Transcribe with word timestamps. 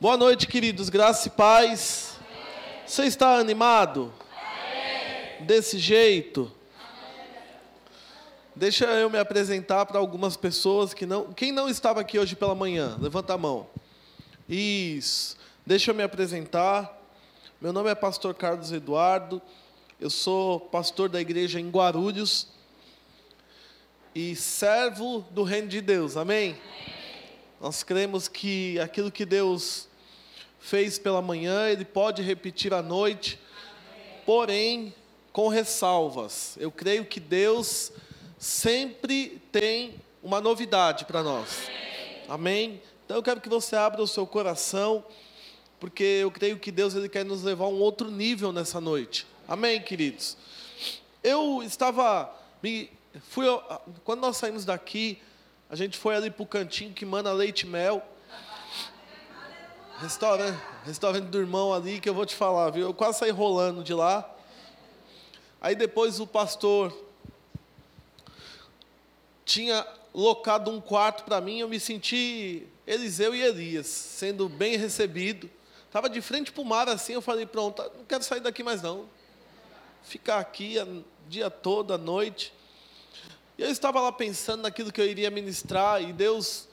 Boa 0.00 0.16
noite, 0.16 0.46
queridos, 0.46 0.88
graça 0.88 1.26
e 1.26 1.30
paz. 1.32 2.20
Amém. 2.20 2.82
Você 2.86 3.04
está 3.06 3.36
animado? 3.36 4.14
Amém. 4.30 5.44
Desse 5.44 5.76
jeito? 5.76 6.52
Amém. 6.78 7.26
Deixa 8.54 8.84
eu 8.84 9.10
me 9.10 9.18
apresentar 9.18 9.86
para 9.86 9.98
algumas 9.98 10.36
pessoas 10.36 10.94
que 10.94 11.04
não. 11.04 11.32
Quem 11.32 11.50
não 11.50 11.68
estava 11.68 12.00
aqui 12.00 12.16
hoje 12.16 12.36
pela 12.36 12.54
manhã? 12.54 12.96
Levanta 13.00 13.34
a 13.34 13.36
mão. 13.36 13.66
Isso. 14.48 15.36
Deixa 15.66 15.90
eu 15.90 15.96
me 15.96 16.04
apresentar. 16.04 16.96
Meu 17.60 17.72
nome 17.72 17.90
é 17.90 17.94
Pastor 17.96 18.32
Carlos 18.34 18.70
Eduardo. 18.70 19.42
Eu 20.00 20.10
sou 20.10 20.60
pastor 20.60 21.08
da 21.08 21.20
igreja 21.20 21.58
em 21.58 21.68
Guarulhos 21.68 22.46
e 24.14 24.36
servo 24.36 25.26
do 25.32 25.42
reino 25.42 25.66
de 25.66 25.80
Deus. 25.80 26.16
Amém? 26.16 26.56
Nós 27.60 27.82
cremos 27.82 28.28
que 28.28 28.78
aquilo 28.78 29.10
que 29.10 29.26
Deus 29.26 29.87
fez 30.60 30.98
pela 30.98 31.22
manhã, 31.22 31.68
ele 31.68 31.84
pode 31.84 32.22
repetir 32.22 32.74
à 32.74 32.82
noite, 32.82 33.38
porém 34.26 34.94
com 35.32 35.48
ressalvas. 35.48 36.56
Eu 36.58 36.70
creio 36.70 37.04
que 37.04 37.20
Deus 37.20 37.92
sempre 38.38 39.40
tem 39.52 39.94
uma 40.22 40.40
novidade 40.40 41.04
para 41.04 41.22
nós. 41.22 41.68
Amém? 42.28 42.82
Então 43.04 43.16
eu 43.16 43.22
quero 43.22 43.40
que 43.40 43.48
você 43.48 43.76
abra 43.76 44.02
o 44.02 44.06
seu 44.06 44.26
coração, 44.26 45.04
porque 45.80 46.02
eu 46.02 46.30
creio 46.30 46.58
que 46.58 46.70
Deus 46.70 46.94
ele 46.94 47.08
quer 47.08 47.24
nos 47.24 47.42
levar 47.42 47.66
a 47.66 47.68
um 47.68 47.80
outro 47.80 48.10
nível 48.10 48.52
nessa 48.52 48.80
noite. 48.80 49.26
Amém, 49.46 49.80
queridos. 49.80 50.36
Eu 51.22 51.62
estava 51.62 52.34
me 52.62 52.90
fui 53.30 53.46
quando 54.04 54.20
nós 54.20 54.36
saímos 54.36 54.64
daqui, 54.64 55.18
a 55.70 55.76
gente 55.76 55.96
foi 55.96 56.14
ali 56.14 56.30
para 56.30 56.42
o 56.42 56.46
cantinho 56.46 56.92
que 56.92 57.06
manda 57.06 57.32
leite 57.32 57.62
e 57.62 57.66
mel. 57.66 58.02
Restaurante, 60.00 60.56
restaurante 60.84 61.24
do 61.24 61.40
irmão 61.40 61.74
ali 61.74 62.00
que 62.00 62.08
eu 62.08 62.14
vou 62.14 62.24
te 62.24 62.36
falar, 62.36 62.70
viu? 62.70 62.86
Eu 62.86 62.94
quase 62.94 63.18
saí 63.18 63.32
rolando 63.32 63.82
de 63.82 63.92
lá. 63.92 64.32
Aí 65.60 65.74
depois 65.74 66.20
o 66.20 66.26
pastor 66.26 66.96
tinha 69.44 69.84
locado 70.14 70.70
um 70.70 70.80
quarto 70.80 71.24
para 71.24 71.40
mim, 71.40 71.58
eu 71.58 71.68
me 71.68 71.80
senti 71.80 72.64
Eliseu 72.86 73.34
e 73.34 73.42
Elias, 73.42 73.88
sendo 73.88 74.48
bem 74.48 74.76
recebido. 74.76 75.50
Estava 75.86 76.08
de 76.08 76.20
frente 76.20 76.52
para 76.52 76.62
o 76.62 76.64
mar 76.64 76.88
assim, 76.88 77.14
eu 77.14 77.20
falei, 77.20 77.44
pronto, 77.44 77.82
não 77.96 78.04
quero 78.04 78.22
sair 78.22 78.38
daqui 78.38 78.62
mais 78.62 78.80
não. 78.80 79.06
Ficar 80.04 80.38
aqui 80.38 80.78
o 80.78 81.04
dia 81.28 81.50
todo, 81.50 81.92
a 81.92 81.98
noite. 81.98 82.52
E 83.58 83.62
eu 83.62 83.68
estava 83.68 84.00
lá 84.00 84.12
pensando 84.12 84.62
naquilo 84.62 84.92
que 84.92 85.00
eu 85.00 85.06
iria 85.06 85.28
ministrar, 85.28 86.00
e 86.00 86.12
Deus 86.12 86.68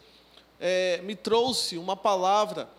é, 0.60 1.02
me 1.02 1.16
trouxe 1.16 1.76
uma 1.80 1.98
palavra 1.98 2.70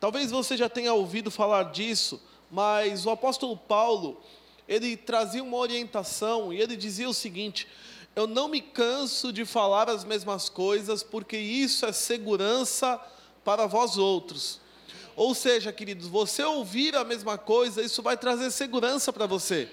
Talvez 0.00 0.30
você 0.30 0.56
já 0.56 0.66
tenha 0.66 0.94
ouvido 0.94 1.30
falar 1.30 1.64
disso, 1.64 2.20
mas 2.50 3.04
o 3.04 3.10
apóstolo 3.10 3.54
Paulo, 3.54 4.18
ele 4.66 4.96
trazia 4.96 5.44
uma 5.44 5.58
orientação 5.58 6.50
e 6.50 6.58
ele 6.58 6.74
dizia 6.74 7.08
o 7.08 7.12
seguinte: 7.12 7.68
Eu 8.16 8.26
não 8.26 8.48
me 8.48 8.62
canso 8.62 9.30
de 9.30 9.44
falar 9.44 9.90
as 9.90 10.02
mesmas 10.02 10.48
coisas, 10.48 11.02
porque 11.02 11.36
isso 11.36 11.84
é 11.84 11.92
segurança 11.92 12.98
para 13.44 13.66
vós 13.66 13.98
outros. 13.98 14.58
Ou 15.14 15.34
seja, 15.34 15.70
queridos, 15.70 16.08
você 16.08 16.42
ouvir 16.42 16.96
a 16.96 17.04
mesma 17.04 17.36
coisa, 17.36 17.82
isso 17.82 18.02
vai 18.02 18.16
trazer 18.16 18.50
segurança 18.50 19.12
para 19.12 19.26
você. 19.26 19.68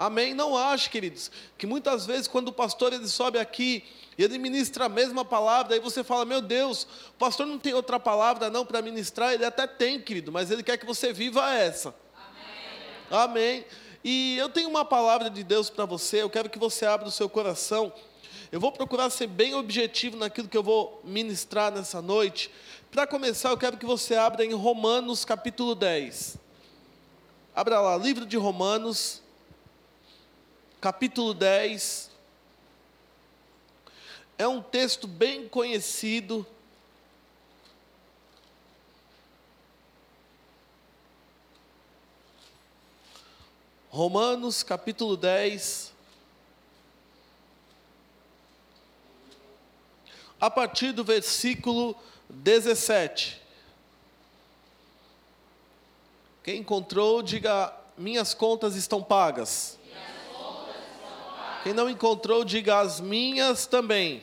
Amém? 0.00 0.32
Não 0.32 0.56
acho, 0.56 0.88
queridos, 0.88 1.30
que 1.58 1.66
muitas 1.66 2.06
vezes 2.06 2.26
quando 2.26 2.48
o 2.48 2.52
pastor 2.54 2.90
ele 2.90 3.06
sobe 3.06 3.38
aqui 3.38 3.84
e 4.16 4.24
ele 4.24 4.38
ministra 4.38 4.86
a 4.86 4.88
mesma 4.88 5.26
palavra, 5.26 5.74
aí 5.74 5.80
você 5.80 6.02
fala: 6.02 6.24
Meu 6.24 6.40
Deus, 6.40 6.84
o 7.10 7.18
pastor 7.18 7.46
não 7.46 7.58
tem 7.58 7.74
outra 7.74 8.00
palavra 8.00 8.48
não 8.48 8.64
para 8.64 8.80
ministrar. 8.80 9.34
Ele 9.34 9.44
até 9.44 9.66
tem, 9.66 10.00
querido, 10.00 10.32
mas 10.32 10.50
ele 10.50 10.62
quer 10.62 10.78
que 10.78 10.86
você 10.86 11.12
viva 11.12 11.52
essa. 11.52 11.94
Amém. 13.10 13.24
Amém. 13.24 13.66
E 14.02 14.38
eu 14.38 14.48
tenho 14.48 14.70
uma 14.70 14.86
palavra 14.86 15.28
de 15.28 15.44
Deus 15.44 15.68
para 15.68 15.84
você, 15.84 16.22
eu 16.22 16.30
quero 16.30 16.48
que 16.48 16.58
você 16.58 16.86
abra 16.86 17.06
o 17.06 17.12
seu 17.12 17.28
coração. 17.28 17.92
Eu 18.50 18.58
vou 18.58 18.72
procurar 18.72 19.10
ser 19.10 19.26
bem 19.26 19.54
objetivo 19.54 20.16
naquilo 20.16 20.48
que 20.48 20.56
eu 20.56 20.62
vou 20.62 21.02
ministrar 21.04 21.70
nessa 21.70 22.00
noite. 22.00 22.50
Para 22.90 23.06
começar, 23.06 23.50
eu 23.50 23.58
quero 23.58 23.76
que 23.76 23.84
você 23.84 24.14
abra 24.14 24.46
em 24.46 24.54
Romanos 24.54 25.26
capítulo 25.26 25.74
10. 25.74 26.38
Abra 27.54 27.82
lá, 27.82 27.98
livro 27.98 28.24
de 28.24 28.38
Romanos, 28.38 29.20
capítulo 30.80 31.34
10. 31.34 32.10
É 34.38 34.48
um 34.48 34.62
texto 34.62 35.06
bem 35.06 35.46
conhecido. 35.46 36.46
Romanos 43.90 44.62
capítulo 44.62 45.18
10. 45.18 45.92
A 50.40 50.50
partir 50.50 50.92
do 50.92 51.04
versículo 51.04 51.94
17. 52.30 53.38
Quem 56.42 56.60
encontrou, 56.60 57.22
diga: 57.22 57.76
Minhas 57.98 58.32
contas 58.32 58.76
estão 58.76 59.02
pagas. 59.02 59.78
Quem 61.62 61.74
não 61.74 61.90
encontrou, 61.90 62.44
diga: 62.44 62.78
As 62.78 63.00
minhas 63.00 63.66
também. 63.66 64.22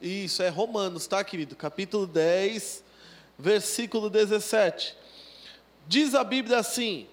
Isso, 0.00 0.42
é 0.42 0.48
Romanos, 0.48 1.06
tá, 1.06 1.24
querido? 1.24 1.56
Capítulo 1.56 2.06
10, 2.06 2.84
versículo 3.36 4.08
17. 4.08 4.96
Diz 5.88 6.14
a 6.14 6.22
Bíblia 6.22 6.58
assim: 6.58 7.08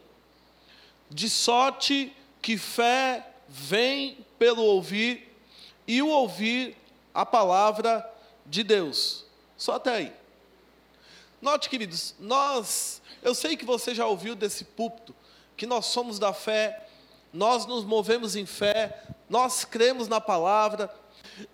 De 1.09 1.29
sorte 1.29 2.15
que 2.41 2.57
fé 2.57 3.27
vem 3.47 4.23
pelo 4.37 4.61
ouvir, 4.61 5.35
e 5.87 6.01
o 6.01 6.09
ouvir 6.09 6.77
a 7.13 7.25
palavra 7.25 8.07
de 8.45 8.63
Deus. 8.63 9.25
Só 9.57 9.73
até 9.73 9.95
aí. 9.95 10.13
Note, 11.41 11.69
queridos, 11.69 12.15
nós, 12.19 13.01
eu 13.21 13.33
sei 13.33 13.57
que 13.57 13.65
você 13.65 13.95
já 13.95 14.05
ouviu 14.05 14.35
desse 14.35 14.63
púlpito, 14.63 15.15
que 15.57 15.65
nós 15.65 15.87
somos 15.87 16.19
da 16.19 16.33
fé, 16.33 16.87
nós 17.33 17.66
nos 17.66 17.83
movemos 17.83 18.35
em 18.35 18.45
fé, 18.45 19.03
nós 19.27 19.66
cremos 19.66 20.07
na 20.07 20.21
palavra, 20.21 20.94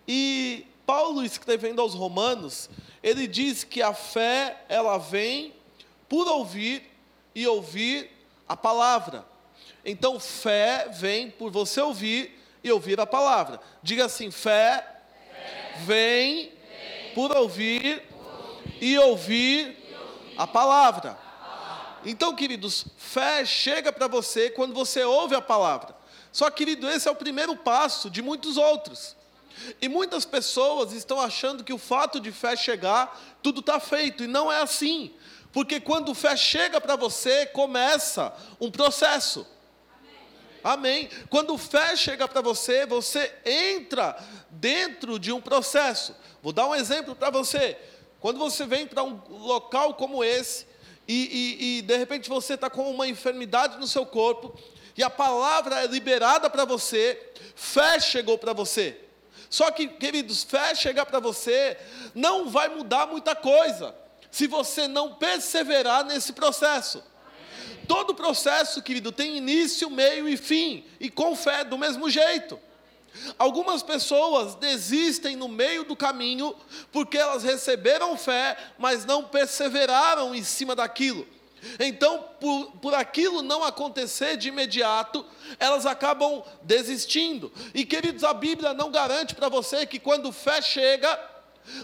e 0.07 0.67
Paulo 0.85 1.23
escrevendo 1.23 1.81
aos 1.81 1.93
Romanos, 1.93 2.69
ele 3.01 3.27
diz 3.27 3.63
que 3.63 3.81
a 3.81 3.93
fé 3.93 4.65
ela 4.67 4.97
vem 4.97 5.53
por 6.09 6.27
ouvir 6.27 6.83
e 7.33 7.47
ouvir 7.47 8.11
a 8.47 8.57
palavra. 8.57 9.25
Então 9.85 10.19
fé 10.19 10.89
vem 10.91 11.31
por 11.31 11.51
você 11.51 11.79
ouvir 11.79 12.37
e 12.63 12.71
ouvir 12.71 12.99
a 12.99 13.05
palavra. 13.05 13.61
Diga 13.81 14.05
assim: 14.05 14.31
fé, 14.31 14.83
fé 15.31 15.73
vem, 15.85 16.51
vem, 16.51 17.13
por 17.13 17.35
ouvir, 17.35 18.01
por 18.01 18.25
ouvir 18.25 18.83
e, 18.83 18.97
ouvir 18.97 19.77
e 19.89 19.95
ouvir 19.95 20.35
a 20.37 20.47
palavra. 20.47 21.28
Então, 22.05 22.35
queridos, 22.35 22.85
fé 22.97 23.45
chega 23.45 23.91
para 23.91 24.07
você 24.07 24.49
quando 24.49 24.73
você 24.73 25.03
ouve 25.03 25.35
a 25.35 25.41
palavra. 25.41 25.95
Só, 26.31 26.49
querido, 26.49 26.89
esse 26.89 27.07
é 27.07 27.11
o 27.11 27.15
primeiro 27.15 27.55
passo 27.55 28.09
de 28.09 28.21
muitos 28.21 28.57
outros. 28.57 29.15
E 29.81 29.89
muitas 29.89 30.25
pessoas 30.25 30.93
estão 30.93 31.19
achando 31.19 31.63
que 31.63 31.73
o 31.73 31.77
fato 31.77 32.19
de 32.19 32.31
fé 32.31 32.55
chegar, 32.55 33.19
tudo 33.43 33.59
está 33.59 33.79
feito, 33.79 34.23
e 34.23 34.27
não 34.27 34.51
é 34.51 34.61
assim. 34.61 35.13
Porque 35.51 35.79
quando 35.79 36.13
fé 36.13 36.37
chega 36.37 36.79
para 36.79 36.95
você, 36.95 37.45
começa 37.47 38.33
um 38.59 38.69
processo. 38.69 39.45
Amém. 40.63 41.07
Amém. 41.07 41.09
Quando 41.29 41.57
fé 41.57 41.95
chega 41.95 42.27
para 42.27 42.41
você, 42.41 42.85
você 42.85 43.33
entra 43.45 44.15
dentro 44.49 45.19
de 45.19 45.31
um 45.31 45.41
processo. 45.41 46.15
Vou 46.41 46.53
dar 46.53 46.67
um 46.67 46.75
exemplo 46.75 47.15
para 47.15 47.29
você. 47.29 47.77
Quando 48.19 48.37
você 48.37 48.65
vem 48.65 48.85
para 48.85 49.03
um 49.03 49.19
local 49.29 49.95
como 49.95 50.23
esse, 50.23 50.68
e, 51.11 51.13
e, 51.59 51.79
e 51.79 51.81
de 51.81 51.97
repente 51.97 52.29
você 52.29 52.53
está 52.53 52.69
com 52.69 52.87
uma 52.91 53.07
enfermidade 53.07 53.79
no 53.79 53.87
seu 53.87 54.05
corpo, 54.05 54.55
e 54.95 55.01
a 55.01 55.09
palavra 55.09 55.83
é 55.83 55.87
liberada 55.87 56.47
para 56.51 56.65
você, 56.65 57.31
fé 57.55 57.99
chegou 57.99 58.37
para 58.37 58.53
você. 58.53 58.95
Só 59.49 59.71
que, 59.71 59.87
queridos, 59.87 60.43
fé 60.43 60.75
chegar 60.75 61.07
para 61.07 61.19
você 61.19 61.75
não 62.13 62.47
vai 62.47 62.69
mudar 62.69 63.07
muita 63.07 63.35
coisa 63.35 63.95
se 64.29 64.45
você 64.45 64.87
não 64.87 65.15
perseverar 65.15 66.05
nesse 66.05 66.33
processo. 66.33 67.03
Todo 67.87 68.13
processo, 68.13 68.83
querido, 68.83 69.11
tem 69.11 69.35
início, 69.35 69.89
meio 69.89 70.29
e 70.29 70.37
fim, 70.37 70.85
e 70.99 71.09
com 71.09 71.35
fé 71.35 71.63
do 71.63 71.75
mesmo 71.75 72.07
jeito. 72.07 72.59
Algumas 73.37 73.83
pessoas 73.83 74.55
desistem 74.55 75.35
no 75.35 75.47
meio 75.47 75.83
do 75.83 75.95
caminho 75.95 76.55
porque 76.91 77.17
elas 77.17 77.43
receberam 77.43 78.17
fé, 78.17 78.57
mas 78.77 79.05
não 79.05 79.23
perseveraram 79.23 80.33
em 80.33 80.43
cima 80.43 80.75
daquilo. 80.75 81.27
Então, 81.79 82.25
por, 82.39 82.71
por 82.81 82.93
aquilo 82.93 83.41
não 83.41 83.63
acontecer 83.63 84.37
de 84.37 84.47
imediato, 84.47 85.25
elas 85.59 85.85
acabam 85.85 86.43
desistindo. 86.61 87.51
E 87.73 87.85
queridos, 87.85 88.23
a 88.23 88.33
Bíblia 88.33 88.73
não 88.73 88.91
garante 88.91 89.35
para 89.35 89.49
você 89.49 89.85
que 89.85 89.99
quando 89.99 90.31
fé 90.31 90.61
chega, 90.61 91.19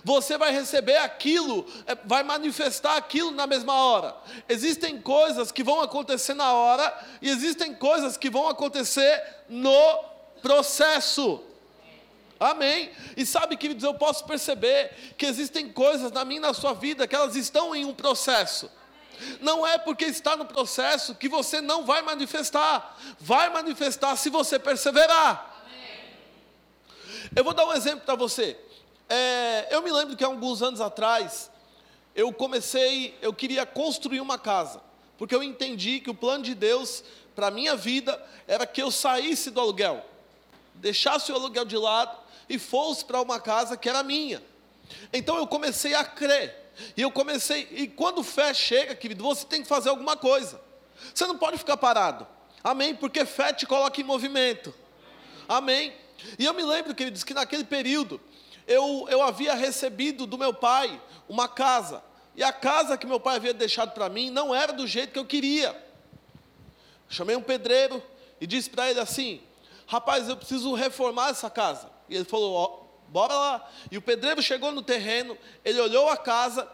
você 0.03 0.37
vai 0.37 0.51
receber 0.51 0.97
aquilo, 0.97 1.65
é, 1.85 1.95
vai 2.05 2.23
manifestar 2.23 2.95
aquilo 2.95 3.31
na 3.31 3.45
mesma 3.45 3.73
hora. 3.73 4.15
Existem 4.47 4.99
coisas 4.99 5.51
que 5.51 5.63
vão 5.63 5.81
acontecer 5.81 6.33
na 6.33 6.53
hora 6.53 6.93
e 7.21 7.29
existem 7.29 7.73
coisas 7.73 8.17
que 8.17 8.29
vão 8.29 8.47
acontecer 8.47 9.23
no 9.47 10.14
processo. 10.45 11.41
Amém? 12.39 12.91
E 13.17 13.25
sabe, 13.25 13.57
queridos, 13.57 13.83
eu 13.83 13.95
posso 13.95 14.25
perceber 14.25 14.91
que 15.17 15.25
existem 15.25 15.71
coisas 15.71 16.11
na 16.11 16.23
minha 16.23 16.37
e 16.37 16.41
na 16.41 16.53
sua 16.53 16.73
vida 16.73 17.07
que 17.07 17.15
elas 17.15 17.35
estão 17.35 17.75
em 17.75 17.83
um 17.83 17.95
processo. 17.95 18.69
Não 19.41 19.65
é 19.65 19.79
porque 19.79 20.05
está 20.05 20.37
no 20.37 20.45
processo 20.45 21.15
que 21.15 21.27
você 21.27 21.61
não 21.61 21.83
vai 21.83 22.03
manifestar. 22.03 22.95
Vai 23.19 23.49
manifestar 23.49 24.15
se 24.17 24.29
você 24.29 24.59
perseverar. 24.59 25.65
Eu 27.35 27.43
vou 27.43 27.53
dar 27.53 27.65
um 27.65 27.73
exemplo 27.73 28.01
para 28.01 28.13
você. 28.13 28.55
É, 29.09 29.67
eu 29.71 29.81
me 29.81 29.91
lembro 29.91 30.15
que 30.15 30.23
há 30.23 30.27
alguns 30.27 30.61
anos 30.61 30.79
atrás, 30.79 31.49
eu 32.13 32.31
comecei, 32.31 33.17
eu 33.19 33.33
queria 33.33 33.65
construir 33.65 34.21
uma 34.21 34.37
casa, 34.37 34.79
porque 35.17 35.33
eu 35.33 35.41
entendi 35.41 35.99
que 35.99 36.09
o 36.11 36.15
plano 36.15 36.43
de 36.43 36.53
Deus 36.53 37.03
para 37.35 37.47
a 37.47 37.51
minha 37.51 37.75
vida 37.75 38.23
era 38.47 38.67
que 38.67 38.81
eu 38.81 38.91
saísse 38.91 39.49
do 39.49 39.59
aluguel, 39.59 40.05
deixasse 40.75 41.31
o 41.31 41.35
aluguel 41.35 41.65
de 41.65 41.77
lado 41.77 42.17
e 42.47 42.59
fosse 42.59 43.03
para 43.03 43.21
uma 43.21 43.39
casa 43.39 43.75
que 43.75 43.89
era 43.89 44.03
minha. 44.03 44.41
Então 45.11 45.37
eu 45.37 45.47
comecei 45.47 45.93
a 45.93 46.03
crer, 46.03 46.71
e 46.95 47.01
eu 47.01 47.11
comecei, 47.11 47.67
e 47.71 47.87
quando 47.87 48.23
fé 48.23 48.53
chega, 48.53 48.95
querido, 48.95 49.23
você 49.23 49.45
tem 49.45 49.61
que 49.61 49.67
fazer 49.67 49.89
alguma 49.89 50.15
coisa, 50.15 50.61
você 51.13 51.25
não 51.25 51.37
pode 51.37 51.57
ficar 51.57 51.77
parado, 51.77 52.27
amém? 52.63 52.93
Porque 52.95 53.25
fé 53.25 53.51
te 53.51 53.65
coloca 53.65 53.99
em 53.99 54.03
movimento, 54.03 54.73
amém? 55.47 55.93
E 56.37 56.45
eu 56.45 56.53
me 56.53 56.63
lembro, 56.63 56.93
queridos, 56.93 57.23
que 57.23 57.33
naquele 57.33 57.63
período, 57.63 58.21
eu, 58.67 59.07
eu 59.09 59.21
havia 59.21 59.53
recebido 59.53 60.25
do 60.25 60.37
meu 60.37 60.53
pai 60.53 61.01
uma 61.29 61.47
casa. 61.47 62.03
E 62.35 62.43
a 62.43 62.51
casa 62.51 62.97
que 62.97 63.07
meu 63.07 63.19
pai 63.19 63.37
havia 63.37 63.53
deixado 63.53 63.93
para 63.93 64.09
mim 64.09 64.29
não 64.29 64.53
era 64.53 64.73
do 64.73 64.85
jeito 64.85 65.13
que 65.13 65.19
eu 65.19 65.25
queria. 65.25 65.75
Chamei 67.07 67.35
um 67.35 67.41
pedreiro 67.41 68.03
e 68.41 68.47
disse 68.47 68.69
para 68.69 68.89
ele 68.89 68.99
assim: 68.99 69.41
Rapaz, 69.87 70.29
eu 70.29 70.37
preciso 70.37 70.73
reformar 70.73 71.29
essa 71.29 71.49
casa. 71.49 71.89
E 72.09 72.15
ele 72.15 72.25
falou: 72.25 72.53
ó, 72.53 72.85
Bora 73.07 73.33
lá. 73.33 73.71
E 73.91 73.97
o 73.97 74.01
pedreiro 74.01 74.41
chegou 74.41 74.71
no 74.71 74.81
terreno, 74.81 75.37
ele 75.63 75.79
olhou 75.79 76.09
a 76.09 76.17
casa 76.17 76.67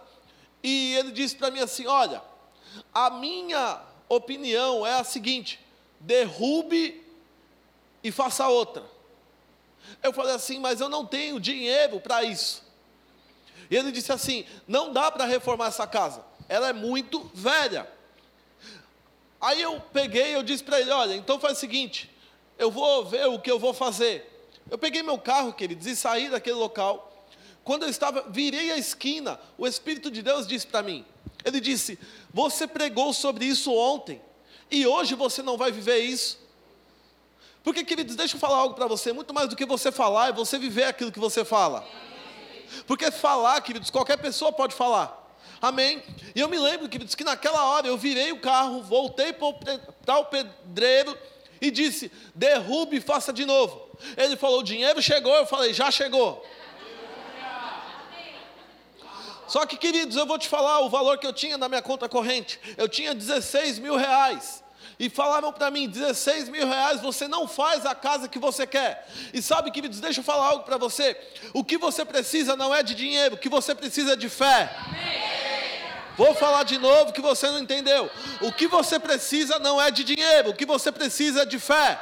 e 0.64 0.96
ele 0.96 1.12
disse 1.12 1.36
para 1.36 1.52
mim 1.52 1.60
assim: 1.60 1.88
Olha, 1.88 2.22
a 2.94 3.10
minha 3.10 3.82
opinião 4.08 4.86
é 4.86 5.00
a 5.00 5.04
seguinte: 5.04 5.60
derrube 6.00 7.04
e 8.04 8.12
faça 8.12 8.48
outra. 8.48 8.84
Eu 10.02 10.14
falei 10.14 10.34
assim, 10.34 10.60
mas 10.60 10.80
eu 10.80 10.90
não 10.90 11.06
tenho 11.06 11.40
dinheiro 11.40 12.00
para 12.00 12.24
isso. 12.24 12.64
E 13.70 13.76
ele 13.76 13.92
disse 13.92 14.12
assim: 14.12 14.46
não 14.68 14.92
dá 14.92 15.12
para 15.12 15.26
reformar 15.26 15.68
essa 15.68 15.88
casa, 15.88 16.24
ela 16.48 16.70
é 16.70 16.74
muito 16.74 17.30
velha. 17.34 17.90
Aí 19.40 19.62
eu 19.62 19.82
peguei, 19.92 20.36
eu 20.36 20.44
disse 20.44 20.64
para 20.64 20.80
ele: 20.80 20.92
olha, 20.92 21.16
então 21.16 21.40
faz 21.40 21.58
o 21.58 21.60
seguinte, 21.60 22.11
eu 22.62 22.70
vou 22.70 23.04
ver 23.04 23.26
o 23.28 23.40
que 23.40 23.50
eu 23.50 23.58
vou 23.58 23.74
fazer. 23.74 24.28
Eu 24.70 24.78
peguei 24.78 25.02
meu 25.02 25.18
carro, 25.18 25.52
queridos, 25.52 25.88
e 25.88 25.96
saí 25.96 26.30
daquele 26.30 26.56
local. 26.56 27.26
Quando 27.64 27.84
eu 27.84 27.90
estava, 27.90 28.26
virei 28.30 28.72
a 28.72 28.78
esquina, 28.78 29.40
o 29.58 29.68
Espírito 29.68 30.12
de 30.12 30.22
Deus 30.22 30.46
disse 30.46 30.68
para 30.68 30.84
mim: 30.84 31.04
Ele 31.44 31.60
disse, 31.60 31.98
você 32.32 32.68
pregou 32.68 33.14
sobre 33.14 33.46
isso 33.46 33.74
ontem, 33.74 34.22
e 34.70 34.86
hoje 34.86 35.16
você 35.16 35.42
não 35.42 35.58
vai 35.58 35.72
viver 35.72 36.00
isso. 36.00 36.40
Porque, 37.64 37.84
queridos, 37.84 38.16
deixa 38.16 38.36
eu 38.36 38.40
falar 38.40 38.58
algo 38.58 38.76
para 38.76 38.86
você: 38.86 39.12
muito 39.12 39.34
mais 39.34 39.50
do 39.50 39.56
que 39.56 39.66
você 39.66 39.92
falar, 39.92 40.30
é 40.30 40.32
você 40.32 40.60
viver 40.60 40.84
aquilo 40.84 41.12
que 41.12 41.20
você 41.20 41.44
fala. 41.44 41.84
Porque 42.86 43.10
falar, 43.10 43.60
queridos, 43.62 43.90
qualquer 43.90 44.18
pessoa 44.18 44.52
pode 44.54 44.76
falar. 44.76 45.18
Amém? 45.60 46.02
E 46.36 46.40
eu 46.40 46.48
me 46.48 46.58
lembro, 46.58 46.88
queridos, 46.88 47.16
que 47.16 47.24
naquela 47.24 47.66
hora 47.66 47.88
eu 47.88 47.98
virei 47.98 48.32
o 48.32 48.40
carro, 48.40 48.82
voltei 48.82 49.34
para 49.34 50.18
o 50.20 50.26
pedreiro 50.26 51.18
e 51.62 51.70
disse: 51.70 52.12
derrube 52.34 52.98
e 52.98 53.02
faça 53.02 53.32
de 53.32 53.46
novo. 53.46 53.90
Ele 54.18 54.36
falou: 54.36 54.60
o 54.60 54.64
dinheiro 54.64 55.02
chegou. 55.02 55.34
Eu 55.36 55.46
falei: 55.46 55.74
já 55.74 55.92
chegou. 55.92 56.44
Só 59.48 59.66
que, 59.66 59.76
queridos, 59.76 60.16
eu 60.16 60.26
vou 60.26 60.40
te 60.40 60.48
falar 60.48 60.80
o 60.80 60.90
valor 60.90 61.18
que 61.18 61.28
eu 61.28 61.34
tinha 61.34 61.58
na 61.58 61.68
minha 61.68 61.82
conta 61.82 62.08
corrente. 62.08 62.58
Eu 62.78 62.88
tinha 62.88 63.14
16 63.14 63.80
mil 63.80 63.98
reais 63.98 64.64
e 64.98 65.10
falaram 65.10 65.52
para 65.52 65.70
mim: 65.70 65.90
16 65.90 66.50
mil 66.50 66.66
reais 66.66 67.02
você 67.02 67.28
não 67.28 67.48
faz 67.48 67.86
a 67.86 67.94
casa 67.94 68.28
que 68.28 68.40
você 68.40 68.66
quer. 68.66 69.08
E 69.34 69.42
sabe, 69.42 69.70
queridos, 69.70 70.00
deixa 70.00 70.22
eu 70.22 70.24
falar 70.24 70.48
algo 70.48 70.64
para 70.64 70.78
você: 70.78 71.18
o 71.54 71.64
que 71.64 71.78
você 71.78 72.06
precisa 72.06 72.56
não 72.56 72.74
é 72.74 72.82
de 72.82 72.96
dinheiro, 72.96 73.36
o 73.36 73.38
que 73.38 73.50
você 73.50 73.76
precisa 73.76 74.14
é 74.14 74.16
de 74.16 74.30
fé. 74.30 74.74
Vou 76.18 76.36
falar 76.36 76.64
de 76.64 76.78
novo 76.78 77.14
que 77.14 77.22
você 77.22 77.48
não 77.48 77.60
entendeu. 77.60 78.10
O 78.42 78.52
que 78.52 78.68
você 78.68 79.00
precisa 79.00 79.60
não 79.60 79.82
é 79.82 79.90
de 79.90 80.04
dinheiro, 80.04 80.50
o 80.50 80.54
que 80.54 80.66
você 80.66 80.92
precisa 80.92 81.44
é 81.44 81.46
de 81.46 81.60
fé. 81.60 82.00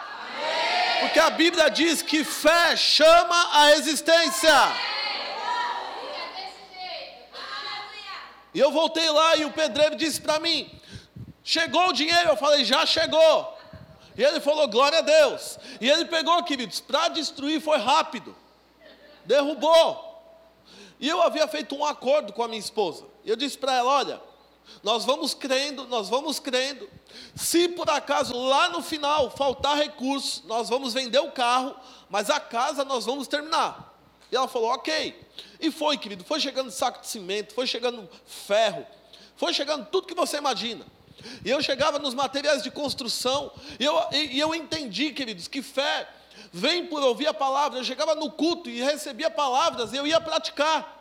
Porque 1.01 1.19
a 1.19 1.29
Bíblia 1.29 1.69
diz 1.69 2.01
que 2.01 2.23
fé 2.23 2.75
chama 2.75 3.50
a 3.53 3.71
existência. 3.73 4.53
E 8.53 8.59
eu 8.59 8.71
voltei 8.71 9.09
lá 9.09 9.35
e 9.38 9.45
o 9.45 9.51
pedreiro 9.51 9.95
disse 9.95 10.19
para 10.19 10.39
mim: 10.39 10.69
Chegou 11.44 11.89
o 11.89 11.94
dinheiro? 11.94 12.29
Eu 12.29 12.38
falei, 12.38 12.63
já 12.63 12.85
chegou. 12.85 13.57
E 14.15 14.23
ele 14.23 14.39
falou, 14.39 14.67
glória 14.67 15.00
a 15.00 15.01
Deus. 15.01 15.57
E 15.79 15.89
ele 15.89 16.06
pegou, 16.06 16.44
queridos, 16.44 16.79
para 16.79 17.07
destruir 17.07 17.61
foi 17.61 17.77
rápido. 17.77 18.35
Derrubou. 19.25 20.07
E 21.00 21.07
eu 21.07 21.21
havia 21.21 21.47
feito 21.47 21.75
um 21.75 21.85
acordo 21.85 22.33
com 22.33 22.44
a 22.44 22.47
minha 22.47 22.59
esposa. 22.59 23.06
E 23.30 23.31
eu 23.31 23.36
disse 23.36 23.60
para 23.60 23.76
ela: 23.76 23.92
olha, 23.92 24.22
nós 24.81 25.06
vamos 25.06 25.36
crendo, 25.36 25.86
nós 25.86 26.10
vamos 26.10 26.40
crendo. 26.40 26.90
Se 27.36 27.70
por 27.70 27.88
acaso 27.88 28.36
lá 28.36 28.70
no 28.70 28.81
final 28.81 29.30
faltar 29.30 29.78
recursos, 29.78 30.42
nós 30.46 30.68
vamos 30.68 30.96
vender 30.96 31.20
o 31.20 31.31
carro, 31.31 31.76
mas 32.10 32.31
a 32.31 32.40
casa 32.40 32.84
nós 32.84 33.06
vamos 33.06 33.28
terminar. 33.28 33.96
E 34.31 34.36
ela 34.36 34.48
falou: 34.48 34.70
ok. 34.72 35.16
E 35.60 35.70
foi, 35.70 35.96
querido, 35.96 36.24
foi 36.24 36.40
chegando 36.40 36.72
saco 36.72 37.02
de 37.02 37.08
cimento, 37.08 37.54
foi 37.54 37.68
chegando 37.68 38.10
ferro, 38.26 38.84
foi 39.38 39.54
chegando 39.54 39.86
tudo 39.92 40.08
que 40.08 40.16
você 40.16 40.38
imagina. 40.38 40.84
E 41.46 41.52
eu 41.52 41.62
chegava 41.62 42.00
nos 42.00 42.16
materiais 42.16 42.64
de 42.64 42.72
construção, 42.72 43.52
e 43.80 43.86
eu, 43.86 43.96
e, 44.12 44.38
e 44.38 44.40
eu 44.40 44.56
entendi, 44.56 45.12
queridos, 45.12 45.48
que 45.48 45.62
fé 45.62 46.10
vem 46.52 46.88
por 46.88 47.04
ouvir 47.04 47.28
a 47.28 47.34
palavra. 47.34 47.78
Eu 47.78 47.84
chegava 47.84 48.16
no 48.16 48.31
culto 48.31 48.72
e 48.72 48.81
recebia 48.81 49.30
palavras, 49.30 49.94
e 49.94 49.98
eu 49.98 50.08
ia 50.08 50.20
praticar. 50.20 50.99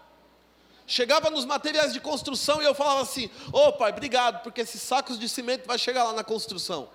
Chegava 0.90 1.28
nos 1.28 1.44
materiais 1.44 1.92
de 1.92 2.00
construção 2.00 2.62
e 2.62 2.64
eu 2.64 2.74
falava 2.74 3.02
assim: 3.02 3.30
Ô 3.52 3.66
oh, 3.66 3.72
pai, 3.74 3.92
obrigado, 3.92 4.42
porque 4.42 4.62
esses 4.62 4.80
sacos 4.80 5.18
de 5.18 5.28
cimento 5.28 5.66
vai 5.66 5.78
chegar 5.78 6.02
lá 6.02 6.14
na 6.14 6.24
construção. 6.24 6.88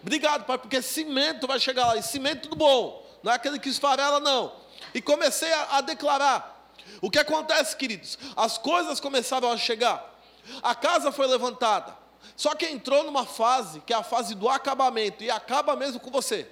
Obrigado, 0.00 0.44
pai, 0.44 0.56
porque 0.56 0.80
cimento 0.80 1.44
vai 1.44 1.58
chegar 1.58 1.88
lá, 1.88 1.96
e 1.96 2.02
cimento 2.02 2.48
do 2.48 2.54
bom, 2.54 3.04
não 3.24 3.32
é 3.32 3.34
aquele 3.34 3.58
que 3.58 3.68
esfarela, 3.68 4.20
não. 4.20 4.52
E 4.94 5.02
comecei 5.02 5.52
a, 5.52 5.78
a 5.78 5.80
declarar. 5.80 6.70
O 7.02 7.10
que 7.10 7.18
acontece, 7.18 7.76
queridos? 7.76 8.16
As 8.36 8.56
coisas 8.56 9.00
começaram 9.00 9.50
a 9.50 9.56
chegar, 9.56 10.16
a 10.62 10.74
casa 10.76 11.10
foi 11.10 11.26
levantada, 11.26 11.92
só 12.36 12.54
que 12.54 12.66
entrou 12.66 13.02
numa 13.02 13.26
fase, 13.26 13.80
que 13.80 13.92
é 13.92 13.96
a 13.96 14.04
fase 14.04 14.36
do 14.36 14.48
acabamento, 14.48 15.24
e 15.24 15.30
acaba 15.30 15.74
mesmo 15.74 15.98
com 15.98 16.10
você. 16.10 16.48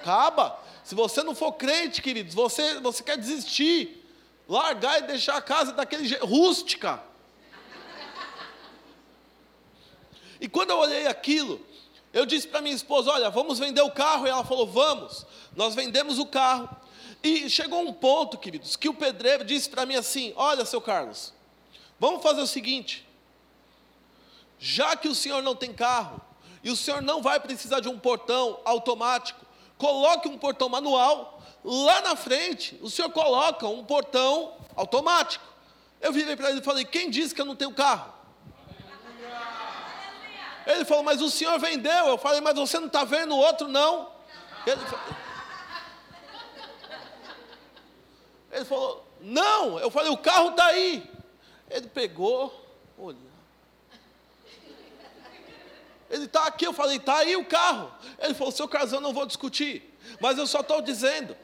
Acaba. 0.00 0.58
Se 0.82 0.96
você 0.96 1.22
não 1.22 1.36
for 1.36 1.52
crente, 1.52 2.02
queridos, 2.02 2.34
você, 2.34 2.80
você 2.80 3.00
quer 3.04 3.16
desistir, 3.16 3.99
largar 4.50 4.98
e 4.98 5.06
deixar 5.06 5.36
a 5.36 5.40
casa 5.40 5.72
daquele 5.72 6.06
jeito, 6.06 6.26
rústica. 6.26 7.02
E 10.40 10.48
quando 10.48 10.70
eu 10.70 10.78
olhei 10.78 11.06
aquilo, 11.06 11.64
eu 12.12 12.26
disse 12.26 12.46
para 12.46 12.60
minha 12.60 12.74
esposa: 12.74 13.10
Olha, 13.10 13.30
vamos 13.30 13.58
vender 13.58 13.82
o 13.82 13.90
carro. 13.90 14.26
E 14.26 14.30
ela 14.30 14.44
falou: 14.44 14.66
Vamos. 14.66 15.24
Nós 15.56 15.74
vendemos 15.74 16.18
o 16.18 16.26
carro. 16.26 16.68
E 17.22 17.48
chegou 17.48 17.80
um 17.80 17.92
ponto, 17.92 18.36
queridos, 18.36 18.76
que 18.76 18.88
o 18.88 18.94
pedreiro 18.94 19.44
disse 19.44 19.70
para 19.70 19.86
mim 19.86 19.94
assim: 19.94 20.32
Olha, 20.36 20.64
seu 20.64 20.80
Carlos, 20.80 21.32
vamos 21.98 22.22
fazer 22.22 22.40
o 22.40 22.46
seguinte 22.46 23.06
já 24.60 24.94
que 24.94 25.08
o 25.08 25.14
senhor 25.14 25.42
não 25.42 25.56
tem 25.56 25.72
carro, 25.72 26.20
e 26.62 26.70
o 26.70 26.76
senhor 26.76 27.00
não 27.00 27.22
vai 27.22 27.40
precisar 27.40 27.80
de 27.80 27.88
um 27.88 27.98
portão 27.98 28.60
automático, 28.66 29.40
coloque 29.78 30.28
um 30.28 30.36
portão 30.36 30.68
manual, 30.68 31.39
lá 31.64 32.00
na 32.00 32.16
frente, 32.16 32.78
o 32.82 32.90
senhor 32.90 33.10
coloca 33.10 33.66
um 33.66 33.84
portão 33.84 34.56
automático. 34.74 35.44
Eu 36.00 36.12
virei 36.12 36.36
para 36.36 36.50
ele 36.50 36.60
e 36.60 36.64
falei: 36.64 36.84
Quem 36.84 37.10
disse 37.10 37.34
que 37.34 37.40
eu 37.40 37.44
não 37.44 37.56
tenho 37.56 37.72
carro? 37.72 38.12
Ele 40.66 40.84
falou: 40.84 41.02
Mas 41.02 41.20
o 41.20 41.30
senhor 41.30 41.58
vendeu. 41.58 42.06
Eu 42.06 42.18
falei: 42.18 42.40
Mas 42.40 42.54
você 42.54 42.78
não 42.78 42.86
está 42.86 43.04
vendo 43.04 43.34
o 43.34 43.38
outro, 43.38 43.68
não? 43.68 44.10
Ele, 44.66 44.80
ele 48.52 48.64
falou: 48.64 49.06
Não. 49.20 49.78
Eu 49.78 49.90
falei: 49.90 50.10
O 50.10 50.16
carro 50.16 50.50
está 50.50 50.66
aí. 50.66 51.08
Ele 51.68 51.86
pegou, 51.86 52.52
olhou. 52.98 53.30
Ele 56.10 56.24
está 56.24 56.46
aqui, 56.46 56.66
eu 56.66 56.72
falei, 56.72 56.96
está 56.96 57.18
aí 57.18 57.36
o 57.36 57.44
carro. 57.44 57.92
Ele 58.18 58.34
falou, 58.34 58.52
seu 58.52 58.68
eu 58.68 59.00
não 59.00 59.12
vou 59.12 59.24
discutir, 59.24 59.96
mas 60.20 60.36
eu 60.36 60.46
só 60.46 60.58
estou 60.58 60.82
dizendo 60.82 61.36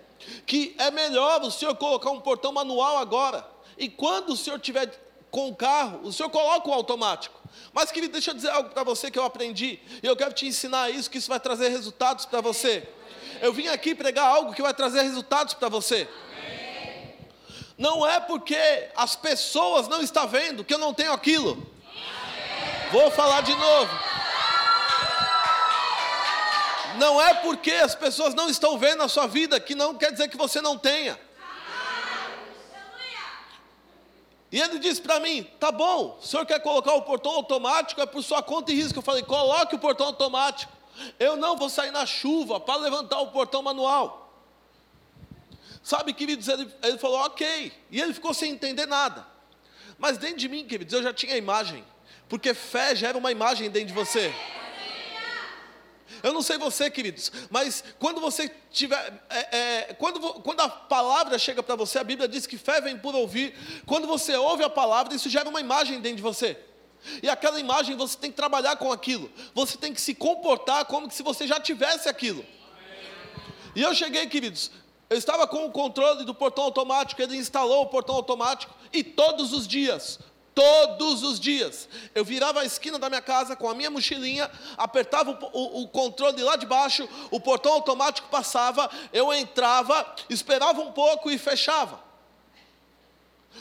que 0.47 0.75
é 0.79 0.91
melhor 0.91 1.43
o 1.43 1.51
senhor 1.51 1.75
colocar 1.77 2.11
um 2.11 2.21
portão 2.21 2.53
manual 2.53 2.99
agora. 2.99 3.47
E 3.79 3.89
quando 3.89 4.31
o 4.31 4.37
senhor 4.37 4.59
tiver 4.59 4.91
com 5.31 5.49
o 5.49 5.55
carro, 5.55 6.01
o 6.03 6.13
senhor 6.13 6.31
coloca 6.31 6.69
o 6.69 6.73
automático. 6.73 7.39
Mas, 7.73 7.91
querido, 7.91 8.13
deixa 8.13 8.31
eu 8.31 8.35
dizer 8.35 8.51
algo 8.51 8.71
para 8.71 8.83
você 8.83 9.11
que 9.11 9.19
eu 9.19 9.25
aprendi, 9.25 9.79
e 10.03 10.07
eu 10.07 10.17
quero 10.17 10.33
te 10.33 10.47
ensinar 10.47 10.91
isso, 10.91 11.11
que 11.11 11.19
isso 11.19 11.29
vai 11.29 11.41
trazer 11.41 11.69
resultados 11.69 12.25
para 12.25 12.41
você. 12.41 12.89
Eu 13.41 13.53
vim 13.53 13.69
aqui 13.69 13.95
pregar 13.95 14.27
algo 14.27 14.55
que 14.55 14.63
vai 14.63 14.73
trazer 14.73 15.03
resultados 15.03 15.55
para 15.55 15.69
você. 15.69 16.09
Não 17.77 18.07
é 18.07 18.19
porque 18.19 18.57
as 18.97 19.15
pessoas 19.15 19.89
não 19.89 20.01
estão 20.01 20.27
vendo 20.27 20.65
que 20.65 20.73
eu 20.73 20.79
não 20.79 20.95
tenho 20.95 21.13
aquilo. 21.13 21.71
Vou 22.91 23.11
falar 23.11 23.43
de 23.43 23.55
novo. 23.55 24.16
Não 26.99 27.21
é 27.21 27.35
porque 27.35 27.73
as 27.73 27.95
pessoas 27.95 28.35
não 28.35 28.49
estão 28.49 28.79
vendo 28.79 29.03
a 29.03 29.09
sua 29.09 29.27
vida 29.27 29.59
que 29.61 29.75
não 29.75 29.95
quer 29.95 30.13
dizer 30.13 30.29
que 30.29 30.37
você 30.37 30.61
não 30.61 30.79
tenha. 30.79 31.19
E 34.51 34.61
ele 34.61 34.79
disse 34.79 35.03
para 35.03 35.21
mim: 35.21 35.43
tá 35.59 35.73
bom, 35.73 36.19
o 36.21 36.27
senhor 36.27 36.47
quer 36.47 36.61
colocar 36.61 36.95
o 36.95 37.03
portão 37.03 37.33
automático, 37.33 38.01
é 38.01 38.07
por 38.07 38.23
sua 38.23 38.43
conta 38.43 38.73
e 38.73 38.75
risco. 38.75 38.99
Eu 38.99 39.03
falei: 39.03 39.23
coloque 39.23 39.75
o 39.75 39.79
portão 39.79 40.07
automático. 40.07 40.73
Eu 41.19 41.37
não 41.37 41.57
vou 41.57 41.69
sair 41.69 41.91
na 41.91 42.07
chuva 42.07 42.59
para 42.59 42.77
levantar 42.77 43.21
o 43.21 43.29
portão 43.29 43.63
manual. 43.63 44.33
Sabe, 45.83 46.13
queridos, 46.13 46.49
ele, 46.49 46.73
ele 46.83 46.99
falou: 46.99 47.19
ok. 47.27 47.73
E 47.91 48.01
ele 48.01 48.15
ficou 48.15 48.33
sem 48.33 48.53
entender 48.53 48.87
nada. 48.87 49.27
Mas 49.99 50.19
dentro 50.19 50.39
de 50.39 50.49
mim, 50.49 50.67
queridos, 50.67 50.95
eu 50.95 51.03
já 51.03 51.13
tinha 51.13 51.35
a 51.35 51.39
imagem. 51.39 51.85
Porque 52.29 52.55
fé 52.55 52.95
gera 52.95 53.17
uma 53.17 53.31
imagem 53.31 53.71
dentro 53.71 53.89
de 53.89 53.95
você. 53.95 54.35
Eu 56.27 56.33
não 56.33 56.43
sei 56.43 56.59
você, 56.59 56.91
queridos, 56.91 57.31
mas 57.51 57.85
quando 58.01 58.21
você 58.21 58.53
tiver, 58.73 59.23
é, 59.31 59.57
é, 59.57 59.95
quando, 59.95 60.19
quando 60.41 60.59
a 60.59 60.69
palavra 60.69 61.39
chega 61.39 61.63
para 61.63 61.77
você, 61.77 62.01
a 62.01 62.03
Bíblia 62.03 62.27
diz 62.27 62.49
que 62.49 62.59
fé 62.59 62.81
vem 62.81 62.99
por 62.99 63.15
ouvir. 63.15 63.55
Quando 63.87 64.09
você 64.09 64.35
ouve 64.35 64.65
a 64.65 64.69
palavra, 64.69 65.15
isso 65.15 65.31
gera 65.31 65.49
uma 65.49 65.61
imagem 65.61 66.01
dentro 66.01 66.17
de 66.17 66.23
você. 66.25 66.59
E 67.23 67.29
aquela 67.29 67.61
imagem 67.61 67.95
você 67.95 68.19
tem 68.19 68.33
que 68.33 68.37
trabalhar 68.37 68.75
com 68.75 68.91
aquilo. 68.91 69.31
Você 69.55 69.79
tem 69.79 69.95
que 69.95 70.01
se 70.01 70.17
comportar 70.17 70.87
como 70.87 71.09
se 71.13 71.23
você 71.23 71.47
já 71.47 71.61
tivesse 71.61 72.09
aquilo. 72.09 72.45
E 73.77 73.81
eu 73.81 73.95
cheguei, 73.95 74.27
queridos, 74.27 74.73
eu 75.09 75.17
estava 75.17 75.47
com 75.47 75.65
o 75.65 75.71
controle 75.71 76.25
do 76.25 76.35
portão 76.35 76.65
automático, 76.65 77.23
ele 77.23 77.37
instalou 77.37 77.83
o 77.83 77.87
portão 77.87 78.17
automático 78.17 78.75
e 78.93 79.05
todos 79.05 79.53
os 79.53 79.69
dias, 79.69 80.19
todos 80.57 81.23
os 81.23 81.39
dias. 81.39 81.87
Eu 82.15 82.25
virava 82.25 82.63
a 82.63 82.65
esquina 82.65 82.99
da 82.99 83.11
minha 83.11 83.21
casa 83.21 83.55
com 83.55 83.69
a 83.69 83.75
minha 83.75 83.91
mochilinha, 83.91 84.51
apertava 84.79 85.31
o, 85.31 85.51
o, 85.53 85.83
o, 85.83 85.89
controle 85.89 86.43
lá 86.43 86.57
de 86.57 86.65
baixo, 86.65 87.07
o 87.31 87.39
portão 87.39 87.75
automático 87.75 88.29
passava, 88.29 88.91
eu 89.13 89.33
entrava, 89.35 90.17
esperava 90.31 90.81
um 90.81 90.93
pouco 90.93 91.31
e 91.31 91.37
fechava. 91.37 92.01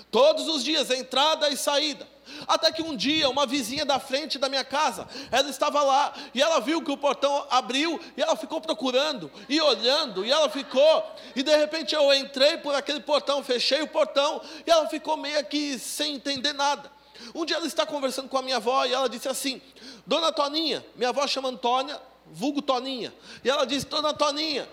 Todos 0.09 0.47
os 0.47 0.63
dias, 0.63 0.89
entrada 0.89 1.49
e 1.49 1.57
saída. 1.57 2.14
Até 2.47 2.71
que 2.71 2.81
um 2.81 2.95
dia, 2.95 3.29
uma 3.29 3.45
vizinha 3.45 3.85
da 3.85 3.99
frente 3.99 4.37
da 4.37 4.47
minha 4.49 4.63
casa, 4.63 5.07
ela 5.31 5.49
estava 5.49 5.81
lá 5.81 6.13
e 6.33 6.41
ela 6.41 6.59
viu 6.59 6.81
que 6.81 6.91
o 6.91 6.97
portão 6.97 7.45
abriu 7.49 7.99
e 8.15 8.21
ela 8.21 8.35
ficou 8.35 8.61
procurando 8.61 9.31
e 9.49 9.59
olhando 9.59 10.25
e 10.25 10.31
ela 10.31 10.49
ficou. 10.49 11.03
E 11.35 11.43
de 11.43 11.55
repente 11.55 11.95
eu 11.95 12.13
entrei 12.13 12.57
por 12.57 12.75
aquele 12.75 12.99
portão, 12.99 13.43
fechei 13.43 13.81
o 13.81 13.87
portão 13.87 14.41
e 14.65 14.71
ela 14.71 14.87
ficou 14.87 15.17
meio 15.17 15.43
que 15.45 15.79
sem 15.79 16.15
entender 16.15 16.53
nada. 16.53 16.91
Um 17.33 17.45
dia 17.45 17.55
ela 17.57 17.65
está 17.65 17.85
conversando 17.85 18.29
com 18.29 18.37
a 18.37 18.41
minha 18.41 18.57
avó 18.57 18.85
e 18.85 18.93
ela 18.93 19.09
disse 19.09 19.27
assim: 19.27 19.61
Dona 20.05 20.31
Toninha, 20.31 20.85
minha 20.95 21.09
avó 21.09 21.25
chama 21.27 21.49
Antônia, 21.49 21.99
vulgo 22.27 22.61
Toninha. 22.61 23.13
E 23.43 23.49
ela 23.49 23.65
disse: 23.65 23.85
Dona 23.85 24.13
Toninha, 24.13 24.67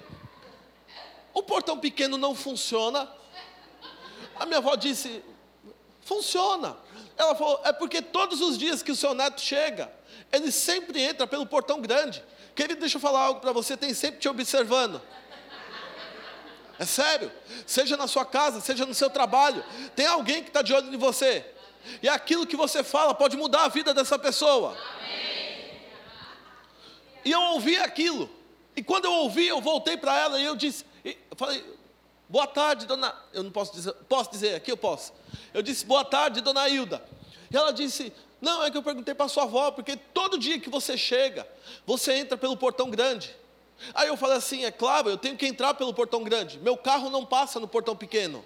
o 1.33 1.43
portão 1.43 1.79
pequeno 1.79 2.19
não 2.19 2.35
funciona. 2.35 3.09
A 4.37 4.45
minha 4.45 4.59
avó 4.59 4.75
disse: 4.75 5.23
Funciona. 6.05 6.76
Ela 7.16 7.35
falou: 7.35 7.61
é 7.64 7.73
porque 7.73 8.00
todos 8.00 8.40
os 8.40 8.59
dias 8.59 8.83
que 8.83 8.92
o 8.92 8.97
seu 8.97 9.14
neto 9.14 9.40
chega, 9.40 9.92
ele 10.33 10.50
sempre 10.50 11.00
entra 11.00 11.26
pelo 11.26 11.47
portão 11.47 11.81
grande. 11.81 12.23
Querido, 12.54 12.81
deixa 12.81 12.97
eu 12.97 13.00
falar 13.00 13.21
algo 13.21 13.40
para 13.40 13.52
você, 13.52 13.76
tem 13.76 13.95
sempre 13.95 14.21
te 14.21 14.28
observando. 14.28 15.00
É 16.78 16.85
sério, 16.85 17.31
seja 17.66 17.97
na 17.97 18.07
sua 18.07 18.25
casa, 18.25 18.61
seja 18.61 18.85
no 18.85 18.95
seu 18.95 19.09
trabalho, 19.09 19.64
tem 19.95 20.07
alguém 20.07 20.42
que 20.42 20.49
está 20.49 20.62
de 20.62 20.73
olho 20.75 20.92
em 20.92 20.97
você. 20.97 21.45
E 22.02 22.09
aquilo 22.09 22.47
que 22.47 22.57
você 22.57 22.83
fala 22.83 23.14
pode 23.14 23.37
mudar 23.37 23.64
a 23.64 23.69
vida 23.69 23.95
dessa 23.95 24.19
pessoa. 24.19 24.76
E 27.25 27.31
eu 27.31 27.40
ouvi 27.40 27.76
aquilo. 27.76 28.28
E 28.75 28.83
quando 28.83 29.04
eu 29.04 29.12
ouvi, 29.12 29.47
eu 29.47 29.61
voltei 29.61 29.97
para 29.97 30.19
ela 30.19 30.38
e 30.40 30.45
eu 30.45 30.57
disse, 30.57 30.85
eu 31.04 31.37
falei, 31.37 31.64
boa 32.33 32.47
tarde, 32.47 32.87
dona. 32.87 33.15
Eu 33.31 33.43
não 33.43 33.51
posso 33.51 33.75
dizer, 33.75 33.93
posso 34.09 34.31
dizer, 34.31 34.55
aqui 34.55 34.73
eu 34.73 34.77
posso. 34.77 35.12
Eu 35.53 35.61
disse, 35.61 35.85
boa 35.85 36.03
tarde, 36.03 36.41
dona 36.41 36.67
Hilda. 36.67 37.05
E 37.51 37.57
ela 37.57 37.71
disse, 37.75 38.11
não, 38.41 38.65
é 38.65 38.71
que 38.71 38.77
eu 38.79 38.83
perguntei 38.83 39.15
para 39.15 39.29
sua 39.29 39.43
avó, 39.43 39.71
porque 39.71 39.97
todo 39.97 40.39
dia 40.39 40.59
que 40.59 40.71
você 40.71 40.97
chega, 40.97 41.47
você 41.87 42.15
entra 42.15 42.39
pelo 42.39 42.57
portão 42.57 42.89
grande. 42.89 43.37
Aí 43.93 44.09
eu 44.09 44.17
falei 44.17 44.39
assim, 44.39 44.65
é 44.65 44.71
claro, 44.71 45.11
eu 45.11 45.19
tenho 45.19 45.37
que 45.37 45.47
entrar 45.47 45.75
pelo 45.75 45.93
portão 45.93 46.25
grande. 46.25 46.59
Meu 46.59 46.75
carro 46.75 47.11
não 47.11 47.27
passa 47.27 47.61
no 47.61 47.69
portão 47.69 47.95
pequeno. 47.95 48.43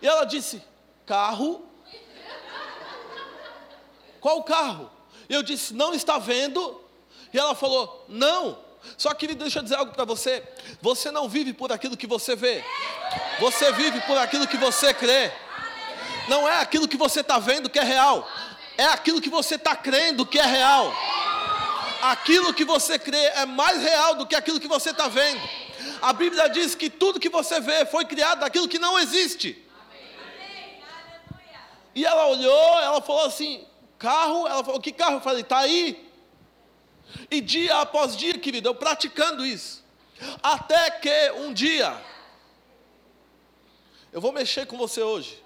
E 0.00 0.06
ela 0.06 0.24
disse, 0.24 0.60
carro? 1.06 1.64
Qual 4.20 4.42
carro? 4.42 4.90
Eu 5.28 5.44
disse, 5.44 5.72
não 5.72 5.94
está 5.94 6.18
vendo? 6.18 6.81
E 7.32 7.38
ela 7.38 7.54
falou, 7.54 8.04
não. 8.08 8.58
Só 8.96 9.14
que 9.14 9.26
deixa 9.28 9.60
eu 9.60 9.62
dizer 9.62 9.76
algo 9.76 9.92
para 9.92 10.04
você: 10.04 10.42
você 10.80 11.10
não 11.10 11.28
vive 11.28 11.52
por 11.52 11.72
aquilo 11.72 11.96
que 11.96 12.06
você 12.06 12.34
vê, 12.34 12.64
você 13.38 13.70
vive 13.72 14.00
por 14.02 14.18
aquilo 14.18 14.46
que 14.46 14.56
você 14.56 14.92
crê. 14.92 15.32
Não 16.28 16.48
é 16.48 16.60
aquilo 16.60 16.88
que 16.88 16.96
você 16.96 17.20
está 17.20 17.38
vendo 17.38 17.70
que 17.70 17.78
é 17.78 17.84
real, 17.84 18.28
é 18.76 18.84
aquilo 18.84 19.20
que 19.20 19.30
você 19.30 19.54
está 19.54 19.74
crendo 19.74 20.26
que 20.26 20.38
é 20.38 20.46
real. 20.46 20.92
Aquilo 22.02 22.52
que 22.52 22.64
você 22.64 22.98
crê 22.98 23.26
é 23.36 23.46
mais 23.46 23.80
real 23.80 24.16
do 24.16 24.26
que 24.26 24.34
aquilo 24.34 24.58
que 24.58 24.66
você 24.66 24.90
está 24.90 25.06
vendo. 25.06 25.40
A 26.00 26.12
Bíblia 26.12 26.48
diz 26.48 26.74
que 26.74 26.90
tudo 26.90 27.20
que 27.20 27.28
você 27.28 27.60
vê 27.60 27.86
foi 27.86 28.04
criado 28.04 28.40
daquilo 28.40 28.68
que 28.68 28.78
não 28.78 28.98
existe. 28.98 29.64
E 31.94 32.04
ela 32.04 32.26
olhou, 32.26 32.80
ela 32.80 33.00
falou 33.00 33.26
assim: 33.26 33.64
carro? 33.98 34.48
Ela 34.48 34.64
falou: 34.64 34.80
que 34.80 34.90
carro? 34.90 35.16
Eu 35.16 35.20
falei: 35.20 35.42
está 35.42 35.58
aí. 35.58 36.11
E 37.30 37.40
dia 37.40 37.80
após 37.80 38.16
dia, 38.16 38.38
querido, 38.38 38.68
eu 38.68 38.74
praticando 38.74 39.44
isso. 39.44 39.82
Até 40.42 40.90
que 40.90 41.32
um 41.32 41.52
dia, 41.52 42.00
eu 44.12 44.20
vou 44.20 44.32
mexer 44.32 44.66
com 44.66 44.76
você 44.76 45.02
hoje. 45.02 45.42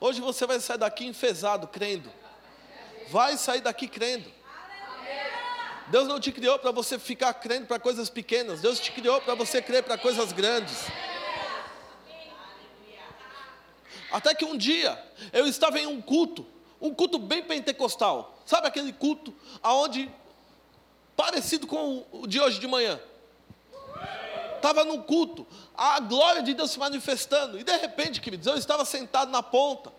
Hoje 0.00 0.20
você 0.20 0.46
vai 0.46 0.60
sair 0.60 0.78
daqui 0.78 1.06
enfesado, 1.06 1.66
crendo. 1.68 2.10
Vai 3.08 3.36
sair 3.36 3.60
daqui 3.60 3.86
crendo. 3.86 4.30
Deus 5.88 6.08
não 6.08 6.18
te 6.18 6.32
criou 6.32 6.58
para 6.58 6.72
você 6.72 6.98
ficar 6.98 7.32
crendo 7.34 7.66
para 7.66 7.78
coisas 7.78 8.10
pequenas. 8.10 8.60
Deus 8.60 8.80
te 8.80 8.90
criou 8.90 9.20
para 9.20 9.34
você 9.34 9.62
crer 9.62 9.84
para 9.84 9.96
coisas 9.96 10.32
grandes. 10.32 10.86
Até 14.10 14.34
que 14.34 14.44
um 14.44 14.56
dia 14.56 15.00
eu 15.32 15.46
estava 15.46 15.78
em 15.78 15.86
um 15.86 16.00
culto, 16.00 16.46
um 16.80 16.92
culto 16.92 17.18
bem 17.18 17.42
pentecostal. 17.42 18.42
Sabe 18.44 18.66
aquele 18.66 18.92
culto 18.92 19.34
aonde 19.62 20.10
parecido 21.16 21.66
com 21.66 22.04
o 22.12 22.26
de 22.26 22.38
hoje 22.40 22.60
de 22.60 22.66
manhã. 22.66 23.00
Estava 24.56 24.84
num 24.84 25.00
culto, 25.00 25.46
a 25.76 26.00
glória 26.00 26.42
de 26.42 26.52
Deus 26.52 26.70
se 26.70 26.78
manifestando, 26.78 27.58
e 27.58 27.64
de 27.64 27.76
repente, 27.76 28.20
queridos, 28.20 28.46
eu 28.46 28.56
estava 28.56 28.84
sentado 28.84 29.30
na 29.30 29.42
ponta, 29.42 29.92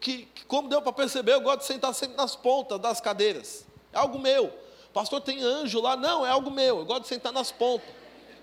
que, 0.00 0.26
que 0.26 0.44
como 0.44 0.68
deu 0.68 0.80
para 0.80 0.92
perceber, 0.92 1.34
eu 1.34 1.40
gosto 1.40 1.60
de 1.60 1.66
sentar 1.66 1.92
sempre 1.94 2.16
nas 2.16 2.36
pontas 2.36 2.78
das 2.78 3.00
cadeiras, 3.00 3.64
é 3.92 3.98
algo 3.98 4.18
meu. 4.18 4.52
Pastor, 4.92 5.20
tem 5.22 5.42
anjo 5.42 5.80
lá? 5.80 5.96
Não, 5.96 6.24
é 6.26 6.30
algo 6.30 6.50
meu, 6.50 6.78
eu 6.80 6.84
gosto 6.84 7.02
de 7.02 7.08
sentar 7.08 7.32
nas 7.32 7.50
pontas. 7.50 7.88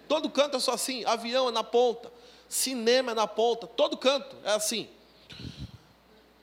Todo 0.07 0.29
canto 0.29 0.57
é 0.57 0.59
só 0.59 0.74
assim, 0.74 1.05
avião 1.05 1.48
é 1.48 1.51
na 1.51 1.63
ponta, 1.63 2.12
cinema 2.48 3.12
é 3.12 3.15
na 3.15 3.27
ponta, 3.27 3.67
todo 3.67 3.95
canto 3.95 4.36
é 4.43 4.51
assim. 4.51 4.89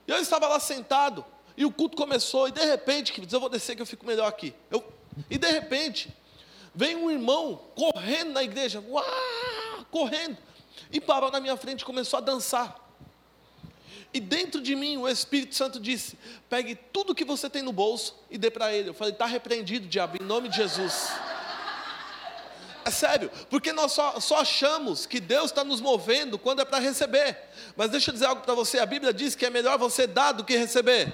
E 0.06 0.10
eu 0.10 0.18
estava 0.18 0.46
lá 0.46 0.60
sentado, 0.60 1.24
e 1.56 1.64
o 1.66 1.72
culto 1.72 1.96
começou, 1.96 2.46
e 2.46 2.52
de 2.52 2.64
repente, 2.64 3.12
queridos, 3.12 3.34
eu 3.34 3.40
vou 3.40 3.48
descer 3.48 3.74
que 3.74 3.82
eu 3.82 3.86
fico 3.86 4.06
melhor 4.06 4.28
aqui. 4.28 4.54
Eu 4.70 4.80
e 5.30 5.38
de 5.38 5.50
repente, 5.50 6.14
vem 6.74 6.96
um 6.96 7.10
irmão 7.10 7.60
correndo 7.74 8.32
na 8.32 8.42
igreja, 8.42 8.82
uau, 8.88 9.04
correndo, 9.90 10.36
e 10.90 11.00
parou 11.00 11.30
na 11.30 11.40
minha 11.40 11.56
frente 11.56 11.80
e 11.80 11.84
começou 11.84 12.18
a 12.18 12.20
dançar. 12.20 12.86
E 14.12 14.20
dentro 14.20 14.60
de 14.60 14.74
mim 14.74 14.96
o 14.96 15.08
Espírito 15.08 15.54
Santo 15.54 15.78
disse: 15.78 16.18
pegue 16.48 16.74
tudo 16.74 17.14
que 17.14 17.24
você 17.24 17.50
tem 17.50 17.62
no 17.62 17.72
bolso 17.72 18.14
e 18.30 18.38
dê 18.38 18.50
para 18.50 18.72
ele. 18.72 18.90
Eu 18.90 18.94
falei: 18.94 19.12
está 19.12 19.26
repreendido, 19.26 19.86
diabo, 19.86 20.16
em 20.20 20.24
nome 20.24 20.48
de 20.48 20.56
Jesus. 20.56 21.10
É 22.84 22.90
sério, 22.90 23.30
porque 23.50 23.72
nós 23.72 23.92
só, 23.92 24.20
só 24.20 24.40
achamos 24.40 25.06
que 25.06 25.18
Deus 25.18 25.46
está 25.46 25.64
nos 25.64 25.80
movendo 25.80 26.38
quando 26.38 26.62
é 26.62 26.64
para 26.64 26.78
receber. 26.78 27.36
Mas 27.76 27.90
deixa 27.90 28.10
eu 28.10 28.14
dizer 28.14 28.26
algo 28.26 28.42
para 28.42 28.54
você: 28.54 28.78
a 28.78 28.86
Bíblia 28.86 29.12
diz 29.12 29.34
que 29.34 29.44
é 29.44 29.50
melhor 29.50 29.76
você 29.76 30.06
dar 30.06 30.32
do 30.32 30.44
que 30.44 30.56
receber. 30.56 31.12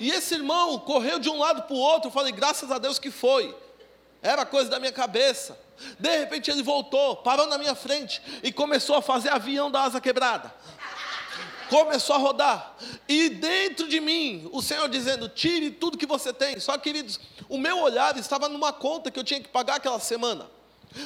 E 0.00 0.10
esse 0.10 0.34
irmão 0.34 0.78
correu 0.78 1.18
de 1.18 1.28
um 1.28 1.38
lado 1.38 1.62
para 1.62 1.76
o 1.76 1.78
outro. 1.78 2.08
Eu 2.08 2.12
falei, 2.12 2.32
graças 2.32 2.72
a 2.72 2.78
Deus 2.78 2.98
que 2.98 3.10
foi. 3.10 3.54
Era 4.22 4.46
coisa 4.46 4.70
da 4.70 4.80
minha 4.80 4.92
cabeça. 4.92 5.58
De 5.98 6.18
repente 6.18 6.50
ele 6.50 6.62
voltou, 6.62 7.16
parou 7.16 7.46
na 7.46 7.58
minha 7.58 7.74
frente 7.74 8.20
e 8.42 8.50
começou 8.50 8.96
a 8.96 9.02
fazer 9.02 9.28
avião 9.28 9.70
da 9.70 9.82
asa 9.82 10.00
quebrada. 10.00 10.52
Começou 11.68 12.16
a 12.16 12.18
rodar. 12.18 12.76
E 13.06 13.28
dentro 13.28 13.86
de 13.86 14.00
mim, 14.00 14.48
o 14.52 14.60
Senhor 14.60 14.88
dizendo: 14.88 15.28
tire 15.28 15.70
tudo 15.70 15.96
que 15.96 16.06
você 16.06 16.32
tem. 16.32 16.58
Só, 16.58 16.76
queridos, 16.76 17.20
o 17.48 17.56
meu 17.56 17.78
olhar 17.78 18.16
estava 18.16 18.48
numa 18.48 18.72
conta 18.72 19.10
que 19.10 19.18
eu 19.18 19.24
tinha 19.24 19.40
que 19.40 19.48
pagar 19.48 19.76
aquela 19.76 20.00
semana. 20.00 20.50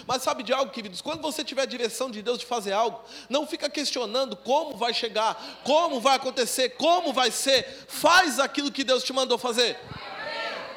Mas 0.07 0.23
sabe 0.23 0.43
de 0.43 0.53
algo, 0.53 0.73
queridos? 0.73 1.01
Quando 1.01 1.21
você 1.21 1.45
tiver 1.45 1.63
a 1.63 1.67
direção 1.67 2.11
de 2.11 2.23
Deus 2.23 2.39
de 2.39 2.47
fazer 2.47 2.73
algo, 2.73 3.01
não 3.29 3.47
fica 3.47 3.69
questionando 3.69 4.37
como 4.37 4.77
vai 4.77 4.95
chegar, 4.95 5.61
como 5.63 6.01
vai 6.01 6.17
acontecer, 6.17 6.71
como 6.71 7.13
vai 7.13 7.31
ser. 7.31 7.85
Faz 7.89 8.39
aquilo 8.39 8.73
que 8.73 8.85
Deus 8.85 9.05
te 9.05 9.13
mandou 9.13 9.39
fazer. 9.39 9.79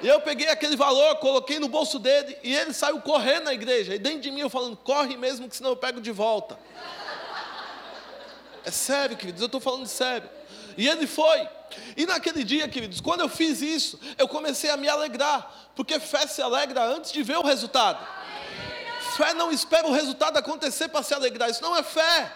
Eu 0.01 0.21
peguei 0.21 0.47
aquele 0.49 0.75
valor, 0.75 1.15
coloquei 1.15 1.57
no 1.57 1.67
bolso 1.67 1.97
dele 1.97 2.37
e 2.43 2.55
ele 2.55 2.73
saiu 2.73 3.01
correndo 3.01 3.45
na 3.45 3.53
igreja. 3.53 3.95
E 3.95 3.99
dentro 3.99 4.19
de 4.19 4.31
mim 4.31 4.41
eu 4.41 4.49
falando, 4.49 4.77
corre 4.77 5.17
mesmo, 5.17 5.49
que 5.49 5.55
senão 5.55 5.71
eu 5.71 5.77
pego 5.77 5.99
de 5.99 6.11
volta. 6.11 6.59
É 8.63 8.71
sério, 8.71 9.15
queridos, 9.15 9.41
eu 9.41 9.45
estou 9.45 9.61
falando 9.61 9.87
sério. 9.87 10.29
E 10.77 10.87
ele 10.87 11.07
foi. 11.07 11.47
E 11.95 12.05
naquele 12.05 12.43
dia, 12.43 12.67
queridos, 12.67 13.01
quando 13.01 13.21
eu 13.21 13.29
fiz 13.29 13.61
isso, 13.61 13.99
eu 14.17 14.27
comecei 14.27 14.69
a 14.69 14.77
me 14.77 14.87
alegrar, 14.87 15.69
porque 15.75 15.99
fé 15.99 16.27
se 16.27 16.41
alegra 16.41 16.83
antes 16.83 17.11
de 17.11 17.23
ver 17.23 17.37
o 17.37 17.41
resultado. 17.41 18.05
Fé 19.17 19.33
não 19.33 19.51
espera 19.51 19.87
o 19.87 19.91
resultado 19.91 20.37
acontecer 20.37 20.89
para 20.89 21.01
se 21.01 21.11
alegrar, 21.11 21.49
isso 21.49 21.63
não 21.63 21.75
é 21.75 21.81
fé. 21.81 22.31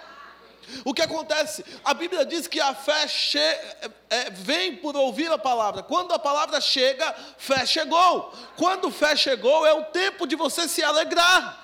O 0.83 0.95
que 0.95 1.01
acontece? 1.03 1.63
A 1.83 1.93
Bíblia 1.93 2.25
diz 2.25 2.47
que 2.47 2.59
a 2.59 2.73
fé 2.73 3.07
che 3.07 3.38
é, 3.38 4.31
vem 4.31 4.77
por 4.77 4.95
ouvir 4.95 5.31
a 5.31 5.38
palavra. 5.38 5.83
Quando 5.83 6.11
a 6.11 6.17
palavra 6.17 6.59
chega, 6.59 7.13
fé 7.38 7.67
chegou. 7.67 8.33
Quando 8.57 8.89
fé 8.89 9.15
chegou, 9.15 9.63
é 9.63 9.73
o 9.73 9.85
tempo 9.85 10.25
de 10.25 10.35
você 10.35 10.67
se 10.67 10.81
alegrar. 10.81 11.59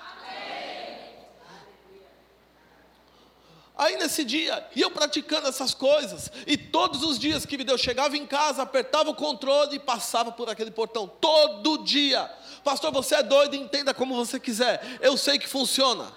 Aí 3.76 3.96
nesse 3.96 4.24
dia, 4.24 4.66
e 4.74 4.80
eu 4.80 4.90
praticando 4.90 5.48
essas 5.48 5.72
coisas, 5.72 6.32
e 6.48 6.56
todos 6.56 7.04
os 7.04 7.16
dias 7.16 7.46
que 7.46 7.56
Deus 7.56 7.80
chegava 7.80 8.16
em 8.16 8.26
casa, 8.26 8.62
apertava 8.62 9.10
o 9.10 9.14
controle 9.14 9.76
e 9.76 9.80
passava 9.80 10.32
por 10.32 10.50
aquele 10.50 10.72
portão, 10.72 11.06
todo 11.06 11.84
dia. 11.84 12.28
Pastor, 12.68 12.92
você 12.92 13.14
é 13.14 13.22
doido, 13.22 13.56
entenda 13.56 13.94
como 13.94 14.14
você 14.14 14.38
quiser. 14.38 14.98
Eu 15.00 15.16
sei 15.16 15.38
que 15.38 15.48
funciona. 15.48 16.12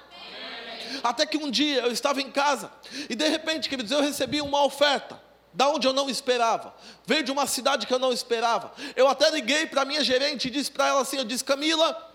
Até 1.01 1.25
que 1.25 1.37
um 1.37 1.49
dia 1.49 1.79
eu 1.79 1.93
estava 1.93 2.21
em 2.21 2.29
casa 2.29 2.69
e 3.09 3.15
de 3.15 3.25
repente, 3.29 3.69
queridos, 3.69 3.89
eu 3.89 4.01
recebi 4.01 4.41
uma 4.41 4.61
oferta 4.65 5.17
da 5.53 5.69
onde 5.69 5.87
eu 5.87 5.93
não 5.93 6.09
esperava. 6.09 6.75
Veio 7.05 7.23
de 7.23 7.31
uma 7.31 7.47
cidade 7.47 7.87
que 7.87 7.93
eu 7.93 7.97
não 7.97 8.11
esperava. 8.11 8.73
Eu 8.97 9.07
até 9.07 9.31
liguei 9.31 9.65
para 9.65 9.83
a 9.83 9.85
minha 9.85 10.03
gerente 10.03 10.49
e 10.49 10.51
disse 10.51 10.69
para 10.69 10.89
ela 10.89 10.99
assim, 10.99 11.15
eu 11.15 11.23
disse: 11.23 11.41
"Camila, 11.41 12.11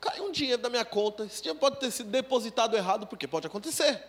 caiu 0.00 0.24
um 0.24 0.32
dinheiro 0.32 0.62
da 0.62 0.70
minha 0.70 0.84
conta. 0.86 1.26
Esse 1.26 1.42
dinheiro 1.42 1.58
pode 1.58 1.76
ter 1.76 1.90
sido 1.90 2.08
depositado 2.08 2.74
errado, 2.74 3.06
porque 3.06 3.28
pode 3.28 3.46
acontecer." 3.46 4.02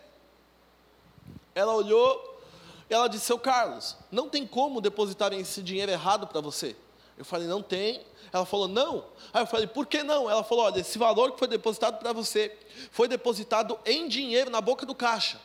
Ela 1.54 1.74
olhou 1.74 2.42
e 2.90 2.94
ela 2.94 3.10
disse: 3.10 3.26
"Seu 3.26 3.38
Carlos, 3.38 3.98
não 4.10 4.30
tem 4.30 4.48
como 4.48 4.80
depositar 4.80 5.34
esse 5.34 5.62
dinheiro 5.62 5.92
errado 5.92 6.28
para 6.28 6.40
você." 6.40 6.78
Eu 7.18 7.26
falei: 7.26 7.46
"Não 7.46 7.62
tem." 7.62 8.08
Ela 8.32 8.46
falou, 8.46 8.68
não. 8.68 9.06
Aí 9.34 9.42
eu 9.42 9.48
falei, 9.48 9.68
por 9.68 9.86
que 9.86 10.04
não? 10.04 10.30
Ela 10.30 10.44
falou, 10.44 10.66
olha, 10.66 10.80
esse 10.80 10.98
valor 10.98 11.32
que 11.32 11.40
foi 11.40 11.48
depositado 11.48 11.98
para 11.98 12.14
você 12.14 12.56
foi 12.92 13.08
depositado 13.08 13.80
em 13.86 14.08
dinheiro 14.08 14.50
na 14.50 14.62
boca 14.62 14.86
do 14.86 14.94
caixa. 14.94 15.40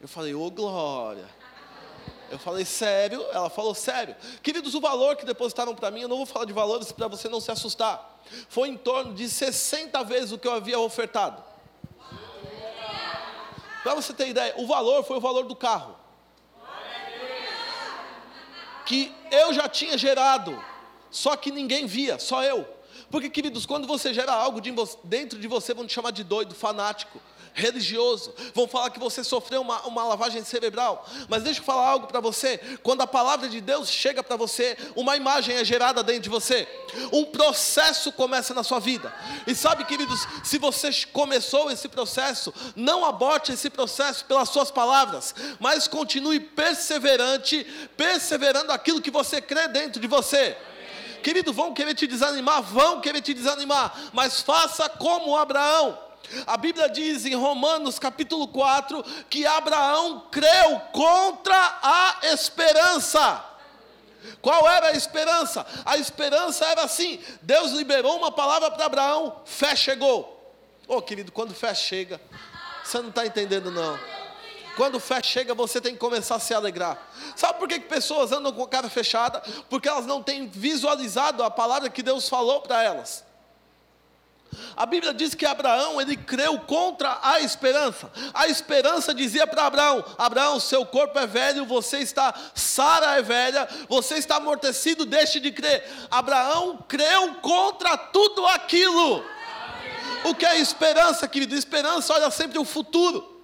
Eu 0.00 0.08
falei, 0.08 0.34
ô 0.34 0.44
oh, 0.44 0.50
glória. 0.50 1.28
Eu 2.30 2.38
falei, 2.38 2.64
sério? 2.64 3.24
Ela 3.32 3.50
falou, 3.50 3.74
sério. 3.74 4.14
Queridos, 4.42 4.74
o 4.74 4.80
valor 4.80 5.16
que 5.16 5.24
depositaram 5.24 5.74
para 5.74 5.90
mim, 5.90 6.02
eu 6.02 6.08
não 6.08 6.18
vou 6.18 6.26
falar 6.26 6.44
de 6.44 6.52
valores 6.52 6.92
para 6.92 7.08
você 7.08 7.28
não 7.28 7.40
se 7.40 7.50
assustar. 7.50 8.20
Foi 8.48 8.68
em 8.68 8.76
torno 8.76 9.14
de 9.14 9.28
60 9.28 10.02
vezes 10.04 10.32
o 10.32 10.38
que 10.38 10.46
eu 10.46 10.52
havia 10.52 10.78
ofertado. 10.78 11.42
Para 13.82 13.94
você 13.94 14.12
ter 14.12 14.28
ideia, 14.28 14.54
o 14.58 14.66
valor 14.66 15.02
foi 15.04 15.16
o 15.16 15.20
valor 15.20 15.44
do 15.44 15.56
carro. 15.56 15.96
Que 18.84 19.12
eu 19.30 19.52
já 19.52 19.68
tinha 19.68 19.96
gerado 19.96 20.70
só 21.10 21.36
que 21.36 21.50
ninguém 21.50 21.86
via, 21.86 22.18
só 22.18 22.42
eu. 22.42 22.66
Porque, 23.10 23.28
queridos, 23.28 23.66
quando 23.66 23.86
você 23.86 24.14
gera 24.14 24.32
algo 24.32 24.60
de, 24.60 24.72
dentro 25.04 25.38
de 25.38 25.48
você, 25.48 25.74
vão 25.74 25.86
te 25.86 25.92
chamar 25.92 26.12
de 26.12 26.22
doido, 26.22 26.54
fanático, 26.54 27.20
religioso, 27.52 28.32
vão 28.54 28.68
falar 28.68 28.90
que 28.90 28.98
você 28.98 29.24
sofreu 29.24 29.60
uma, 29.60 29.80
uma 29.82 30.04
lavagem 30.04 30.44
cerebral. 30.44 31.06
Mas 31.28 31.42
deixa 31.42 31.60
eu 31.60 31.64
falar 31.64 31.88
algo 31.88 32.06
para 32.06 32.20
você: 32.20 32.58
quando 32.82 33.02
a 33.02 33.06
palavra 33.06 33.48
de 33.48 33.60
Deus 33.60 33.90
chega 33.90 34.22
para 34.22 34.36
você, 34.36 34.76
uma 34.94 35.16
imagem 35.16 35.56
é 35.56 35.64
gerada 35.64 36.02
dentro 36.02 36.22
de 36.22 36.28
você, 36.28 36.68
um 37.12 37.24
processo 37.24 38.12
começa 38.12 38.54
na 38.54 38.62
sua 38.62 38.78
vida. 38.78 39.12
E 39.46 39.54
sabe, 39.54 39.84
queridos, 39.84 40.26
se 40.44 40.58
você 40.58 40.90
começou 41.12 41.70
esse 41.70 41.88
processo, 41.88 42.52
não 42.76 43.04
aborte 43.04 43.52
esse 43.52 43.68
processo 43.68 44.24
pelas 44.24 44.48
suas 44.48 44.70
palavras, 44.70 45.34
mas 45.58 45.88
continue 45.88 46.40
perseverante, 46.40 47.64
perseverando 47.96 48.72
aquilo 48.72 49.02
que 49.02 49.10
você 49.10 49.40
crê 49.40 49.68
dentro 49.68 50.00
de 50.00 50.06
você. 50.06 50.56
Querido, 51.20 51.52
vão 51.52 51.72
querer 51.74 51.94
te 51.94 52.06
desanimar, 52.06 52.62
vão 52.62 53.00
querer 53.00 53.20
te 53.20 53.34
desanimar, 53.34 54.10
mas 54.12 54.40
faça 54.40 54.88
como 54.88 55.36
Abraão. 55.36 55.98
A 56.46 56.56
Bíblia 56.56 56.88
diz 56.88 57.26
em 57.26 57.34
Romanos 57.34 57.98
capítulo 57.98 58.46
4 58.48 59.02
que 59.28 59.46
Abraão 59.46 60.26
creu 60.30 60.80
contra 60.92 61.78
a 61.82 62.18
esperança. 62.32 63.44
Qual 64.40 64.68
era 64.68 64.88
a 64.88 64.92
esperança? 64.92 65.66
A 65.84 65.96
esperança 65.96 66.64
era 66.66 66.84
assim: 66.84 67.20
Deus 67.42 67.72
liberou 67.72 68.16
uma 68.16 68.30
palavra 68.30 68.70
para 68.70 68.86
Abraão, 68.86 69.40
fé 69.44 69.74
chegou. 69.74 70.36
Oh, 70.86 71.00
querido, 71.00 71.32
quando 71.32 71.54
fé 71.54 71.74
chega, 71.74 72.20
você 72.82 72.98
não 73.00 73.10
está 73.10 73.26
entendendo, 73.26 73.70
não. 73.70 73.98
Quando 74.76 75.00
fé 75.00 75.22
chega, 75.22 75.54
você 75.54 75.80
tem 75.80 75.92
que 75.92 75.98
começar 75.98 76.36
a 76.36 76.40
se 76.40 76.54
alegrar. 76.54 76.98
Sabe 77.36 77.58
por 77.58 77.68
que, 77.68 77.78
que 77.78 77.88
pessoas 77.88 78.32
andam 78.32 78.52
com 78.52 78.62
a 78.62 78.68
cara 78.68 78.88
fechada? 78.88 79.42
Porque 79.68 79.88
elas 79.88 80.06
não 80.06 80.22
têm 80.22 80.48
visualizado 80.48 81.42
a 81.42 81.50
palavra 81.50 81.90
que 81.90 82.02
Deus 82.02 82.28
falou 82.28 82.60
para 82.60 82.82
elas. 82.82 83.24
A 84.76 84.84
Bíblia 84.84 85.14
diz 85.14 85.34
que 85.34 85.46
Abraão, 85.46 86.00
ele 86.00 86.16
creu 86.16 86.58
contra 86.60 87.18
a 87.22 87.40
esperança. 87.40 88.10
A 88.34 88.48
esperança 88.48 89.14
dizia 89.14 89.46
para 89.46 89.66
Abraão: 89.66 90.04
Abraão, 90.18 90.58
seu 90.58 90.84
corpo 90.84 91.18
é 91.18 91.26
velho, 91.26 91.64
você 91.64 91.98
está, 91.98 92.34
Sara 92.54 93.18
é 93.18 93.22
velha, 93.22 93.68
você 93.88 94.16
está 94.16 94.36
amortecido, 94.36 95.06
deixe 95.06 95.38
de 95.38 95.52
crer. 95.52 95.88
Abraão 96.10 96.84
creu 96.88 97.34
contra 97.34 97.96
tudo 97.96 98.44
aquilo. 98.46 99.24
O 100.24 100.34
que 100.34 100.44
é 100.44 100.58
esperança, 100.58 101.28
querido? 101.28 101.54
Esperança 101.54 102.12
olha 102.12 102.30
sempre 102.30 102.58
o 102.58 102.64
futuro. 102.64 103.39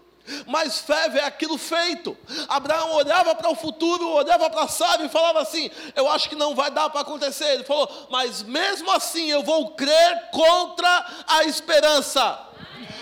Mas 0.47 0.79
fé 0.81 1.11
é 1.15 1.25
aquilo 1.25 1.57
feito. 1.59 2.17
Abraão 2.49 2.93
olhava 2.93 3.35
para 3.35 3.51
o 3.51 3.55
futuro, 3.55 4.09
olhava 4.09 4.51
para 4.51 4.69
Sara 4.69 5.05
e 5.05 5.09
falava 5.09 5.41
assim: 5.41 5.71
Eu 5.95 6.11
acho 6.11 6.29
que 6.29 6.35
não 6.35 6.55
vai 6.55 6.71
dar 6.71 6.91
para 6.91 7.01
acontecer. 7.01 7.47
Ele 7.47 7.65
falou: 7.65 7.89
Mas 8.11 8.43
mesmo 8.43 8.91
assim 8.91 9.31
eu 9.31 9.43
vou 9.43 9.71
crer 9.71 10.31
contra 10.31 11.25
a 11.27 11.45
esperança. 11.45 12.47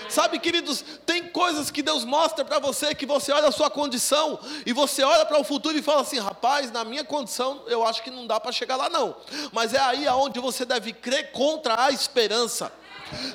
Sabe, 0.09 0.39
queridos, 0.39 0.85
tem 1.05 1.29
coisas 1.29 1.71
que 1.71 1.83
Deus 1.83 2.05
mostra 2.05 2.45
para 2.45 2.59
você 2.59 2.95
que 2.95 3.07
você 3.07 3.33
olha 3.33 3.49
a 3.49 3.53
sua 3.53 3.69
condição 3.69 4.39
e 4.65 4.73
você 4.73 5.03
olha 5.03 5.25
para 5.25 5.41
o 5.41 5.45
futuro 5.45 5.77
e 5.77 5.83
fala 5.83 6.03
assim: 6.03 6.19
rapaz, 6.19 6.71
na 6.71 6.85
minha 6.85 7.05
condição 7.05 7.63
eu 7.67 7.85
acho 7.85 8.03
que 8.03 8.11
não 8.11 8.27
dá 8.27 8.39
para 8.39 8.53
chegar 8.53 8.77
lá, 8.77 8.89
não. 8.89 9.17
Mas 9.53 9.75
é 9.75 9.81
aí 9.81 10.07
aonde 10.07 10.39
você 10.39 10.65
deve 10.65 10.93
crer 10.93 11.33
contra 11.33 11.87
a 11.87 11.91
esperança. 11.91 12.73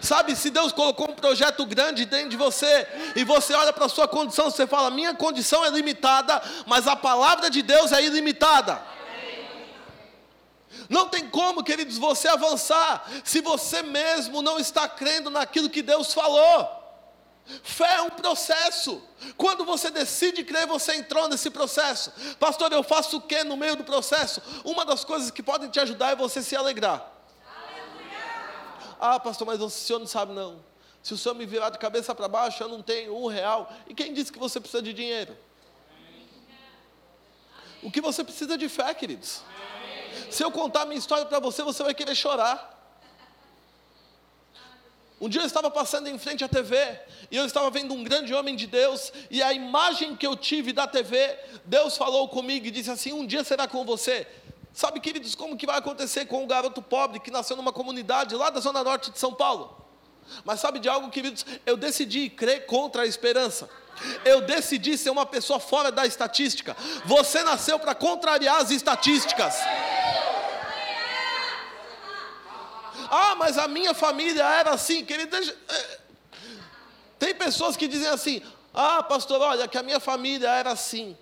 Sabe, 0.01 0.35
se 0.35 0.49
Deus 0.49 0.71
colocou 0.71 1.09
um 1.09 1.15
projeto 1.15 1.65
grande 1.65 2.05
dentro 2.05 2.29
de 2.29 2.37
você, 2.37 2.87
e 3.15 3.23
você 3.23 3.53
olha 3.53 3.73
para 3.73 3.85
a 3.85 3.89
sua 3.89 4.07
condição, 4.07 4.49
você 4.49 4.65
fala: 4.65 4.89
minha 4.89 5.13
condição 5.13 5.65
é 5.65 5.69
limitada, 5.69 6.41
mas 6.65 6.87
a 6.87 6.95
palavra 6.95 7.49
de 7.49 7.61
Deus 7.61 7.91
é 7.91 8.03
ilimitada. 8.03 8.81
Não 10.89 11.07
tem 11.07 11.29
como, 11.29 11.63
queridos, 11.63 11.97
você 11.97 12.27
avançar 12.27 13.07
se 13.23 13.41
você 13.41 13.83
mesmo 13.83 14.41
não 14.41 14.57
está 14.57 14.87
crendo 14.87 15.29
naquilo 15.29 15.69
que 15.69 15.83
Deus 15.83 16.13
falou. 16.13 16.79
Fé 17.63 17.95
é 17.95 18.01
um 18.01 18.09
processo. 18.09 19.01
Quando 19.35 19.65
você 19.65 19.89
decide 19.89 20.43
crer, 20.43 20.67
você 20.67 20.95
entrou 20.95 21.27
nesse 21.27 21.49
processo. 21.49 22.11
Pastor, 22.39 22.71
eu 22.71 22.83
faço 22.83 23.17
o 23.17 23.21
que 23.21 23.43
no 23.43 23.57
meio 23.57 23.75
do 23.75 23.83
processo? 23.83 24.41
Uma 24.63 24.85
das 24.85 25.03
coisas 25.03 25.31
que 25.31 25.43
podem 25.43 25.69
te 25.69 25.79
ajudar 25.79 26.11
é 26.11 26.15
você 26.15 26.41
se 26.41 26.55
alegrar. 26.55 27.18
Ah, 28.99 29.19
pastor, 29.19 29.47
mas 29.47 29.61
o 29.61 29.69
senhor 29.69 29.99
não 29.99 30.07
sabe 30.07 30.33
não. 30.33 30.63
Se 31.01 31.13
o 31.13 31.17
senhor 31.17 31.33
me 31.33 31.45
virar 31.45 31.69
de 31.69 31.77
cabeça 31.77 32.13
para 32.13 32.27
baixo, 32.27 32.61
eu 32.61 32.67
não 32.67 32.81
tenho 32.81 33.15
um 33.15 33.27
real. 33.27 33.71
E 33.87 33.93
quem 33.93 34.13
disse 34.13 34.31
que 34.31 34.39
você 34.39 34.59
precisa 34.59 34.83
de 34.83 34.93
dinheiro? 34.93 35.35
O 37.81 37.89
que 37.89 38.01
você 38.01 38.23
precisa 38.23 38.57
de 38.57 38.67
fé, 38.67 38.93
queridos. 38.93 39.41
Se 40.29 40.43
eu 40.43 40.51
contar 40.51 40.85
minha 40.85 40.99
história 40.99 41.25
para 41.25 41.39
você, 41.39 41.63
você 41.63 41.81
vai 41.81 41.93
querer 41.93 42.13
chorar. 42.13 42.77
Um 45.21 45.27
dia 45.27 45.41
eu 45.41 45.45
estava 45.45 45.69
passando 45.69 46.07
em 46.07 46.17
frente 46.17 46.43
à 46.43 46.47
TV 46.47 46.77
e 47.29 47.35
eu 47.35 47.45
estava 47.45 47.69
vendo 47.69 47.93
um 47.93 48.03
grande 48.03 48.33
homem 48.33 48.55
de 48.55 48.65
Deus 48.65 49.11
e 49.29 49.43
a 49.43 49.51
imagem 49.51 50.15
que 50.15 50.25
eu 50.25 50.35
tive 50.35 50.71
da 50.71 50.87
TV, 50.87 51.37
Deus 51.65 51.97
falou 51.97 52.29
comigo 52.29 52.65
e 52.67 52.71
disse 52.71 52.89
assim: 52.89 53.11
Um 53.11 53.25
dia 53.25 53.43
será 53.43 53.67
com 53.67 53.83
você. 53.83 54.25
Sabe, 54.73 54.99
queridos, 54.99 55.35
como 55.35 55.57
que 55.57 55.65
vai 55.65 55.77
acontecer 55.77 56.25
com 56.25 56.43
um 56.43 56.47
garoto 56.47 56.81
pobre 56.81 57.19
que 57.19 57.31
nasceu 57.31 57.57
numa 57.57 57.73
comunidade 57.73 58.35
lá 58.35 58.49
da 58.49 58.59
zona 58.59 58.83
norte 58.83 59.11
de 59.11 59.19
São 59.19 59.33
Paulo? 59.33 59.75
Mas 60.45 60.59
sabe 60.59 60.79
de 60.79 60.87
algo, 60.87 61.09
queridos? 61.09 61.45
Eu 61.65 61.75
decidi 61.75 62.29
crer 62.29 62.65
contra 62.65 63.03
a 63.03 63.05
esperança. 63.05 63.69
Eu 64.23 64.41
decidi 64.41 64.97
ser 64.97 65.09
uma 65.09 65.25
pessoa 65.25 65.59
fora 65.59 65.91
da 65.91 66.05
estatística. 66.05 66.77
Você 67.05 67.43
nasceu 67.43 67.79
para 67.79 67.95
contrariar 67.95 68.61
as 68.61 68.71
estatísticas. 68.71 69.55
Ah, 73.11 73.35
mas 73.35 73.57
a 73.57 73.67
minha 73.67 73.93
família 73.93 74.43
era 74.43 74.71
assim, 74.71 75.03
querido. 75.03 75.35
É, 75.35 75.99
tem 77.17 77.33
pessoas 77.33 77.75
que 77.75 77.87
dizem 77.87 78.07
assim: 78.07 78.41
Ah, 78.73 79.01
pastor, 79.01 79.41
olha, 79.41 79.67
que 79.67 79.77
a 79.77 79.83
minha 79.83 79.99
família 79.99 80.47
era 80.47 80.71
assim. 80.71 81.17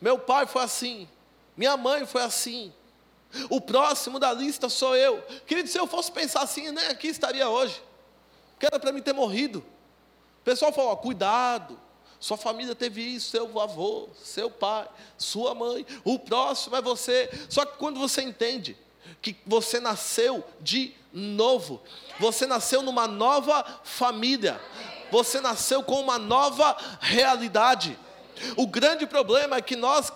Meu 0.00 0.18
pai 0.18 0.46
foi 0.46 0.62
assim. 0.62 1.08
Minha 1.60 1.76
mãe 1.76 2.06
foi 2.06 2.22
assim. 2.22 2.72
O 3.50 3.60
próximo 3.60 4.18
da 4.18 4.32
lista 4.32 4.70
sou 4.70 4.96
eu. 4.96 5.22
Querido, 5.46 5.68
se 5.68 5.76
eu 5.76 5.86
fosse 5.86 6.10
pensar 6.10 6.40
assim, 6.40 6.70
nem 6.70 6.86
aqui 6.86 7.08
estaria 7.08 7.46
hoje. 7.50 7.82
Que 8.58 8.64
era 8.64 8.80
para 8.80 8.90
mim 8.90 9.02
ter 9.02 9.12
morrido. 9.12 9.58
O 9.58 10.42
pessoal 10.42 10.72
falou: 10.72 10.96
cuidado. 10.96 11.78
Sua 12.18 12.38
família 12.38 12.74
teve 12.74 13.02
isso, 13.02 13.30
seu 13.30 13.60
avô, 13.60 14.08
seu 14.22 14.50
pai, 14.50 14.88
sua 15.18 15.54
mãe. 15.54 15.84
O 16.02 16.18
próximo 16.18 16.76
é 16.76 16.80
você. 16.80 17.30
Só 17.50 17.66
que 17.66 17.76
quando 17.76 18.00
você 18.00 18.22
entende 18.22 18.74
que 19.20 19.36
você 19.46 19.78
nasceu 19.80 20.42
de 20.62 20.94
novo, 21.12 21.82
você 22.18 22.46
nasceu 22.46 22.80
numa 22.80 23.06
nova 23.06 23.62
família, 23.84 24.58
você 25.12 25.42
nasceu 25.42 25.82
com 25.82 26.00
uma 26.00 26.18
nova 26.18 26.74
realidade. 27.00 27.98
O 28.56 28.66
grande 28.66 29.06
problema 29.06 29.56
é 29.56 29.62
que 29.62 29.76
nós 29.76 30.10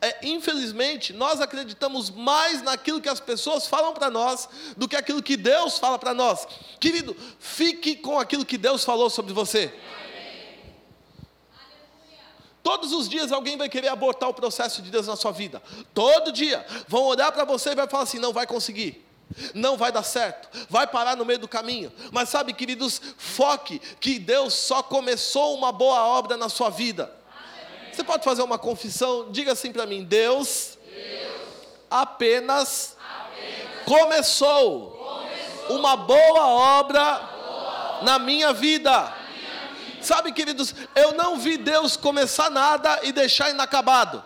é, 0.00 0.26
infelizmente, 0.26 1.12
nós 1.12 1.40
acreditamos 1.40 2.10
mais 2.10 2.62
naquilo 2.62 3.00
que 3.00 3.08
as 3.08 3.18
pessoas 3.18 3.66
falam 3.66 3.94
para 3.94 4.10
nós 4.10 4.48
do 4.76 4.86
que 4.86 4.96
aquilo 4.96 5.22
que 5.22 5.36
Deus 5.36 5.78
fala 5.78 5.98
para 5.98 6.12
nós. 6.12 6.46
Querido, 6.78 7.16
fique 7.38 7.96
com 7.96 8.18
aquilo 8.18 8.44
que 8.44 8.58
Deus 8.58 8.84
falou 8.84 9.08
sobre 9.08 9.32
você. 9.32 9.72
Todos 12.62 12.92
os 12.92 13.08
dias 13.08 13.32
alguém 13.32 13.56
vai 13.56 13.68
querer 13.68 13.88
abortar 13.88 14.28
o 14.28 14.34
processo 14.34 14.82
de 14.82 14.90
Deus 14.90 15.06
na 15.06 15.16
sua 15.16 15.30
vida. 15.30 15.62
Todo 15.94 16.32
dia 16.32 16.66
vão 16.88 17.04
olhar 17.04 17.32
para 17.32 17.44
você 17.44 17.70
e 17.70 17.74
vai 17.74 17.88
falar 17.88 18.02
assim: 18.02 18.18
não 18.18 18.32
vai 18.32 18.46
conseguir. 18.46 19.04
Não 19.54 19.76
vai 19.76 19.90
dar 19.90 20.04
certo, 20.04 20.48
vai 20.70 20.86
parar 20.86 21.16
no 21.16 21.24
meio 21.24 21.38
do 21.38 21.48
caminho. 21.48 21.92
Mas 22.12 22.28
sabe, 22.28 22.52
queridos, 22.52 23.00
foque 23.18 23.80
que 23.98 24.20
Deus 24.20 24.54
só 24.54 24.84
começou 24.84 25.56
uma 25.56 25.72
boa 25.72 26.06
obra 26.06 26.36
na 26.36 26.48
sua 26.48 26.70
vida. 26.70 27.12
Você 27.96 28.04
pode 28.04 28.24
fazer 28.24 28.42
uma 28.42 28.58
confissão? 28.58 29.32
Diga 29.32 29.52
assim 29.52 29.72
para 29.72 29.86
mim: 29.86 30.04
Deus, 30.04 30.76
Deus 30.84 31.32
apenas, 31.90 32.94
apenas 33.00 33.84
começou, 33.86 34.90
começou, 34.90 35.78
uma 35.78 35.96
boa 35.96 36.46
obra, 36.46 37.14
boa 37.14 38.02
na 38.02 38.18
minha 38.18 38.52
vida. 38.52 39.10
Sabe, 40.02 40.30
queridos, 40.32 40.74
eu 40.94 41.12
não 41.12 41.38
vi 41.38 41.56
Deus 41.56 41.96
começar 41.96 42.50
nada 42.50 43.00
e 43.02 43.12
deixar 43.12 43.48
inacabado. 43.48 44.22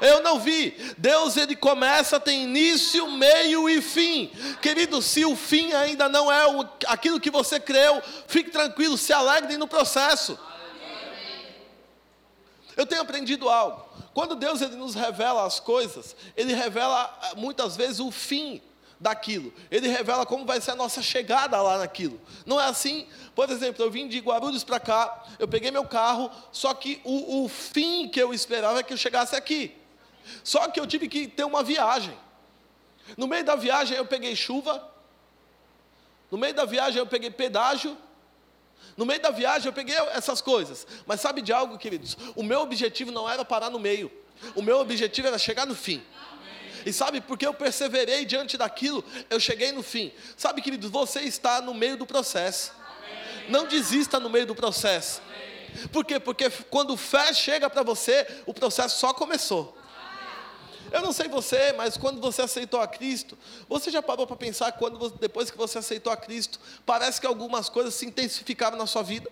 Eu 0.00 0.20
não 0.24 0.40
vi. 0.40 0.76
Deus 0.98 1.36
ele 1.36 1.54
começa, 1.54 2.18
tem 2.18 2.42
início, 2.42 3.08
meio 3.12 3.70
e 3.70 3.80
fim. 3.80 4.28
Querido, 4.60 5.00
se 5.00 5.24
o 5.24 5.36
fim 5.36 5.72
ainda 5.72 6.08
não 6.08 6.32
é 6.32 6.42
aquilo 6.88 7.20
que 7.20 7.30
você 7.30 7.60
creu, 7.60 8.02
fique 8.26 8.50
tranquilo, 8.50 8.98
se 8.98 9.12
alegre 9.12 9.56
no 9.56 9.68
processo. 9.68 10.36
Eu 12.76 12.84
tenho 12.84 13.00
aprendido 13.00 13.48
algo. 13.48 13.84
Quando 14.12 14.36
Deus 14.36 14.60
ele 14.60 14.76
nos 14.76 14.94
revela 14.94 15.44
as 15.44 15.58
coisas, 15.58 16.14
Ele 16.36 16.54
revela 16.54 17.18
eh, 17.22 17.34
muitas 17.36 17.76
vezes 17.76 18.00
o 18.00 18.10
fim 18.10 18.62
daquilo. 19.00 19.52
Ele 19.70 19.88
revela 19.88 20.24
como 20.24 20.44
vai 20.44 20.60
ser 20.60 20.72
a 20.72 20.76
nossa 20.76 21.02
chegada 21.02 21.60
lá 21.60 21.78
naquilo. 21.78 22.20
Não 22.44 22.60
é 22.60 22.64
assim? 22.64 23.06
Por 23.34 23.50
exemplo, 23.50 23.84
eu 23.84 23.90
vim 23.90 24.08
de 24.08 24.18
Guarulhos 24.18 24.64
para 24.64 24.80
cá, 24.80 25.24
eu 25.38 25.46
peguei 25.46 25.70
meu 25.70 25.86
carro, 25.86 26.30
só 26.52 26.72
que 26.74 27.00
o, 27.04 27.44
o 27.44 27.48
fim 27.48 28.08
que 28.08 28.20
eu 28.20 28.32
esperava 28.32 28.80
é 28.80 28.82
que 28.82 28.92
eu 28.92 28.96
chegasse 28.96 29.34
aqui. 29.34 29.74
Só 30.42 30.68
que 30.68 30.80
eu 30.80 30.86
tive 30.86 31.08
que 31.08 31.28
ter 31.28 31.44
uma 31.44 31.62
viagem. 31.62 32.16
No 33.16 33.26
meio 33.26 33.44
da 33.44 33.54
viagem 33.54 33.96
eu 33.96 34.06
peguei 34.06 34.34
chuva, 34.34 34.86
no 36.30 36.38
meio 36.38 36.54
da 36.54 36.64
viagem 36.64 36.98
eu 36.98 37.06
peguei 37.06 37.30
pedágio, 37.30 37.96
no 38.96 39.04
meio 39.04 39.20
da 39.20 39.30
viagem 39.30 39.66
eu 39.66 39.72
peguei 39.72 39.94
essas 40.12 40.40
coisas. 40.40 40.86
Mas 41.06 41.20
sabe 41.20 41.42
de 41.42 41.52
algo, 41.52 41.76
queridos? 41.78 42.16
O 42.34 42.42
meu 42.42 42.60
objetivo 42.60 43.12
não 43.12 43.28
era 43.28 43.44
parar 43.44 43.70
no 43.70 43.78
meio. 43.78 44.10
O 44.54 44.62
meu 44.62 44.78
objetivo 44.78 45.28
era 45.28 45.38
chegar 45.38 45.66
no 45.66 45.74
fim. 45.74 46.02
E 46.84 46.92
sabe, 46.92 47.20
porque 47.20 47.44
eu 47.44 47.52
perseverei 47.52 48.24
diante 48.24 48.56
daquilo, 48.56 49.04
eu 49.28 49.40
cheguei 49.40 49.72
no 49.72 49.82
fim. 49.82 50.12
Sabe, 50.36 50.62
queridos, 50.62 50.88
você 50.88 51.20
está 51.22 51.60
no 51.60 51.74
meio 51.74 51.96
do 51.96 52.06
processo. 52.06 52.72
Não 53.48 53.66
desista 53.66 54.20
no 54.20 54.30
meio 54.30 54.46
do 54.46 54.54
processo. 54.54 55.20
Por 55.92 56.04
quê? 56.04 56.18
Porque 56.20 56.48
quando 56.70 56.96
fé 56.96 57.34
chega 57.34 57.68
para 57.68 57.82
você, 57.82 58.26
o 58.46 58.54
processo 58.54 58.98
só 58.98 59.12
começou. 59.12 59.76
Eu 60.96 61.02
não 61.02 61.12
sei 61.12 61.28
você, 61.28 61.74
mas 61.74 61.98
quando 61.98 62.22
você 62.22 62.40
aceitou 62.40 62.80
a 62.80 62.86
Cristo, 62.86 63.36
você 63.68 63.90
já 63.90 64.00
parou 64.00 64.26
para 64.26 64.34
pensar 64.34 64.72
quando 64.72 65.10
depois 65.10 65.50
que 65.50 65.56
você 65.58 65.76
aceitou 65.76 66.10
a 66.10 66.16
Cristo, 66.16 66.58
parece 66.86 67.20
que 67.20 67.26
algumas 67.26 67.68
coisas 67.68 67.94
se 67.94 68.06
intensificaram 68.06 68.78
na 68.78 68.86
sua 68.86 69.02
vida? 69.02 69.30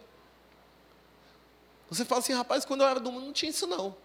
Você 1.88 2.04
fala 2.04 2.20
assim, 2.20 2.34
rapaz, 2.34 2.66
quando 2.66 2.82
eu 2.82 2.86
era 2.86 3.00
do 3.00 3.10
mundo 3.10 3.24
não 3.24 3.32
tinha 3.32 3.48
isso 3.48 3.66
não. 3.66 3.96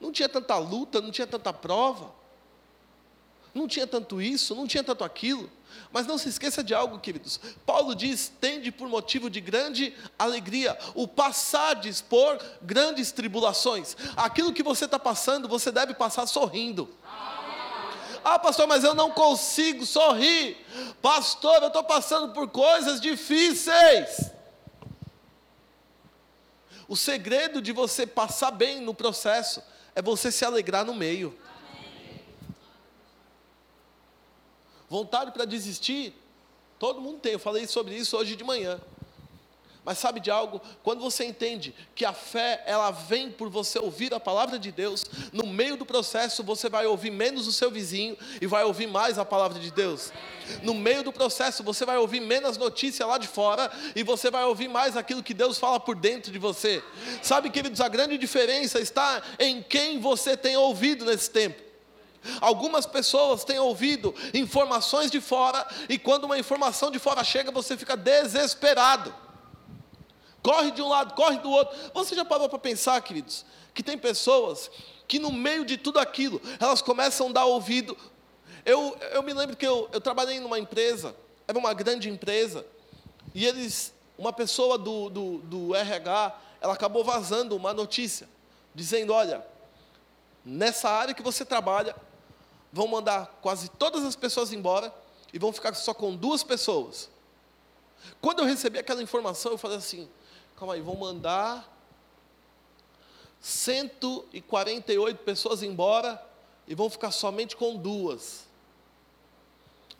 Não 0.00 0.10
tinha 0.10 0.28
tanta 0.28 0.58
luta, 0.58 1.00
não 1.00 1.12
tinha 1.12 1.24
tanta 1.24 1.52
prova. 1.52 2.12
Não 3.54 3.68
tinha 3.68 3.86
tanto 3.86 4.20
isso, 4.20 4.52
não 4.52 4.66
tinha 4.66 4.82
tanto 4.82 5.04
aquilo. 5.04 5.48
Mas 5.92 6.06
não 6.06 6.18
se 6.18 6.28
esqueça 6.28 6.62
de 6.62 6.74
algo, 6.74 6.98
queridos. 6.98 7.38
Paulo 7.66 7.94
diz: 7.94 8.32
tende 8.40 8.70
por 8.72 8.88
motivo 8.88 9.28
de 9.28 9.40
grande 9.40 9.94
alegria 10.18 10.76
o 10.94 11.06
passardes 11.06 12.00
por 12.00 12.38
grandes 12.60 13.12
tribulações. 13.12 13.96
Aquilo 14.16 14.52
que 14.52 14.62
você 14.62 14.86
está 14.86 14.98
passando, 14.98 15.48
você 15.48 15.70
deve 15.70 15.94
passar 15.94 16.26
sorrindo. 16.26 16.88
Ah, 18.24 18.38
pastor, 18.38 18.68
mas 18.68 18.84
eu 18.84 18.94
não 18.94 19.10
consigo 19.10 19.84
sorrir. 19.84 20.56
Pastor, 21.00 21.60
eu 21.62 21.68
estou 21.68 21.82
passando 21.82 22.32
por 22.32 22.48
coisas 22.48 23.00
difíceis. 23.00 24.30
O 26.86 26.96
segredo 26.96 27.60
de 27.60 27.72
você 27.72 28.06
passar 28.06 28.50
bem 28.50 28.80
no 28.80 28.94
processo 28.94 29.62
é 29.94 30.02
você 30.02 30.30
se 30.30 30.44
alegrar 30.44 30.84
no 30.84 30.94
meio. 30.94 31.36
Vontade 34.92 35.30
para 35.30 35.46
desistir, 35.46 36.12
todo 36.78 37.00
mundo 37.00 37.18
tem. 37.18 37.32
Eu 37.32 37.38
falei 37.38 37.66
sobre 37.66 37.96
isso 37.96 38.14
hoje 38.14 38.36
de 38.36 38.44
manhã. 38.44 38.78
Mas 39.82 39.96
sabe 39.96 40.20
de 40.20 40.30
algo? 40.30 40.60
Quando 40.82 41.00
você 41.00 41.24
entende 41.24 41.74
que 41.94 42.04
a 42.04 42.12
fé, 42.12 42.62
ela 42.66 42.90
vem 42.90 43.30
por 43.30 43.48
você 43.48 43.78
ouvir 43.78 44.12
a 44.12 44.20
palavra 44.20 44.58
de 44.58 44.70
Deus, 44.70 45.06
no 45.32 45.46
meio 45.46 45.78
do 45.78 45.86
processo 45.86 46.44
você 46.44 46.68
vai 46.68 46.84
ouvir 46.84 47.10
menos 47.10 47.46
o 47.46 47.52
seu 47.54 47.70
vizinho 47.70 48.18
e 48.38 48.46
vai 48.46 48.64
ouvir 48.64 48.86
mais 48.86 49.18
a 49.18 49.24
palavra 49.24 49.58
de 49.58 49.70
Deus. 49.70 50.12
No 50.62 50.74
meio 50.74 51.02
do 51.02 51.10
processo 51.10 51.64
você 51.64 51.86
vai 51.86 51.96
ouvir 51.96 52.20
menos 52.20 52.58
notícia 52.58 53.06
lá 53.06 53.16
de 53.16 53.28
fora 53.28 53.72
e 53.96 54.02
você 54.02 54.30
vai 54.30 54.44
ouvir 54.44 54.68
mais 54.68 54.94
aquilo 54.94 55.22
que 55.22 55.32
Deus 55.32 55.56
fala 55.56 55.80
por 55.80 55.96
dentro 55.96 56.30
de 56.30 56.38
você. 56.38 56.84
Sabe, 57.22 57.48
queridos, 57.48 57.80
a 57.80 57.88
grande 57.88 58.18
diferença 58.18 58.78
está 58.78 59.22
em 59.38 59.62
quem 59.62 59.98
você 59.98 60.36
tem 60.36 60.54
ouvido 60.54 61.06
nesse 61.06 61.30
tempo. 61.30 61.71
Algumas 62.40 62.86
pessoas 62.86 63.44
têm 63.44 63.58
ouvido 63.58 64.14
informações 64.32 65.10
de 65.10 65.20
fora, 65.20 65.66
e 65.88 65.98
quando 65.98 66.24
uma 66.24 66.38
informação 66.38 66.90
de 66.90 66.98
fora 66.98 67.22
chega, 67.24 67.50
você 67.50 67.76
fica 67.76 67.96
desesperado. 67.96 69.14
Corre 70.42 70.72
de 70.72 70.82
um 70.82 70.88
lado, 70.88 71.14
corre 71.14 71.38
do 71.38 71.50
outro. 71.50 71.76
Você 71.94 72.14
já 72.14 72.24
parou 72.24 72.48
para 72.48 72.58
pensar, 72.58 73.00
queridos, 73.00 73.44
que 73.72 73.82
tem 73.82 73.96
pessoas 73.96 74.70
que 75.06 75.18
no 75.18 75.30
meio 75.30 75.64
de 75.64 75.76
tudo 75.76 75.98
aquilo, 75.98 76.40
elas 76.58 76.80
começam 76.80 77.28
a 77.28 77.32
dar 77.32 77.44
ouvido. 77.44 77.96
Eu, 78.64 78.96
eu 79.12 79.22
me 79.22 79.32
lembro 79.32 79.56
que 79.56 79.66
eu, 79.66 79.88
eu 79.92 80.00
trabalhei 80.00 80.40
numa 80.40 80.58
empresa, 80.58 81.14
era 81.46 81.58
uma 81.58 81.74
grande 81.74 82.08
empresa, 82.08 82.64
e 83.34 83.46
eles, 83.46 83.92
uma 84.16 84.32
pessoa 84.32 84.78
do, 84.78 85.10
do, 85.10 85.38
do 85.38 85.74
RH, 85.74 86.38
ela 86.60 86.74
acabou 86.74 87.04
vazando 87.04 87.56
uma 87.56 87.74
notícia, 87.74 88.28
dizendo: 88.74 89.12
olha, 89.12 89.44
nessa 90.44 90.88
área 90.88 91.14
que 91.14 91.22
você 91.22 91.44
trabalha, 91.44 91.94
vão 92.72 92.88
mandar 92.88 93.38
quase 93.42 93.68
todas 93.68 94.02
as 94.04 94.16
pessoas 94.16 94.52
embora 94.52 94.92
e 95.32 95.38
vão 95.38 95.52
ficar 95.52 95.74
só 95.74 95.92
com 95.92 96.16
duas 96.16 96.42
pessoas. 96.42 97.10
Quando 98.20 98.40
eu 98.40 98.44
recebi 98.44 98.78
aquela 98.78 99.02
informação, 99.02 99.52
eu 99.52 99.58
falei 99.58 99.76
assim: 99.76 100.08
calma 100.56 100.74
aí, 100.74 100.80
vão 100.80 100.96
mandar 100.96 101.70
148 103.40 105.18
pessoas 105.18 105.62
embora 105.62 106.24
e 106.66 106.74
vão 106.74 106.88
ficar 106.88 107.10
somente 107.10 107.56
com 107.56 107.76
duas. 107.76 108.46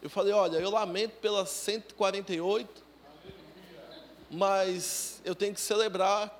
Eu 0.00 0.08
falei: 0.08 0.32
olha, 0.32 0.56
eu 0.56 0.70
lamento 0.70 1.16
pelas 1.20 1.50
148, 1.50 2.82
mas 4.30 5.20
eu 5.24 5.34
tenho 5.34 5.54
que 5.54 5.60
celebrar 5.60 6.38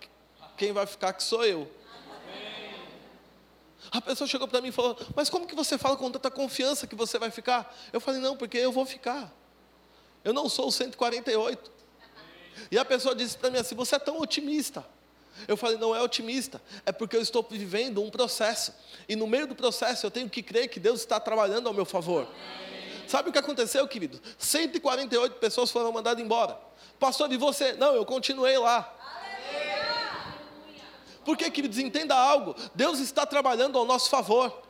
quem 0.57 0.73
vai 0.73 0.87
ficar 0.87 1.13
que 1.13 1.23
sou 1.23 1.45
eu. 1.45 1.71
A 3.93 4.01
pessoa 4.01 4.27
chegou 4.27 4.49
para 4.49 4.61
mim 4.63 4.69
e 4.69 4.73
falou: 4.73 4.97
Mas 5.15 5.29
como 5.29 5.47
que 5.47 5.55
você 5.55 5.77
fala 5.77 5.97
com 5.97 6.11
tanta 6.11 6.31
confiança 6.31 6.87
que 6.87 6.95
você 6.95 7.19
vai 7.19 7.31
ficar? 7.31 7.77
Eu 7.93 8.01
falei: 8.01 8.21
Não, 8.21 8.37
porque 8.37 8.57
eu 8.57 8.73
vou 8.73 8.87
ficar. 8.87 9.31
Eu 10.25 10.33
não 10.33 10.49
sou 10.49 10.69
o 10.69 10.73
148. 10.73 11.71
E 12.71 12.79
a 12.79 12.85
pessoa 12.85 13.15
disse 13.15 13.37
para 13.37 13.51
mim 13.51 13.59
assim: 13.59 13.75
Você 13.75 13.97
é 13.97 13.99
tão 13.99 14.19
otimista. 14.19 14.85
Eu 15.47 15.59
falei: 15.59 15.77
Não 15.77 15.95
é 15.95 16.01
otimista, 16.01 16.61
é 16.87 16.93
porque 16.93 17.15
eu 17.15 17.21
estou 17.21 17.47
vivendo 17.49 18.03
um 18.03 18.11
processo. 18.11 18.73
E 19.07 19.15
no 19.15 19.27
meio 19.27 19.47
do 19.47 19.55
processo 19.55 20.07
eu 20.07 20.11
tenho 20.11 20.31
que 20.31 20.43
crer 20.43 20.69
que 20.69 20.81
Deus 20.81 21.01
está 21.01 21.21
trabalhando 21.21 21.67
ao 21.67 21.75
meu 21.75 21.85
favor. 21.85 22.27
Sabe 23.07 23.29
o 23.29 23.33
que 23.33 23.39
aconteceu, 23.39 23.87
querido? 23.87 24.19
148 24.39 25.35
pessoas 25.37 25.71
foram 25.71 25.93
mandadas 25.93 26.25
embora. 26.25 26.59
Pastor, 26.99 27.31
e 27.31 27.37
você? 27.37 27.75
Não, 27.75 27.95
eu 27.95 28.07
continuei 28.07 28.57
lá. 28.57 29.02
Porque, 31.25 31.51
queridos, 31.51 31.79
entenda 31.79 32.15
algo: 32.15 32.55
Deus 32.75 32.99
está 32.99 33.25
trabalhando 33.27 33.79
ao 33.79 33.85
nosso 33.85 34.11
favor. 34.11 34.63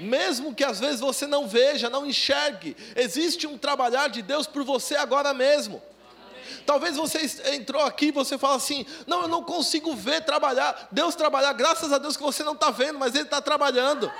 Mesmo 0.00 0.54
que 0.54 0.62
às 0.62 0.78
vezes 0.78 1.00
você 1.00 1.26
não 1.26 1.48
veja, 1.48 1.90
não 1.90 2.06
enxergue, 2.06 2.76
existe 2.94 3.46
um 3.46 3.58
trabalhar 3.58 4.08
de 4.08 4.22
Deus 4.22 4.46
por 4.46 4.62
você 4.62 4.94
agora 4.94 5.34
mesmo. 5.34 5.82
Talvez 6.64 6.96
você 6.96 7.20
entrou 7.54 7.82
aqui 7.82 8.06
e 8.06 8.12
você 8.12 8.38
fala 8.38 8.56
assim: 8.56 8.86
não, 9.06 9.22
eu 9.22 9.28
não 9.28 9.42
consigo 9.42 9.94
ver 9.94 10.24
trabalhar, 10.24 10.88
Deus 10.92 11.14
trabalhar, 11.14 11.52
graças 11.52 11.92
a 11.92 11.98
Deus 11.98 12.16
que 12.16 12.22
você 12.22 12.44
não 12.44 12.52
está 12.52 12.70
vendo, 12.70 12.98
mas 12.98 13.14
Ele 13.14 13.24
está 13.24 13.40
trabalhando. 13.40 14.10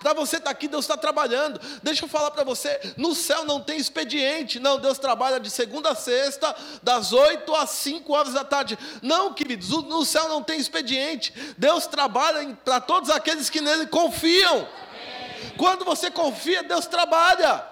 Para 0.00 0.14
você 0.14 0.36
estar 0.36 0.46
tá 0.46 0.50
aqui, 0.50 0.66
Deus 0.66 0.84
está 0.84 0.96
trabalhando. 0.96 1.60
Deixa 1.82 2.04
eu 2.04 2.08
falar 2.08 2.30
para 2.30 2.42
você: 2.42 2.80
no 2.96 3.14
céu 3.14 3.44
não 3.44 3.60
tem 3.60 3.78
expediente. 3.78 4.58
Não, 4.58 4.78
Deus 4.78 4.98
trabalha 4.98 5.38
de 5.38 5.50
segunda 5.50 5.90
a 5.90 5.94
sexta, 5.94 6.54
das 6.82 7.12
8 7.12 7.54
às 7.54 7.70
5 7.70 8.12
horas 8.12 8.32
da 8.32 8.42
tarde. 8.42 8.78
Não, 9.02 9.34
queridos, 9.34 9.68
no 9.68 10.04
céu 10.04 10.28
não 10.28 10.42
tem 10.42 10.58
expediente. 10.58 11.32
Deus 11.58 11.86
trabalha 11.86 12.56
para 12.64 12.80
todos 12.80 13.10
aqueles 13.10 13.50
que 13.50 13.60
nele 13.60 13.86
confiam. 13.86 14.66
Quando 15.58 15.84
você 15.84 16.10
confia, 16.10 16.62
Deus 16.62 16.86
trabalha. 16.86 17.66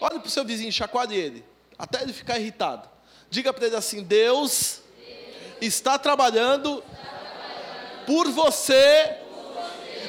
Olhe 0.00 0.18
para 0.18 0.28
o 0.28 0.30
seu 0.30 0.44
vizinho, 0.44 0.70
chacoalhe 0.70 1.16
ele, 1.16 1.44
até 1.78 2.02
ele 2.02 2.12
ficar 2.12 2.38
irritado. 2.38 2.86
Diga 3.30 3.50
para 3.50 3.66
ele 3.66 3.76
assim: 3.76 4.02
Deus, 4.02 4.82
está 5.58 5.98
trabalhando 5.98 6.84
por 8.06 8.28
você 8.30 9.23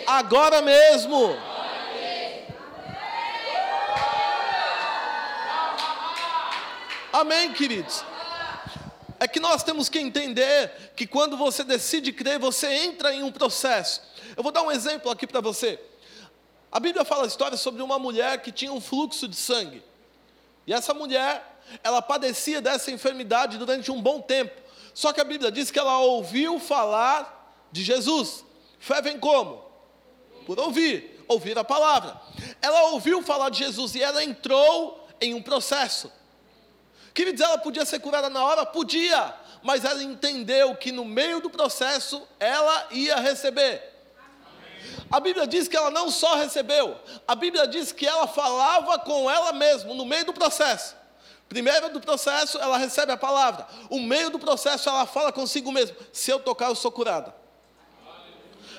agora 0.07 0.61
mesmo. 0.61 1.37
Amém, 7.11 7.53
queridos? 7.53 8.03
É 9.19 9.27
que 9.27 9.39
nós 9.39 9.63
temos 9.63 9.87
que 9.87 9.97
entender 9.97 10.93
que 10.95 11.07
quando 11.07 11.37
você 11.37 11.63
decide 11.63 12.11
crer, 12.11 12.37
você 12.37 12.67
entra 12.67 13.13
em 13.13 13.23
um 13.23 13.31
processo. 13.31 14.01
Eu 14.35 14.43
vou 14.43 14.51
dar 14.51 14.61
um 14.61 14.71
exemplo 14.71 15.09
aqui 15.09 15.25
para 15.25 15.39
você. 15.39 15.79
A 16.69 16.79
Bíblia 16.79 17.05
fala 17.05 17.23
a 17.23 17.27
história 17.27 17.57
sobre 17.57 17.81
uma 17.81 17.97
mulher 17.97 18.41
que 18.41 18.51
tinha 18.51 18.73
um 18.73 18.81
fluxo 18.81 19.29
de 19.29 19.35
sangue. 19.37 19.81
E 20.67 20.73
essa 20.73 20.93
mulher, 20.93 21.61
ela 21.81 22.01
padecia 22.01 22.59
dessa 22.59 22.91
enfermidade 22.91 23.57
durante 23.57 23.89
um 23.89 24.01
bom 24.01 24.19
tempo. 24.19 24.61
Só 24.93 25.13
que 25.13 25.21
a 25.21 25.23
Bíblia 25.23 25.51
diz 25.51 25.71
que 25.71 25.79
ela 25.79 25.99
ouviu 25.99 26.59
falar 26.59 27.67
de 27.71 27.81
Jesus. 27.81 28.43
Fé 28.77 29.01
vem 29.01 29.17
como? 29.17 29.64
Por 30.45 30.59
ouvir, 30.59 31.23
ouvir 31.27 31.57
a 31.57 31.63
palavra. 31.63 32.19
Ela 32.61 32.91
ouviu 32.91 33.21
falar 33.21 33.49
de 33.49 33.59
Jesus 33.59 33.95
e 33.95 34.01
ela 34.01 34.23
entrou 34.23 35.07
em 35.19 35.33
um 35.33 35.41
processo. 35.41 36.11
Queridos, 37.13 37.41
ela 37.41 37.57
podia 37.57 37.85
ser 37.85 37.99
curada 37.99 38.29
na 38.29 38.43
hora? 38.43 38.65
Podia, 38.65 39.33
mas 39.63 39.85
ela 39.85 40.03
entendeu 40.03 40.75
que 40.75 40.91
no 40.91 41.05
meio 41.05 41.39
do 41.39 41.49
processo 41.49 42.21
ela 42.39 42.87
ia 42.91 43.15
receber. 43.17 43.81
A 45.09 45.19
Bíblia 45.19 45.47
diz 45.47 45.67
que 45.67 45.77
ela 45.77 45.89
não 45.89 46.09
só 46.09 46.35
recebeu, 46.35 46.95
a 47.27 47.35
Bíblia 47.35 47.67
diz 47.67 47.91
que 47.91 48.05
ela 48.05 48.27
falava 48.27 48.99
com 48.99 49.29
ela 49.29 49.53
mesma 49.53 49.93
no 49.93 50.05
meio 50.05 50.25
do 50.25 50.33
processo. 50.33 50.95
Primeiro 51.47 51.89
do 51.89 52.01
processo, 52.01 52.57
ela 52.57 52.77
recebe 52.77 53.11
a 53.11 53.17
palavra. 53.17 53.67
O 53.89 53.99
meio 53.99 54.29
do 54.29 54.39
processo, 54.39 54.89
ela 54.89 55.05
fala 55.05 55.31
consigo 55.31 55.71
mesma: 55.71 55.95
se 56.11 56.31
eu 56.31 56.39
tocar, 56.39 56.69
eu 56.69 56.75
sou 56.75 56.91
curada. 56.91 57.33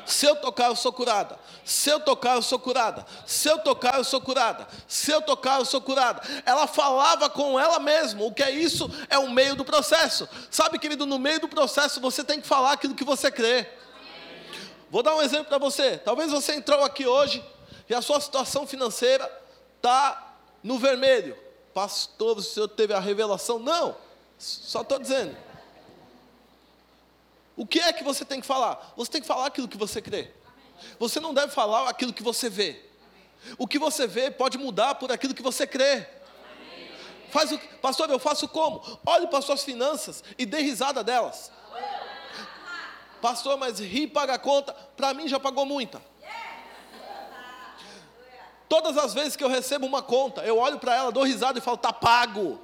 Se 0.06 0.24
eu 0.24 0.36
tocar, 0.36 0.68
eu 0.68 0.76
sou 0.76 0.92
curada. 0.92 1.38
Se 1.64 1.90
eu 1.90 1.98
tocar, 1.98 2.36
eu 2.36 2.42
sou 2.42 2.58
curada. 2.58 3.04
Se 3.26 3.48
eu 3.48 3.58
tocar, 3.58 3.98
eu 3.98 4.04
sou 4.04 4.20
curada. 4.20 4.68
Se 4.86 5.10
eu 5.10 5.20
tocar, 5.20 5.58
eu 5.58 5.64
sou 5.64 5.80
curada. 5.80 6.22
Ela 6.44 6.66
falava 6.68 7.28
com 7.28 7.58
ela 7.58 7.80
mesma. 7.80 8.22
O 8.22 8.32
que 8.32 8.42
é 8.42 8.50
isso? 8.50 8.88
É 9.10 9.18
o 9.18 9.28
meio 9.28 9.56
do 9.56 9.64
processo. 9.64 10.28
Sabe, 10.50 10.78
querido, 10.78 11.04
no 11.04 11.18
meio 11.18 11.40
do 11.40 11.48
processo 11.48 12.00
você 12.00 12.22
tem 12.22 12.40
que 12.40 12.46
falar 12.46 12.72
aquilo 12.72 12.94
que 12.94 13.04
você 13.04 13.30
crê. 13.30 13.68
Vou 14.88 15.02
dar 15.02 15.16
um 15.16 15.22
exemplo 15.22 15.46
para 15.46 15.58
você. 15.58 15.98
Talvez 15.98 16.30
você 16.30 16.54
entrou 16.54 16.84
aqui 16.84 17.04
hoje 17.06 17.44
e 17.88 17.94
a 17.94 18.00
sua 18.00 18.20
situação 18.20 18.64
financeira 18.64 19.30
está 19.76 20.36
no 20.62 20.78
vermelho. 20.78 21.36
Pastor, 21.74 22.38
o 22.38 22.42
senhor 22.42 22.68
teve 22.68 22.94
a 22.94 23.00
revelação? 23.00 23.58
Não, 23.58 23.96
só 24.38 24.82
estou 24.82 24.98
dizendo. 24.98 25.36
O 27.56 27.66
que 27.66 27.80
é 27.80 27.92
que 27.92 28.04
você 28.04 28.24
tem 28.24 28.40
que 28.40 28.46
falar? 28.46 28.92
Você 28.96 29.10
tem 29.10 29.20
que 29.20 29.26
falar 29.26 29.46
aquilo 29.46 29.66
que 29.66 29.78
você 29.78 30.02
crê. 30.02 30.30
Você 30.98 31.18
não 31.18 31.32
deve 31.32 31.52
falar 31.52 31.88
aquilo 31.88 32.12
que 32.12 32.22
você 32.22 32.50
vê. 32.50 32.84
O 33.56 33.66
que 33.66 33.78
você 33.78 34.06
vê 34.06 34.30
pode 34.30 34.58
mudar 34.58 34.96
por 34.96 35.10
aquilo 35.10 35.34
que 35.34 35.42
você 35.42 35.66
crê. 35.66 36.06
Faz 37.30 37.50
o, 37.52 37.58
pastor, 37.80 38.10
eu 38.10 38.18
faço 38.18 38.46
como? 38.48 38.82
Olhe 39.04 39.26
para 39.26 39.38
as 39.38 39.44
suas 39.44 39.64
finanças 39.64 40.22
e 40.38 40.44
dê 40.44 40.60
risada 40.60 41.02
delas. 41.02 41.50
Pastor, 43.20 43.56
mas 43.56 43.80
ri 43.80 44.06
paga 44.06 44.34
a 44.34 44.38
conta. 44.38 44.74
Para 44.74 45.14
mim 45.14 45.26
já 45.26 45.40
pagou 45.40 45.64
muita. 45.64 46.02
Todas 48.68 48.96
as 48.98 49.14
vezes 49.14 49.36
que 49.36 49.44
eu 49.44 49.48
recebo 49.48 49.86
uma 49.86 50.02
conta, 50.02 50.44
eu 50.44 50.58
olho 50.58 50.78
para 50.78 50.94
ela, 50.94 51.12
dou 51.12 51.22
risada 51.22 51.58
e 51.58 51.62
falo, 51.62 51.76
tá 51.76 51.92
pago. 51.92 52.60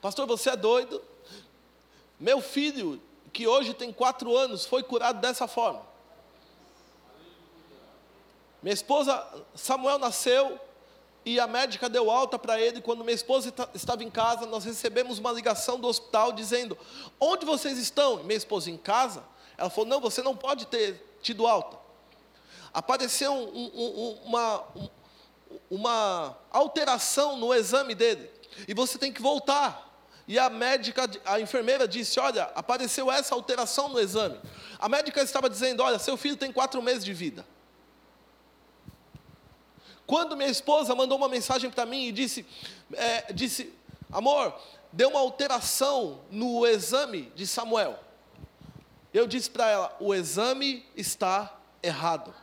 Pastor, 0.00 0.26
você 0.26 0.50
é 0.50 0.56
doido? 0.56 1.02
Meu 2.24 2.40
filho, 2.40 3.02
que 3.34 3.46
hoje 3.46 3.74
tem 3.74 3.92
quatro 3.92 4.34
anos, 4.34 4.64
foi 4.64 4.82
curado 4.82 5.20
dessa 5.20 5.46
forma. 5.46 5.82
Minha 8.62 8.72
esposa, 8.72 9.22
Samuel 9.54 9.98
nasceu 9.98 10.58
e 11.22 11.38
a 11.38 11.46
médica 11.46 11.86
deu 11.86 12.10
alta 12.10 12.38
para 12.38 12.58
ele. 12.58 12.80
Quando 12.80 13.04
minha 13.04 13.14
esposa 13.14 13.52
estava 13.74 14.02
em 14.02 14.10
casa, 14.10 14.46
nós 14.46 14.64
recebemos 14.64 15.18
uma 15.18 15.30
ligação 15.32 15.78
do 15.78 15.86
hospital 15.86 16.32
dizendo: 16.32 16.78
Onde 17.20 17.44
vocês 17.44 17.76
estão? 17.76 18.24
Minha 18.24 18.38
esposa 18.38 18.70
em 18.70 18.78
casa. 18.78 19.22
Ela 19.58 19.68
falou: 19.68 19.90
Não, 19.90 20.00
você 20.00 20.22
não 20.22 20.34
pode 20.34 20.66
ter 20.68 21.18
tido 21.20 21.46
alta. 21.46 21.76
Apareceu 22.72 23.34
um, 23.34 23.70
um, 23.74 24.18
uma, 24.24 24.64
uma 25.70 26.38
alteração 26.50 27.36
no 27.36 27.52
exame 27.52 27.94
dele. 27.94 28.30
E 28.66 28.72
você 28.72 28.96
tem 28.96 29.12
que 29.12 29.20
voltar. 29.20 29.93
E 30.26 30.38
a 30.38 30.48
médica, 30.48 31.08
a 31.24 31.40
enfermeira 31.40 31.86
disse: 31.86 32.18
Olha, 32.18 32.44
apareceu 32.54 33.10
essa 33.10 33.34
alteração 33.34 33.88
no 33.88 34.00
exame. 34.00 34.40
A 34.78 34.88
médica 34.88 35.22
estava 35.22 35.50
dizendo: 35.50 35.82
Olha, 35.82 35.98
seu 35.98 36.16
filho 36.16 36.36
tem 36.36 36.52
quatro 36.52 36.80
meses 36.82 37.04
de 37.04 37.12
vida. 37.12 37.44
Quando 40.06 40.36
minha 40.36 40.48
esposa 40.48 40.94
mandou 40.94 41.16
uma 41.16 41.28
mensagem 41.28 41.70
para 41.70 41.86
mim 41.86 42.06
e 42.06 42.12
disse, 42.12 42.44
é, 42.92 43.32
disse, 43.32 43.72
amor, 44.12 44.54
deu 44.92 45.10
uma 45.10 45.20
alteração 45.20 46.20
no 46.30 46.66
exame 46.66 47.32
de 47.34 47.46
Samuel. 47.46 47.98
Eu 49.12 49.26
disse 49.26 49.48
para 49.48 49.68
ela: 49.68 49.96
o 49.98 50.14
exame 50.14 50.84
está 50.96 51.56
errado. 51.82 52.34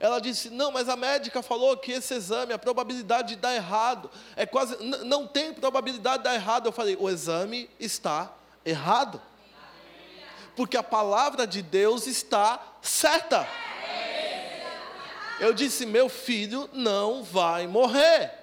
Ela 0.00 0.20
disse: 0.20 0.50
Não, 0.50 0.70
mas 0.70 0.88
a 0.88 0.96
médica 0.96 1.42
falou 1.42 1.76
que 1.76 1.92
esse 1.92 2.14
exame, 2.14 2.52
a 2.52 2.58
probabilidade 2.58 3.30
de 3.30 3.36
dar 3.36 3.54
errado, 3.54 4.10
é 4.36 4.46
quase. 4.46 4.76
Não 5.04 5.26
tem 5.26 5.52
probabilidade 5.52 6.18
de 6.18 6.24
dar 6.24 6.34
errado. 6.34 6.66
Eu 6.66 6.72
falei: 6.72 6.96
O 6.98 7.08
exame 7.08 7.68
está 7.80 8.32
errado. 8.64 9.20
Porque 10.54 10.76
a 10.76 10.82
palavra 10.82 11.46
de 11.46 11.62
Deus 11.62 12.06
está 12.06 12.60
certa. 12.80 13.48
Eu 15.40 15.52
disse: 15.52 15.84
Meu 15.84 16.08
filho 16.08 16.68
não 16.72 17.22
vai 17.22 17.66
morrer. 17.66 18.37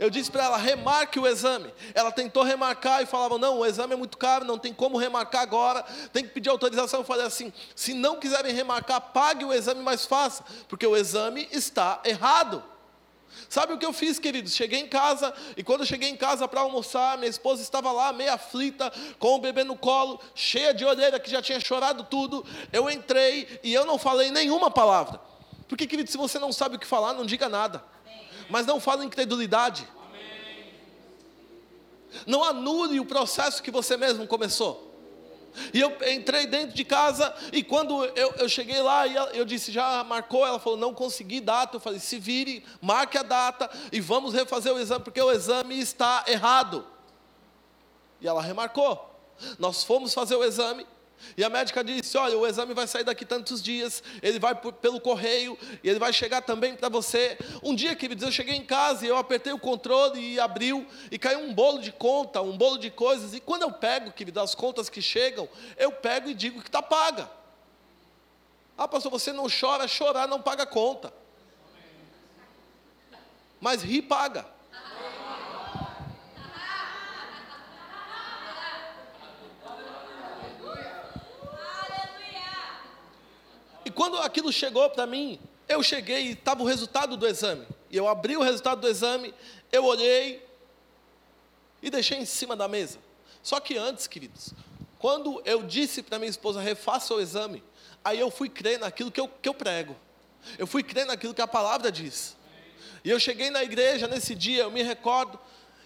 Eu 0.00 0.08
disse 0.08 0.30
para 0.30 0.44
ela, 0.44 0.56
remarque 0.56 1.20
o 1.20 1.26
exame. 1.26 1.70
Ela 1.94 2.10
tentou 2.10 2.42
remarcar 2.42 3.02
e 3.02 3.06
falava, 3.06 3.36
não, 3.36 3.58
o 3.58 3.66
exame 3.66 3.92
é 3.92 3.96
muito 3.96 4.16
caro, 4.16 4.46
não 4.46 4.58
tem 4.58 4.72
como 4.72 4.96
remarcar 4.96 5.42
agora, 5.42 5.82
tem 6.10 6.24
que 6.24 6.30
pedir 6.30 6.48
autorização. 6.48 7.00
Eu 7.00 7.04
falei 7.04 7.26
assim, 7.26 7.52
se 7.76 7.92
não 7.92 8.18
quiserem 8.18 8.54
remarcar, 8.54 8.98
pague 9.12 9.44
o 9.44 9.52
exame 9.52 9.82
mais 9.82 10.06
fácil, 10.06 10.42
porque 10.70 10.86
o 10.86 10.96
exame 10.96 11.46
está 11.52 12.00
errado. 12.02 12.64
Sabe 13.46 13.74
o 13.74 13.78
que 13.78 13.84
eu 13.84 13.92
fiz, 13.92 14.18
queridos? 14.18 14.54
Cheguei 14.54 14.80
em 14.80 14.88
casa 14.88 15.34
e 15.54 15.62
quando 15.62 15.80
eu 15.80 15.86
cheguei 15.86 16.08
em 16.08 16.16
casa 16.16 16.48
para 16.48 16.62
almoçar, 16.62 17.18
minha 17.18 17.28
esposa 17.28 17.60
estava 17.60 17.92
lá, 17.92 18.10
meio 18.10 18.32
aflita, 18.32 18.90
com 19.18 19.34
o 19.34 19.38
bebê 19.38 19.64
no 19.64 19.76
colo, 19.76 20.18
cheia 20.34 20.72
de 20.72 20.82
orelha, 20.82 21.20
que 21.20 21.30
já 21.30 21.42
tinha 21.42 21.60
chorado 21.60 22.04
tudo. 22.04 22.42
Eu 22.72 22.88
entrei 22.88 23.60
e 23.62 23.74
eu 23.74 23.84
não 23.84 23.98
falei 23.98 24.30
nenhuma 24.30 24.70
palavra. 24.70 25.20
Porque, 25.68 25.86
querido, 25.86 26.10
se 26.10 26.16
você 26.16 26.38
não 26.38 26.54
sabe 26.54 26.76
o 26.76 26.78
que 26.78 26.86
falar, 26.86 27.12
não 27.12 27.26
diga 27.26 27.50
nada 27.50 27.84
mas 28.50 28.66
não 28.66 28.80
fala 28.80 29.04
incredulidade. 29.04 29.86
Não 32.26 32.42
anule 32.42 32.98
o 32.98 33.06
processo 33.06 33.62
que 33.62 33.70
você 33.70 33.96
mesmo 33.96 34.26
começou. 34.26 34.88
E 35.74 35.80
eu 35.80 35.96
entrei 36.12 36.46
dentro 36.46 36.76
de 36.76 36.84
casa 36.84 37.34
e 37.52 37.62
quando 37.62 38.04
eu, 38.04 38.32
eu 38.38 38.48
cheguei 38.48 38.80
lá, 38.80 39.06
eu 39.08 39.44
disse, 39.44 39.72
já 39.72 40.04
marcou? 40.04 40.46
Ela 40.46 40.60
falou, 40.60 40.78
não 40.78 40.94
consegui 40.94 41.40
data. 41.40 41.76
Eu 41.76 41.80
falei, 41.80 41.98
se 41.98 42.18
vire, 42.18 42.64
marque 42.80 43.18
a 43.18 43.22
data 43.22 43.70
e 43.90 44.00
vamos 44.00 44.32
refazer 44.32 44.72
o 44.72 44.78
exame, 44.78 45.04
porque 45.04 45.20
o 45.20 45.30
exame 45.30 45.78
está 45.78 46.24
errado. 46.26 46.86
E 48.20 48.28
ela 48.28 48.42
remarcou. 48.42 49.08
Nós 49.58 49.82
fomos 49.82 50.12
fazer 50.12 50.36
o 50.36 50.44
exame, 50.44 50.86
e 51.36 51.44
a 51.44 51.48
médica 51.48 51.82
disse: 51.82 52.16
Olha, 52.16 52.36
o 52.36 52.46
exame 52.46 52.74
vai 52.74 52.86
sair 52.86 53.04
daqui 53.04 53.24
tantos 53.24 53.62
dias, 53.62 54.02
ele 54.22 54.38
vai 54.38 54.54
por, 54.54 54.72
pelo 54.72 55.00
correio, 55.00 55.58
e 55.82 55.88
ele 55.88 55.98
vai 55.98 56.12
chegar 56.12 56.42
também 56.42 56.74
para 56.74 56.88
você. 56.88 57.38
Um 57.62 57.74
dia, 57.74 57.94
queridos, 57.94 58.24
eu 58.24 58.32
cheguei 58.32 58.54
em 58.54 58.64
casa 58.64 59.04
e 59.04 59.08
eu 59.08 59.16
apertei 59.16 59.52
o 59.52 59.58
controle 59.58 60.20
e 60.20 60.40
abriu, 60.40 60.86
e 61.10 61.18
caiu 61.18 61.40
um 61.40 61.54
bolo 61.54 61.80
de 61.80 61.92
conta, 61.92 62.40
um 62.40 62.56
bolo 62.56 62.78
de 62.78 62.90
coisas. 62.90 63.34
E 63.34 63.40
quando 63.40 63.62
eu 63.62 63.72
pego, 63.72 64.12
queridos, 64.12 64.42
as 64.42 64.54
contas 64.54 64.88
que 64.88 65.02
chegam, 65.02 65.48
eu 65.76 65.92
pego 65.92 66.28
e 66.28 66.34
digo 66.34 66.60
que 66.60 66.68
está 66.68 66.82
paga. 66.82 67.30
Ah, 68.76 68.88
pastor, 68.88 69.10
você 69.10 69.32
não 69.32 69.46
chora, 69.48 69.86
chorar 69.86 70.26
não 70.26 70.40
paga 70.40 70.64
conta. 70.64 71.12
Mas 73.60 73.82
rir 73.82 74.02
paga. 74.02 74.46
Quando 84.00 84.16
aquilo 84.16 84.50
chegou 84.50 84.88
para 84.88 85.04
mim, 85.04 85.38
eu 85.68 85.82
cheguei 85.82 86.28
e 86.28 86.30
estava 86.30 86.62
o 86.62 86.64
resultado 86.64 87.18
do 87.18 87.26
exame. 87.26 87.66
E 87.90 87.98
eu 87.98 88.08
abri 88.08 88.34
o 88.34 88.40
resultado 88.40 88.80
do 88.80 88.88
exame, 88.88 89.34
eu 89.70 89.84
olhei 89.84 90.42
e 91.82 91.90
deixei 91.90 92.16
em 92.16 92.24
cima 92.24 92.56
da 92.56 92.66
mesa. 92.66 92.98
Só 93.42 93.60
que 93.60 93.76
antes, 93.76 94.06
queridos, 94.06 94.54
quando 94.98 95.42
eu 95.44 95.62
disse 95.62 96.02
para 96.02 96.18
minha 96.18 96.30
esposa, 96.30 96.62
refaça 96.62 97.12
o 97.12 97.20
exame, 97.20 97.62
aí 98.02 98.18
eu 98.18 98.30
fui 98.30 98.48
crer 98.48 98.78
naquilo 98.78 99.10
que 99.10 99.20
eu, 99.20 99.28
que 99.28 99.46
eu 99.46 99.52
prego. 99.52 99.94
Eu 100.56 100.66
fui 100.66 100.82
crer 100.82 101.04
naquilo 101.04 101.34
que 101.34 101.42
a 101.42 101.46
palavra 101.46 101.92
diz. 101.92 102.34
E 103.04 103.10
eu 103.10 103.20
cheguei 103.20 103.50
na 103.50 103.62
igreja 103.62 104.08
nesse 104.08 104.34
dia, 104.34 104.62
eu 104.62 104.70
me 104.70 104.82
recordo, 104.82 105.38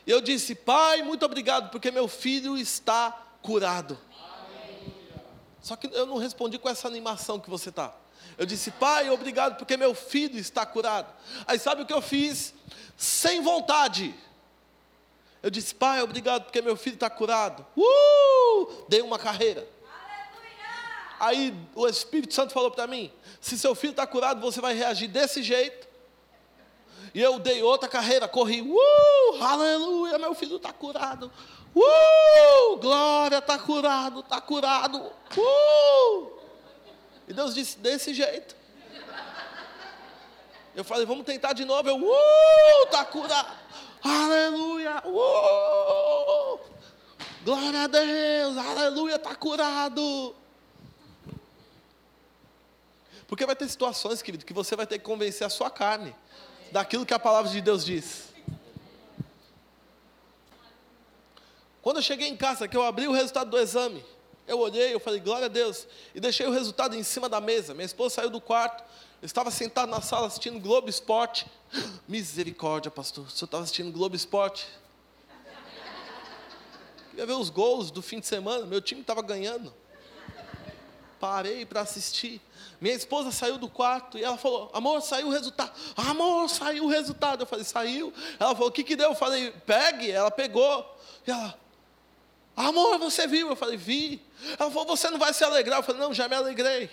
e 0.06 0.12
eu 0.12 0.20
disse: 0.20 0.54
Pai, 0.54 1.02
muito 1.02 1.26
obrigado, 1.26 1.68
porque 1.68 1.90
meu 1.90 2.06
filho 2.06 2.56
está 2.56 3.10
curado. 3.42 3.98
Só 5.60 5.74
que 5.74 5.88
eu 5.92 6.06
não 6.06 6.18
respondi 6.18 6.60
com 6.60 6.68
essa 6.68 6.86
animação 6.86 7.40
que 7.40 7.50
você 7.50 7.70
está. 7.70 8.03
Eu 8.36 8.46
disse, 8.46 8.70
pai, 8.72 9.10
obrigado 9.10 9.56
porque 9.56 9.76
meu 9.76 9.94
filho 9.94 10.38
está 10.38 10.66
curado. 10.66 11.12
Aí 11.46 11.58
sabe 11.58 11.82
o 11.82 11.86
que 11.86 11.92
eu 11.92 12.02
fiz? 12.02 12.54
Sem 12.96 13.40
vontade. 13.40 14.14
Eu 15.42 15.50
disse, 15.50 15.74
pai, 15.74 16.00
obrigado 16.00 16.44
porque 16.44 16.62
meu 16.62 16.76
filho 16.76 16.94
está 16.94 17.10
curado. 17.10 17.64
Uh! 17.76 18.84
Dei 18.88 19.02
uma 19.02 19.18
carreira. 19.18 19.68
Aleluia! 19.84 21.16
Aí 21.20 21.54
o 21.74 21.86
Espírito 21.86 22.34
Santo 22.34 22.52
falou 22.52 22.70
para 22.70 22.86
mim: 22.86 23.12
se 23.40 23.58
seu 23.58 23.74
filho 23.74 23.90
está 23.90 24.06
curado, 24.06 24.40
você 24.40 24.60
vai 24.60 24.74
reagir 24.74 25.08
desse 25.08 25.42
jeito. 25.42 25.86
E 27.14 27.20
eu 27.20 27.38
dei 27.38 27.62
outra 27.62 27.88
carreira, 27.88 28.26
corri, 28.26 28.62
uh! 28.62 29.42
Aleluia, 29.42 30.18
meu 30.18 30.34
filho 30.34 30.56
está 30.56 30.72
curado. 30.72 31.30
Uh! 31.74 32.76
Glória, 32.78 33.38
está 33.38 33.58
curado, 33.58 34.20
está 34.20 34.40
curado. 34.40 35.12
Uh! 35.36 36.43
E 37.26 37.32
Deus 37.32 37.54
disse: 37.54 37.78
desse 37.78 38.12
jeito. 38.12 38.56
Eu 40.74 40.84
falei: 40.84 41.06
vamos 41.06 41.24
tentar 41.24 41.52
de 41.52 41.64
novo. 41.64 41.88
Eu, 41.88 41.96
uh! 41.96 42.84
Está 42.84 43.04
curado. 43.04 43.56
Aleluia. 44.02 45.02
Uh! 45.06 46.60
Glória 47.44 47.84
a 47.84 47.86
Deus. 47.86 48.56
Aleluia, 48.56 49.16
está 49.16 49.34
curado. 49.34 50.34
Porque 53.26 53.46
vai 53.46 53.56
ter 53.56 53.68
situações, 53.68 54.22
querido, 54.22 54.44
que 54.44 54.52
você 54.52 54.76
vai 54.76 54.86
ter 54.86 54.98
que 54.98 55.04
convencer 55.04 55.46
a 55.46 55.50
sua 55.50 55.70
carne 55.70 56.14
daquilo 56.72 57.06
que 57.06 57.14
a 57.14 57.18
palavra 57.18 57.50
de 57.50 57.60
Deus 57.60 57.84
diz. 57.84 58.32
Quando 61.82 61.98
eu 61.98 62.02
cheguei 62.02 62.28
em 62.28 62.36
casa, 62.36 62.66
que 62.66 62.76
eu 62.76 62.82
abri 62.82 63.06
o 63.06 63.12
resultado 63.12 63.50
do 63.50 63.58
exame, 63.58 64.04
eu 64.46 64.58
olhei, 64.58 64.94
eu 64.94 65.00
falei, 65.00 65.20
glória 65.20 65.46
a 65.46 65.48
Deus, 65.48 65.86
e 66.14 66.20
deixei 66.20 66.46
o 66.46 66.50
resultado 66.50 66.94
em 66.94 67.02
cima 67.02 67.28
da 67.28 67.40
mesa. 67.40 67.74
Minha 67.74 67.86
esposa 67.86 68.16
saiu 68.16 68.30
do 68.30 68.40
quarto, 68.40 68.84
eu 69.22 69.26
estava 69.26 69.50
sentado 69.50 69.88
na 69.88 70.00
sala 70.00 70.26
assistindo 70.26 70.60
Globo 70.60 70.88
Esporte. 70.88 71.46
Misericórdia, 72.06 72.90
pastor, 72.90 73.24
o 73.24 73.30
senhor 73.30 73.46
estava 73.46 73.62
assistindo 73.62 73.90
Globo 73.90 74.14
Esporte? 74.14 74.66
Queria 77.10 77.26
ver 77.26 77.32
os 77.32 77.48
gols 77.48 77.90
do 77.90 78.02
fim 78.02 78.20
de 78.20 78.26
semana, 78.26 78.66
meu 78.66 78.80
time 78.80 79.00
estava 79.00 79.22
ganhando. 79.22 79.72
Parei 81.20 81.64
para 81.64 81.80
assistir. 81.80 82.38
Minha 82.80 82.94
esposa 82.94 83.30
saiu 83.30 83.56
do 83.56 83.68
quarto 83.68 84.18
e 84.18 84.24
ela 84.24 84.36
falou: 84.36 84.68
Amor, 84.74 85.00
saiu 85.00 85.28
o 85.28 85.30
resultado. 85.30 85.72
Amor, 85.96 86.50
saiu 86.50 86.84
o 86.84 86.88
resultado. 86.88 87.44
Eu 87.44 87.46
falei: 87.46 87.64
Saiu. 87.64 88.12
Ela 88.38 88.52
falou: 88.52 88.68
O 88.68 88.72
que, 88.72 88.84
que 88.84 88.94
deu? 88.94 89.10
Eu 89.10 89.14
falei: 89.14 89.52
Pegue. 89.64 90.10
Ela 90.10 90.30
pegou. 90.30 90.84
E 91.26 91.30
ela: 91.30 91.58
Amor, 92.56 92.98
você 92.98 93.26
viu? 93.26 93.48
Eu 93.48 93.56
falei, 93.56 93.76
vi. 93.76 94.22
Ela 94.58 94.70
falou, 94.70 94.86
você 94.86 95.10
não 95.10 95.18
vai 95.18 95.32
se 95.32 95.42
alegrar? 95.42 95.78
Eu 95.78 95.82
falei, 95.82 96.00
não, 96.00 96.14
já 96.14 96.28
me 96.28 96.36
alegrei. 96.36 96.90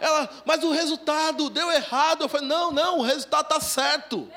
Ela, 0.00 0.30
mas 0.44 0.64
o 0.64 0.72
resultado 0.72 1.50
deu 1.50 1.70
errado. 1.70 2.24
Eu 2.24 2.28
falei, 2.28 2.48
não, 2.48 2.72
não, 2.72 2.98
o 2.98 3.02
resultado 3.02 3.44
está 3.44 3.60
certo. 3.60 4.30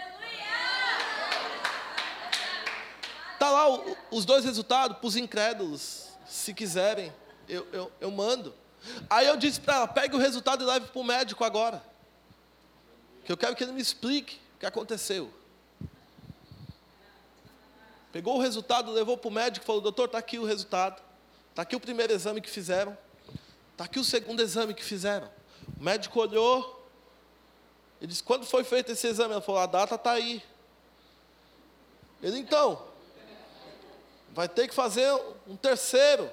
Está 3.33 3.49
lá 3.49 3.69
o, 3.69 3.97
os 4.11 4.25
dois 4.25 4.45
resultados 4.45 4.97
para 4.97 5.07
os 5.07 5.15
incrédulos. 5.15 6.09
Se 6.27 6.53
quiserem, 6.53 7.13
eu, 7.47 7.67
eu, 7.71 7.91
eu 7.99 8.11
mando. 8.11 8.53
Aí 9.09 9.25
eu 9.25 9.37
disse 9.37 9.59
para 9.59 9.75
ela, 9.75 9.87
pegue 9.87 10.15
o 10.15 10.19
resultado 10.19 10.63
e 10.63 10.67
leve 10.67 10.87
para 10.87 11.01
o 11.01 11.03
médico 11.03 11.43
agora. 11.43 11.83
Que 13.25 13.31
eu 13.31 13.37
quero 13.37 13.55
que 13.55 13.63
ele 13.63 13.71
me 13.71 13.81
explique 13.81 14.39
o 14.55 14.59
que 14.59 14.65
aconteceu. 14.65 15.33
Pegou 18.13 18.37
o 18.37 18.39
resultado, 18.39 18.91
levou 18.91 19.17
para 19.17 19.27
o 19.27 19.31
médico 19.31 19.65
falou: 19.65 19.81
Doutor, 19.81 20.05
está 20.05 20.19
aqui 20.19 20.37
o 20.37 20.45
resultado. 20.45 21.01
Está 21.49 21.63
aqui 21.63 21.75
o 21.75 21.79
primeiro 21.79 22.13
exame 22.13 22.41
que 22.41 22.49
fizeram. 22.49 22.95
Está 23.71 23.85
aqui 23.85 23.99
o 23.99 24.03
segundo 24.03 24.39
exame 24.39 24.75
que 24.75 24.83
fizeram. 24.83 25.27
O 25.75 25.83
médico 25.83 26.19
olhou. 26.19 26.87
Ele 27.99 28.07
disse: 28.09 28.21
Quando 28.21 28.45
foi 28.45 28.63
feito 28.63 28.91
esse 28.91 29.07
exame? 29.07 29.33
Ela 29.33 29.41
falou: 29.41 29.59
A 29.59 29.65
data 29.65 29.95
está 29.95 30.11
aí. 30.11 30.43
Ele 32.21 32.37
então, 32.37 32.85
vai 34.31 34.47
ter 34.47 34.67
que 34.67 34.75
fazer 34.75 35.11
um 35.47 35.55
terceiro. 35.55 36.29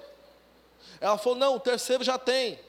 Ela 1.00 1.16
falou: 1.16 1.38
Não, 1.38 1.56
o 1.56 1.60
terceiro 1.60 2.04
já 2.04 2.18
tem. 2.18 2.60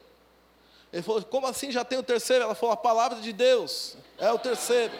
Ele 0.94 1.02
falou: 1.02 1.22
Como 1.24 1.48
assim 1.48 1.70
já 1.70 1.84
tem 1.84 2.00
o 2.00 2.04
terceiro? 2.04 2.46
Ela 2.46 2.56
falou: 2.56 2.72
A 2.72 2.78
palavra 2.78 3.20
de 3.20 3.34
Deus 3.34 3.98
é 4.18 4.32
o 4.32 4.40
terceiro. 4.40 4.94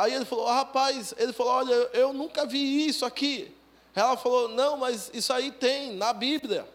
Aí 0.00 0.14
ele 0.14 0.24
falou, 0.24 0.46
oh, 0.46 0.50
rapaz, 0.50 1.12
ele 1.18 1.30
falou, 1.30 1.52
olha, 1.52 1.74
eu 1.92 2.14
nunca 2.14 2.46
vi 2.46 2.88
isso 2.88 3.04
aqui. 3.04 3.54
Ela 3.94 4.16
falou, 4.16 4.48
não, 4.48 4.78
mas 4.78 5.10
isso 5.12 5.30
aí 5.30 5.52
tem 5.52 5.92
na 5.92 6.10
Bíblia. 6.14 6.66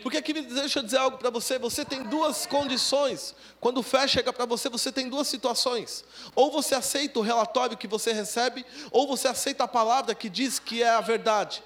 Porque, 0.00 0.22
querido, 0.22 0.54
deixa 0.54 0.78
eu 0.78 0.84
dizer 0.84 0.98
algo 0.98 1.18
para 1.18 1.28
você. 1.28 1.58
Você 1.58 1.84
tem 1.84 2.04
duas 2.04 2.46
condições. 2.46 3.34
Quando 3.58 3.82
fé 3.82 4.06
chega 4.06 4.32
para 4.32 4.44
você, 4.44 4.68
você 4.68 4.92
tem 4.92 5.08
duas 5.08 5.26
situações. 5.26 6.04
Ou 6.36 6.52
você 6.52 6.76
aceita 6.76 7.18
o 7.18 7.22
relatório 7.22 7.76
que 7.76 7.88
você 7.88 8.12
recebe, 8.12 8.64
ou 8.92 9.08
você 9.08 9.26
aceita 9.26 9.64
a 9.64 9.68
palavra 9.68 10.14
que 10.14 10.28
diz 10.28 10.60
que 10.60 10.84
é 10.84 10.90
a 10.90 11.00
verdade. 11.00 11.64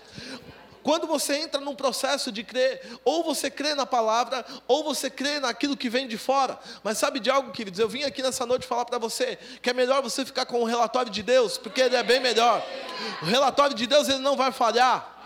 Quando 0.82 1.06
você 1.06 1.36
entra 1.36 1.60
num 1.60 1.74
processo 1.74 2.30
de 2.30 2.42
crer, 2.42 2.80
ou 3.04 3.22
você 3.22 3.50
crê 3.50 3.74
na 3.74 3.86
palavra, 3.86 4.44
ou 4.66 4.84
você 4.84 5.10
crê 5.10 5.40
naquilo 5.40 5.76
que 5.76 5.88
vem 5.88 6.08
de 6.08 6.16
fora. 6.16 6.58
Mas 6.82 6.98
sabe 6.98 7.20
de 7.20 7.30
algo, 7.30 7.52
queridos? 7.52 7.78
Eu 7.78 7.88
vim 7.88 8.04
aqui 8.04 8.22
nessa 8.22 8.46
noite 8.46 8.66
falar 8.66 8.84
para 8.84 8.98
você 8.98 9.38
que 9.60 9.70
é 9.70 9.72
melhor 9.72 10.02
você 10.02 10.24
ficar 10.24 10.46
com 10.46 10.60
o 10.60 10.64
relatório 10.64 11.10
de 11.10 11.22
Deus, 11.22 11.58
porque 11.58 11.80
ele 11.80 11.96
é 11.96 12.02
bem 12.02 12.20
melhor. 12.20 12.64
O 13.22 13.26
relatório 13.26 13.74
de 13.74 13.87
Deus 13.87 14.08
ele 14.08 14.18
não 14.18 14.37
vai 14.37 14.52
falhar. 14.52 15.17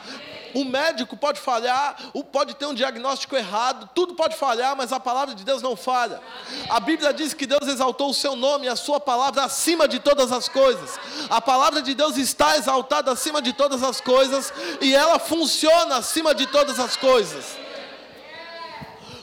O 0.55 0.65
médico 0.65 1.17
pode 1.17 1.41
falhar, 1.41 1.97
pode 2.33 2.55
ter 2.55 2.67
um 2.67 2.75
diagnóstico 2.75 3.37
errado, 3.37 3.89
tudo 3.95 4.15
pode 4.15 4.37
falhar, 4.37 4.77
mas 4.77 4.93
a 4.93 5.01
palavra 5.01 5.35
de 5.35 5.45
Deus 5.45 5.63
não 5.63 5.77
falha. 5.77 6.21
A 6.69 6.81
Bíblia 6.81 7.13
diz 7.13 7.35
que 7.35 7.47
Deus 7.47 7.67
exaltou 7.69 8.11
o 8.11 8.15
seu 8.15 8.37
nome 8.37 8.67
e 8.67 8.69
a 8.69 8.77
sua 8.77 9.01
palavra 9.01 9.45
acima 9.45 9.87
de 9.87 9.99
todas 9.99 10.33
as 10.33 10.49
coisas. 10.49 10.99
A 11.31 11.41
palavra 11.41 11.83
de 11.83 11.95
Deus 11.95 12.17
está 12.17 12.57
exaltada 12.57 13.11
acima 13.11 13.41
de 13.41 13.53
todas 13.53 13.83
as 13.83 14.01
coisas 14.01 14.53
e 14.81 14.95
ela 14.95 15.19
funciona 15.19 15.97
acima 15.97 16.35
de 16.35 16.47
todas 16.47 16.79
as 16.79 16.97
coisas. 16.97 17.63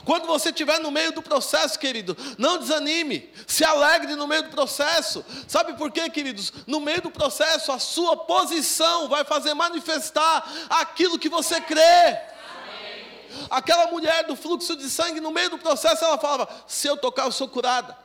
Quando 0.10 0.26
você 0.26 0.50
estiver 0.50 0.80
no 0.80 0.90
meio 0.90 1.12
do 1.12 1.22
processo, 1.22 1.78
querido, 1.78 2.18
não 2.36 2.58
desanime, 2.58 3.32
se 3.46 3.64
alegre 3.64 4.16
no 4.16 4.26
meio 4.26 4.42
do 4.42 4.50
processo. 4.50 5.24
Sabe 5.48 5.74
por 5.74 5.92
quê, 5.92 6.10
queridos? 6.10 6.52
No 6.66 6.80
meio 6.80 7.00
do 7.00 7.12
processo, 7.12 7.72
a 7.72 7.78
sua 7.78 8.18
posição 8.18 9.08
vai 9.08 9.24
fazer 9.24 9.54
manifestar 9.54 10.52
aquilo 10.68 11.20
que 11.20 11.30
você 11.30 11.62
crê. 11.62 12.18
Aquela 13.52 13.86
mulher 13.92 14.26
do 14.26 14.36
fluxo 14.36 14.76
de 14.76 14.90
sangue, 14.90 15.20
no 15.20 15.30
meio 15.30 15.52
do 15.52 15.60
processo, 15.60 16.04
ela 16.04 16.18
falava: 16.18 16.50
Se 16.66 16.88
eu 16.88 16.98
tocar, 16.98 17.26
eu 17.26 17.32
sou 17.32 17.48
curada. 17.48 17.96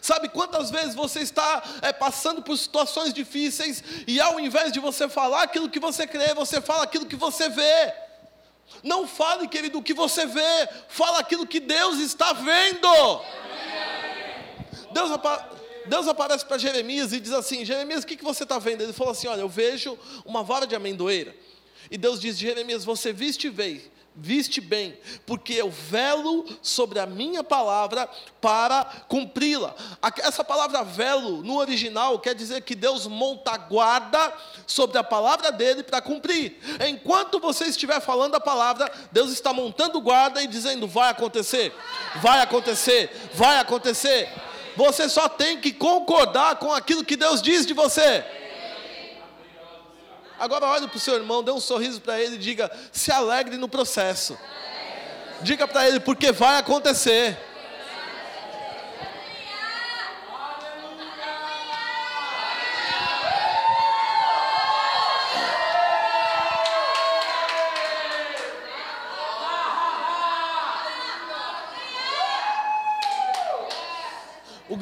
Sabe 0.00 0.30
quantas 0.30 0.70
vezes 0.70 0.94
você 0.94 1.20
está 1.20 1.62
é, 1.82 1.92
passando 1.92 2.40
por 2.40 2.56
situações 2.56 3.12
difíceis 3.12 3.84
e 4.06 4.18
ao 4.18 4.40
invés 4.40 4.72
de 4.72 4.80
você 4.80 5.10
falar 5.10 5.42
aquilo 5.42 5.68
que 5.68 5.78
você 5.78 6.06
crê, 6.06 6.32
você 6.32 6.58
fala 6.58 6.84
aquilo 6.84 7.04
que 7.04 7.16
você 7.16 7.50
vê. 7.50 8.09
Não 8.82 9.06
fale, 9.06 9.48
querido, 9.48 9.78
o 9.78 9.82
que 9.82 9.94
você 9.94 10.26
vê, 10.26 10.68
fala 10.88 11.18
aquilo 11.18 11.46
que 11.46 11.60
Deus 11.60 11.98
está 11.98 12.32
vendo. 12.32 13.22
Deus, 14.92 15.10
apa 15.10 15.50
Deus 15.86 16.06
aparece 16.06 16.44
para 16.44 16.58
Jeremias 16.58 17.12
e 17.12 17.20
diz 17.20 17.32
assim: 17.32 17.64
Jeremias, 17.64 18.04
o 18.04 18.06
que, 18.06 18.16
que 18.16 18.24
você 18.24 18.42
está 18.42 18.58
vendo? 18.58 18.82
Ele 18.82 18.92
falou 18.92 19.12
assim: 19.12 19.28
Olha, 19.28 19.40
eu 19.40 19.48
vejo 19.48 19.98
uma 20.24 20.42
vara 20.42 20.66
de 20.66 20.74
amendoeira. 20.74 21.34
E 21.90 21.98
Deus 21.98 22.20
diz: 22.20 22.38
Jeremias, 22.38 22.84
você 22.84 23.12
viste 23.12 23.50
bem, 23.50 23.82
viste 24.20 24.60
bem, 24.60 24.98
porque 25.24 25.54
eu 25.54 25.70
velo 25.70 26.44
sobre 26.62 26.98
a 26.98 27.06
minha 27.06 27.42
palavra 27.42 28.08
para 28.40 28.84
cumpri-la. 29.08 29.74
Essa 30.18 30.44
palavra 30.44 30.84
velo, 30.84 31.42
no 31.42 31.56
original, 31.56 32.18
quer 32.18 32.34
dizer 32.34 32.60
que 32.62 32.74
Deus 32.74 33.06
monta 33.06 33.56
guarda 33.56 34.32
sobre 34.66 34.98
a 34.98 35.04
palavra 35.04 35.50
dele 35.50 35.82
para 35.82 36.00
cumprir. 36.02 36.58
Enquanto 36.86 37.40
você 37.40 37.64
estiver 37.64 38.00
falando 38.00 38.34
a 38.34 38.40
palavra, 38.40 38.90
Deus 39.10 39.30
está 39.32 39.52
montando 39.52 40.00
guarda 40.00 40.42
e 40.42 40.46
dizendo: 40.46 40.86
vai 40.86 41.10
acontecer, 41.10 41.72
vai 42.16 42.40
acontecer, 42.40 43.10
vai 43.34 43.58
acontecer. 43.58 44.28
Você 44.76 45.08
só 45.08 45.28
tem 45.28 45.60
que 45.60 45.72
concordar 45.72 46.56
com 46.56 46.72
aquilo 46.72 47.04
que 47.04 47.16
Deus 47.16 47.42
diz 47.42 47.66
de 47.66 47.74
você. 47.74 48.24
Agora 50.40 50.66
olhe 50.66 50.88
para 50.88 50.96
o 50.96 51.00
seu 51.00 51.14
irmão, 51.16 51.44
dê 51.44 51.50
um 51.50 51.60
sorriso 51.60 52.00
para 52.00 52.18
ele 52.18 52.36
e 52.36 52.38
diga: 52.38 52.70
se 52.90 53.12
alegre 53.12 53.58
no 53.58 53.68
processo. 53.68 54.38
Diga 55.42 55.68
para 55.68 55.86
ele, 55.86 56.00
porque 56.00 56.32
vai 56.32 56.58
acontecer. 56.58 57.38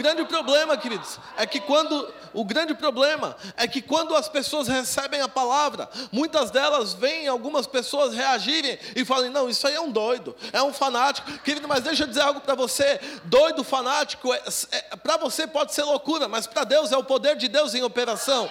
Grande 0.09 0.25
problema, 0.25 0.77
queridos, 0.77 1.19
é 1.37 1.47
que 1.47 1.61
quando 1.61 2.09
o 2.33 2.45
grande 2.45 2.75
problema 2.75 3.37
é 3.57 3.67
que 3.69 3.83
quando 3.83 4.15
as 4.15 4.29
pessoas 4.29 4.67
recebem 4.67 5.21
a 5.21 5.29
palavra, 5.29 5.89
muitas 6.11 6.51
delas 6.51 6.95
veem 6.95 7.29
algumas 7.29 7.67
pessoas 7.67 8.15
reagirem 8.15 8.79
e 8.97 9.05
falam: 9.05 9.31
"Não, 9.31 9.49
isso 9.51 9.67
aí 9.67 9.75
é 9.75 9.81
um 9.81 9.91
doido, 9.91 10.35
é 10.53 10.63
um 10.63 10.73
fanático". 10.73 11.31
Querido, 11.41 11.69
mas 11.69 11.85
deixa 11.85 12.05
eu 12.05 12.07
dizer 12.07 12.23
algo 12.23 12.41
para 12.41 12.55
você. 12.55 12.99
Doido, 13.25 13.63
fanático, 13.63 14.33
é, 14.33 14.43
é, 14.73 14.97
para 14.97 15.19
você 15.19 15.47
pode 15.47 15.75
ser 15.75 15.83
loucura, 15.83 16.27
mas 16.27 16.47
para 16.47 16.65
Deus 16.65 16.91
é 16.91 16.97
o 16.97 17.05
poder 17.05 17.37
de 17.37 17.49
Deus 17.49 17.75
em 17.75 17.83
operação. 17.83 18.51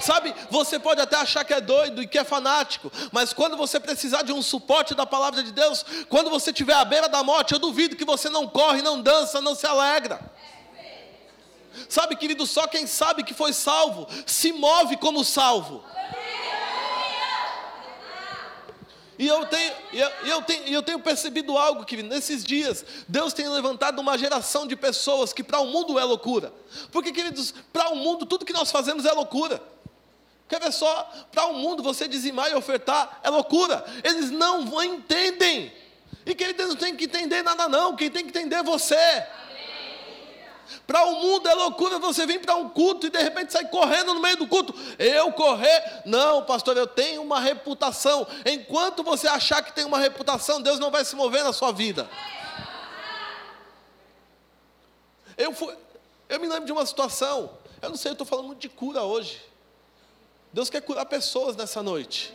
Sabe, 0.00 0.34
você 0.50 0.78
pode 0.78 1.00
até 1.00 1.16
achar 1.16 1.44
que 1.44 1.52
é 1.52 1.60
doido 1.60 2.02
e 2.02 2.06
que 2.06 2.18
é 2.18 2.24
fanático, 2.24 2.90
mas 3.10 3.32
quando 3.32 3.56
você 3.56 3.80
precisar 3.80 4.22
de 4.22 4.32
um 4.32 4.42
suporte 4.42 4.94
da 4.94 5.04
palavra 5.04 5.42
de 5.42 5.52
Deus, 5.52 5.84
quando 6.08 6.30
você 6.30 6.50
estiver 6.50 6.74
à 6.74 6.84
beira 6.84 7.08
da 7.08 7.22
morte, 7.22 7.52
eu 7.52 7.58
duvido 7.58 7.96
que 7.96 8.04
você 8.04 8.28
não 8.28 8.46
corre, 8.46 8.82
não 8.82 9.00
dança, 9.00 9.40
não 9.40 9.54
se 9.54 9.66
alegra. 9.66 10.20
Sabe, 11.88 12.16
querido, 12.16 12.46
só 12.46 12.66
quem 12.66 12.86
sabe 12.86 13.22
que 13.22 13.34
foi 13.34 13.52
salvo 13.52 14.06
se 14.26 14.52
move 14.52 14.96
como 14.96 15.24
salvo. 15.24 15.84
E 19.18 19.26
eu 19.26 19.44
tenho, 19.46 19.72
eu, 19.92 20.10
eu, 20.26 20.42
tenho, 20.42 20.64
eu 20.68 20.82
tenho 20.82 21.00
percebido 21.00 21.58
algo, 21.58 21.84
que 21.84 22.00
nesses 22.04 22.44
dias, 22.44 22.84
Deus 23.08 23.32
tem 23.32 23.48
levantado 23.48 23.98
uma 23.98 24.16
geração 24.16 24.64
de 24.64 24.76
pessoas 24.76 25.32
que 25.32 25.42
para 25.42 25.58
o 25.58 25.66
mundo 25.66 25.98
é 25.98 26.04
loucura. 26.04 26.52
Porque, 26.92 27.10
queridos, 27.10 27.52
para 27.72 27.90
o 27.90 27.96
mundo, 27.96 28.24
tudo 28.24 28.44
que 28.44 28.52
nós 28.52 28.70
fazemos 28.70 29.04
é 29.04 29.12
loucura. 29.12 29.60
Quer 30.48 30.60
ver 30.60 30.72
só? 30.72 31.10
Para 31.30 31.46
o 31.46 31.54
mundo, 31.54 31.82
você 31.82 32.08
dizimar 32.08 32.50
e 32.50 32.54
ofertar 32.54 33.20
é 33.22 33.28
loucura. 33.28 33.84
Eles 34.02 34.30
não 34.30 34.82
entendem. 34.82 35.72
E 36.24 36.34
quem 36.34 36.52
não 36.54 36.76
tem 36.76 36.96
que 36.96 37.04
entender 37.04 37.42
nada, 37.42 37.68
não. 37.68 37.94
Quem 37.94 38.10
tem 38.10 38.24
que 38.24 38.30
entender 38.30 38.56
é 38.56 38.62
você. 38.62 39.26
Para 40.86 41.04
o 41.04 41.20
mundo 41.20 41.48
é 41.48 41.54
loucura 41.54 41.98
você 41.98 42.26
vir 42.26 42.40
para 42.40 42.54
um 42.54 42.68
culto 42.68 43.06
e 43.06 43.10
de 43.10 43.18
repente 43.18 43.52
sair 43.52 43.68
correndo 43.68 44.14
no 44.14 44.20
meio 44.20 44.36
do 44.36 44.46
culto. 44.46 44.74
Eu 44.98 45.32
correr? 45.32 46.02
Não, 46.06 46.44
pastor, 46.44 46.76
eu 46.76 46.86
tenho 46.86 47.22
uma 47.22 47.40
reputação. 47.40 48.26
Enquanto 48.44 49.02
você 49.02 49.28
achar 49.28 49.62
que 49.62 49.72
tem 49.72 49.84
uma 49.84 49.98
reputação, 49.98 50.60
Deus 50.60 50.78
não 50.78 50.90
vai 50.90 51.04
se 51.04 51.14
mover 51.14 51.44
na 51.44 51.52
sua 51.52 51.72
vida. 51.72 52.08
Eu, 55.36 55.52
fui, 55.52 55.74
eu 56.28 56.40
me 56.40 56.48
lembro 56.48 56.64
de 56.66 56.72
uma 56.72 56.84
situação. 56.84 57.50
Eu 57.80 57.90
não 57.90 57.96
sei, 57.96 58.10
eu 58.10 58.12
estou 58.12 58.26
falando 58.26 58.46
muito 58.46 58.60
de 58.60 58.68
cura 58.68 59.02
hoje. 59.02 59.47
Deus 60.58 60.68
quer 60.68 60.82
curar 60.82 61.06
pessoas 61.06 61.54
nessa 61.54 61.84
noite. 61.84 62.34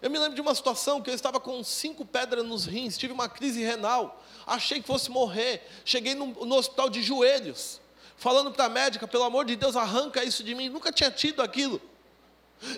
Eu 0.00 0.08
me 0.08 0.18
lembro 0.18 0.34
de 0.34 0.40
uma 0.40 0.54
situação 0.54 1.02
que 1.02 1.10
eu 1.10 1.14
estava 1.14 1.38
com 1.38 1.62
cinco 1.62 2.06
pedras 2.06 2.42
nos 2.42 2.64
rins, 2.64 2.96
tive 2.96 3.12
uma 3.12 3.28
crise 3.28 3.62
renal, 3.62 4.24
achei 4.46 4.80
que 4.80 4.86
fosse 4.86 5.10
morrer. 5.10 5.62
Cheguei 5.84 6.14
no, 6.14 6.28
no 6.46 6.54
hospital 6.54 6.88
de 6.88 7.02
joelhos, 7.02 7.82
falando 8.16 8.50
para 8.50 8.64
a 8.64 8.68
médica: 8.70 9.06
pelo 9.06 9.24
amor 9.24 9.44
de 9.44 9.56
Deus, 9.56 9.76
arranca 9.76 10.24
isso 10.24 10.42
de 10.42 10.54
mim. 10.54 10.70
Nunca 10.70 10.90
tinha 10.90 11.10
tido 11.10 11.42
aquilo. 11.42 11.78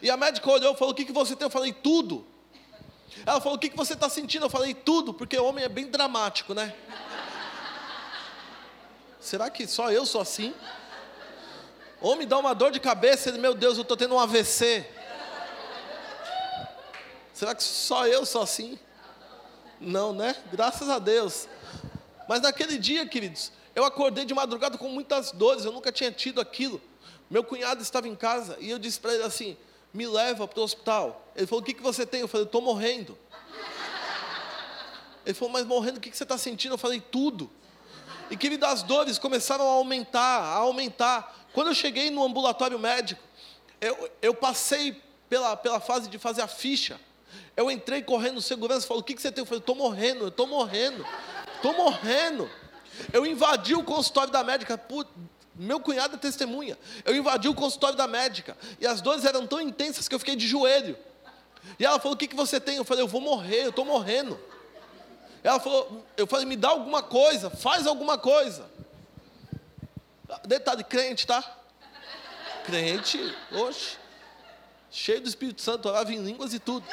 E 0.03 0.11
a 0.11 0.17
médica 0.17 0.51
olhou 0.51 0.75
e 0.75 0.77
falou: 0.77 0.91
o 0.91 0.97
que, 0.97 1.05
que 1.05 1.13
você 1.13 1.37
tem? 1.37 1.47
Eu 1.47 1.51
falei: 1.51 1.73
tudo. 1.73 2.27
Ela 3.25 3.41
falou: 3.41 3.57
o 3.57 3.61
que, 3.61 3.69
que 3.69 3.77
você 3.77 3.93
está 3.93 4.09
sentindo? 4.09 4.47
Eu 4.47 4.51
falei: 4.51 4.75
tudo, 4.75 5.15
porque 5.15 5.39
o 5.39 5.45
homem 5.45 5.65
é 5.65 5.69
bem 5.69 5.87
dramático, 5.87 6.55
né? 6.55 6.75
Será 9.21 9.49
que 9.49 9.65
só 9.69 9.93
eu 9.93 10.05
sou 10.05 10.21
assim? 10.21 10.53
Homem 12.05 12.29
dá 12.29 12.37
uma 12.37 12.55
dor 12.55 12.71
de 12.71 12.79
cabeça, 12.79 13.31
ele, 13.31 13.39
meu 13.39 13.55
Deus, 13.55 13.79
eu 13.79 13.83
estou 13.83 13.97
tendo 13.97 14.15
um 14.15 14.19
AVC. 14.19 14.87
Será 17.33 17.55
que 17.55 17.63
só 17.63 18.07
eu 18.07 18.27
sou 18.27 18.43
assim? 18.43 18.79
Não, 19.81 20.13
né? 20.13 20.37
Graças 20.53 20.91
a 20.91 20.99
Deus. 20.99 21.49
Mas 22.29 22.43
naquele 22.43 22.77
dia, 22.77 23.07
queridos, 23.07 23.51
eu 23.75 23.87
acordei 23.87 24.27
de 24.27 24.35
madrugada 24.35 24.77
com 24.77 24.87
muitas 24.87 25.33
dores, 25.33 25.65
eu 25.65 25.73
nunca 25.73 25.91
tinha 25.91 26.13
tido 26.13 26.43
aquilo. 26.43 26.79
Meu 27.31 27.43
cunhado 27.43 27.81
estava 27.81 28.07
em 28.07 28.15
casa 28.15 28.59
e 28.61 28.69
eu 28.69 28.79
disse 28.79 29.01
para 29.01 29.15
ele 29.15 29.23
assim: 29.23 29.57
me 29.91 30.07
leva 30.07 30.47
para 30.47 30.61
o 30.61 30.63
hospital. 30.63 31.33
Ele 31.35 31.47
falou: 31.47 31.63
o 31.63 31.65
que, 31.65 31.73
que 31.73 31.83
você 31.83 32.05
tem? 32.05 32.21
Eu 32.21 32.29
falei: 32.29 32.45
estou 32.45 32.61
morrendo. 32.61 33.19
Ele 35.25 35.33
falou: 35.33 35.51
mas 35.51 35.65
morrendo, 35.65 35.97
o 35.97 36.01
que, 36.03 36.11
que 36.11 36.17
você 36.19 36.25
está 36.25 36.37
sentindo? 36.37 36.75
Eu 36.75 36.79
falei: 36.79 37.01
tudo. 37.01 37.51
E 38.31 38.37
querido, 38.37 38.67
as 38.67 38.83
dores 38.83 39.19
começaram 39.19 39.67
a 39.67 39.73
aumentar, 39.73 40.41
a 40.43 40.57
aumentar. 40.57 41.44
Quando 41.55 41.69
eu 41.69 41.75
cheguei 41.75 42.11
no 42.11 42.25
ambulatório 42.25 42.79
médico, 42.79 43.23
eu, 43.81 44.11
eu 44.21 44.35
passei 44.35 45.01
pela, 45.29 45.57
pela 45.57 45.79
fase 45.79 46.11
de 46.11 46.19
fazer 46.19 46.43
a 46.43 46.49
ficha. 46.49 47.01
Eu 47.57 47.71
entrei 47.71 48.03
correndo, 48.03 48.43
segurança 48.43 48.87
falou: 48.87 49.01
O 49.01 49.05
que, 49.05 49.15
que 49.15 49.23
você 49.23 49.31
tem? 49.31 49.43
Eu 49.43 49.47
falei: 49.47 49.61
Estou 49.61 49.77
morrendo, 49.77 50.25
eu 50.25 50.29
estou 50.29 50.49
morrendo, 50.49 51.07
estou 51.55 51.73
morrendo. 51.73 52.51
Eu 53.13 53.25
invadi 53.25 53.75
o 53.75 53.85
consultório 53.85 54.33
da 54.33 54.43
médica, 54.43 54.81
meu 55.55 55.79
cunhado 55.79 56.17
é 56.17 56.19
testemunha. 56.19 56.77
Eu 57.05 57.15
invadi 57.15 57.49
o 57.49 57.55
consultório 57.55 57.97
da 57.97 58.09
médica 58.09 58.57
e 58.81 58.87
as 58.87 59.01
dores 59.01 59.25
eram 59.25 59.47
tão 59.47 59.61
intensas 59.61 60.09
que 60.09 60.15
eu 60.15 60.19
fiquei 60.19 60.35
de 60.35 60.49
joelho. 60.49 60.99
E 61.79 61.85
ela 61.85 62.01
falou: 62.01 62.15
O 62.15 62.19
que, 62.19 62.27
que 62.27 62.35
você 62.37 62.59
tem? 62.59 62.77
Eu 62.77 62.85
falei: 62.85 63.05
Eu 63.05 63.09
vou 63.09 63.21
morrer, 63.21 63.63
eu 63.65 63.71
estou 63.71 63.85
morrendo. 63.85 64.39
Ela 65.45 65.61
falou: 65.61 66.05
Eu 66.17 66.27
falei: 66.27 66.47
Me 66.47 66.57
dá 66.57 66.71
alguma 66.71 67.01
coisa, 67.01 67.49
faz 67.49 67.87
alguma 67.87 68.19
coisa. 68.19 68.74
Detalhe, 70.47 70.85
crente, 70.85 71.27
tá? 71.27 71.43
Crente, 72.65 73.19
oxe, 73.53 73.97
cheio 74.91 75.21
do 75.21 75.29
Espírito 75.29 75.61
Santo, 75.61 75.89
orava 75.89 76.13
em 76.13 76.23
línguas 76.23 76.55
e 76.55 76.59
tudo. 76.59 76.87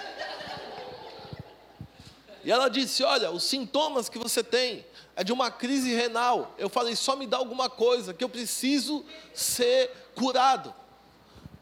E 2.44 2.52
ela 2.52 2.70
disse: 2.70 3.04
Olha, 3.04 3.32
os 3.32 3.44
sintomas 3.44 4.10
que 4.10 4.18
você 4.18 4.44
tem 4.44 4.86
é 5.16 5.24
de 5.24 5.32
uma 5.32 5.52
crise 5.52 5.94
renal. 5.94 6.54
Eu 6.58 6.70
falei: 6.70 6.96
Só 6.96 7.16
me 7.16 7.28
dá 7.28 7.38
alguma 7.38 7.70
coisa, 7.70 8.14
que 8.14 8.24
eu 8.24 8.30
preciso 8.30 9.06
ser 9.34 9.92
curado. 10.16 10.74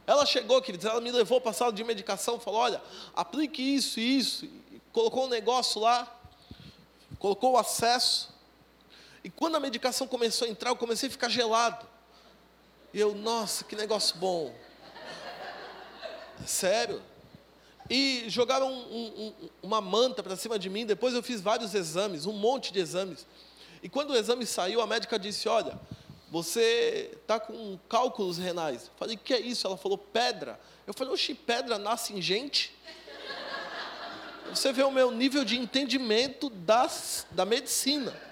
Ela 0.08 0.26
chegou, 0.26 0.60
queridos, 0.62 0.88
ela 0.88 1.00
me 1.00 1.12
levou 1.12 1.40
para 1.40 1.52
a 1.52 1.54
sala 1.54 1.74
de 1.74 1.84
medicação, 1.84 2.40
falou: 2.40 2.62
Olha, 2.62 2.82
aplique 3.16 3.62
isso 3.62 4.00
e 4.00 4.18
isso. 4.18 4.46
E 4.46 4.82
colocou 4.92 5.26
um 5.26 5.30
negócio 5.30 5.82
lá, 5.82 6.08
colocou 7.20 7.54
o 7.54 7.58
acesso. 7.58 8.39
E 9.30 9.32
quando 9.32 9.56
a 9.58 9.60
medicação 9.60 10.08
começou 10.08 10.48
a 10.48 10.50
entrar, 10.50 10.72
eu 10.72 10.76
comecei 10.76 11.08
a 11.08 11.12
ficar 11.12 11.30
gelado. 11.30 11.86
E 12.92 13.00
eu, 13.00 13.14
nossa, 13.14 13.64
que 13.64 13.76
negócio 13.76 14.18
bom. 14.18 14.52
Sério. 16.48 17.00
E 17.88 18.26
jogaram 18.28 18.74
um, 18.74 18.98
um, 19.44 19.50
uma 19.62 19.82
manta 19.82 20.24
para 20.24 20.36
cima 20.36 20.58
de 20.58 20.68
mim. 20.68 20.84
Depois 20.84 21.14
eu 21.14 21.22
fiz 21.22 21.42
vários 21.42 21.76
exames, 21.76 22.26
um 22.26 22.34
monte 22.34 22.74
de 22.74 22.80
exames. 22.80 23.28
E 23.84 23.88
quando 23.88 24.10
o 24.10 24.18
exame 24.18 24.48
saiu, 24.48 24.82
a 24.82 24.88
médica 24.88 25.20
disse: 25.20 25.48
Olha, 25.48 25.80
você 26.32 27.12
está 27.22 27.40
com 27.40 27.78
cálculos 27.88 28.40
renais. 28.40 28.88
Eu 28.88 28.94
falei: 28.98 29.16
que 29.16 29.36
é 29.36 29.40
isso? 29.40 29.68
Ela 29.68 29.78
falou: 29.78 30.00
Pedra. 30.00 30.60
Eu 30.88 30.94
falei: 30.96 31.14
Oxi, 31.14 31.36
pedra 31.36 31.78
nasce 31.78 32.14
em 32.14 32.22
gente? 32.22 32.76
Você 34.50 34.74
vê 34.74 34.82
o 34.82 34.90
meu 34.90 35.12
nível 35.12 35.46
de 35.46 35.56
entendimento 35.56 36.50
das, 36.50 37.28
da 37.30 37.46
medicina. 37.46 38.29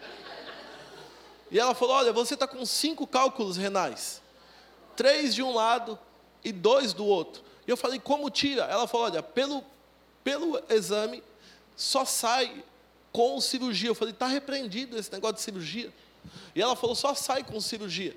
E 1.49 1.59
ela 1.59 1.73
falou: 1.73 1.95
Olha, 1.95 2.11
você 2.11 2.33
está 2.33 2.47
com 2.47 2.65
cinco 2.65 3.07
cálculos 3.07 3.57
renais, 3.57 4.21
três 4.95 5.33
de 5.33 5.41
um 5.41 5.53
lado 5.53 5.97
e 6.43 6.51
dois 6.51 6.93
do 6.93 7.05
outro. 7.05 7.43
E 7.65 7.71
eu 7.71 7.77
falei: 7.77 7.99
Como 7.99 8.29
tira? 8.29 8.63
Ela 8.63 8.87
falou: 8.87 9.07
Olha, 9.07 9.23
pelo, 9.23 9.63
pelo 10.23 10.61
exame, 10.69 11.23
só 11.75 12.05
sai 12.05 12.63
com 13.11 13.39
cirurgia. 13.39 13.89
Eu 13.89 13.95
falei: 13.95 14.13
Está 14.13 14.27
repreendido 14.27 14.97
esse 14.97 15.11
negócio 15.11 15.35
de 15.35 15.41
cirurgia. 15.41 15.93
E 16.55 16.61
ela 16.61 16.75
falou: 16.75 16.95
Só 16.95 17.13
sai 17.13 17.43
com 17.43 17.59
cirurgia. 17.59 18.15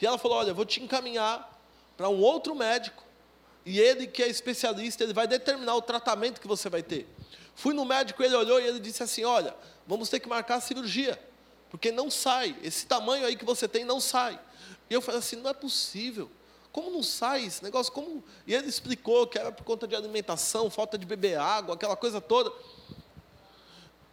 E 0.00 0.06
ela 0.06 0.18
falou: 0.18 0.38
Olha, 0.38 0.52
vou 0.52 0.64
te 0.64 0.82
encaminhar 0.82 1.58
para 1.96 2.08
um 2.08 2.20
outro 2.20 2.54
médico. 2.54 3.02
E 3.64 3.78
ele, 3.78 4.08
que 4.08 4.22
é 4.22 4.28
especialista, 4.28 5.04
ele 5.04 5.12
vai 5.12 5.26
determinar 5.26 5.76
o 5.76 5.82
tratamento 5.82 6.40
que 6.40 6.48
você 6.48 6.68
vai 6.68 6.82
ter. 6.82 7.06
Fui 7.54 7.72
no 7.72 7.84
médico, 7.84 8.22
ele 8.22 8.34
olhou 8.34 8.60
e 8.60 8.66
ele 8.66 8.80
disse 8.80 9.02
assim: 9.02 9.24
Olha, 9.24 9.54
vamos 9.86 10.08
ter 10.08 10.20
que 10.20 10.28
marcar 10.28 10.56
a 10.56 10.60
cirurgia, 10.60 11.18
porque 11.72 11.90
não 11.90 12.10
sai, 12.10 12.54
esse 12.62 12.84
tamanho 12.84 13.24
aí 13.24 13.34
que 13.34 13.46
você 13.46 13.66
tem 13.66 13.82
não 13.82 13.98
sai. 13.98 14.38
E 14.90 14.94
eu 14.94 15.00
falei 15.00 15.20
assim: 15.20 15.36
Não 15.36 15.48
é 15.48 15.54
possível. 15.54 16.30
Como 16.70 16.90
não 16.90 17.02
sai 17.02 17.46
esse 17.46 17.64
negócio? 17.64 17.90
Como? 17.90 18.22
E 18.46 18.54
ele 18.54 18.68
explicou 18.68 19.26
que 19.26 19.38
era 19.38 19.50
por 19.50 19.64
conta 19.64 19.88
de 19.88 19.96
alimentação, 19.96 20.68
falta 20.68 20.98
de 20.98 21.06
beber 21.06 21.38
água, 21.38 21.74
aquela 21.74 21.96
coisa 21.96 22.20
toda. 22.20 22.52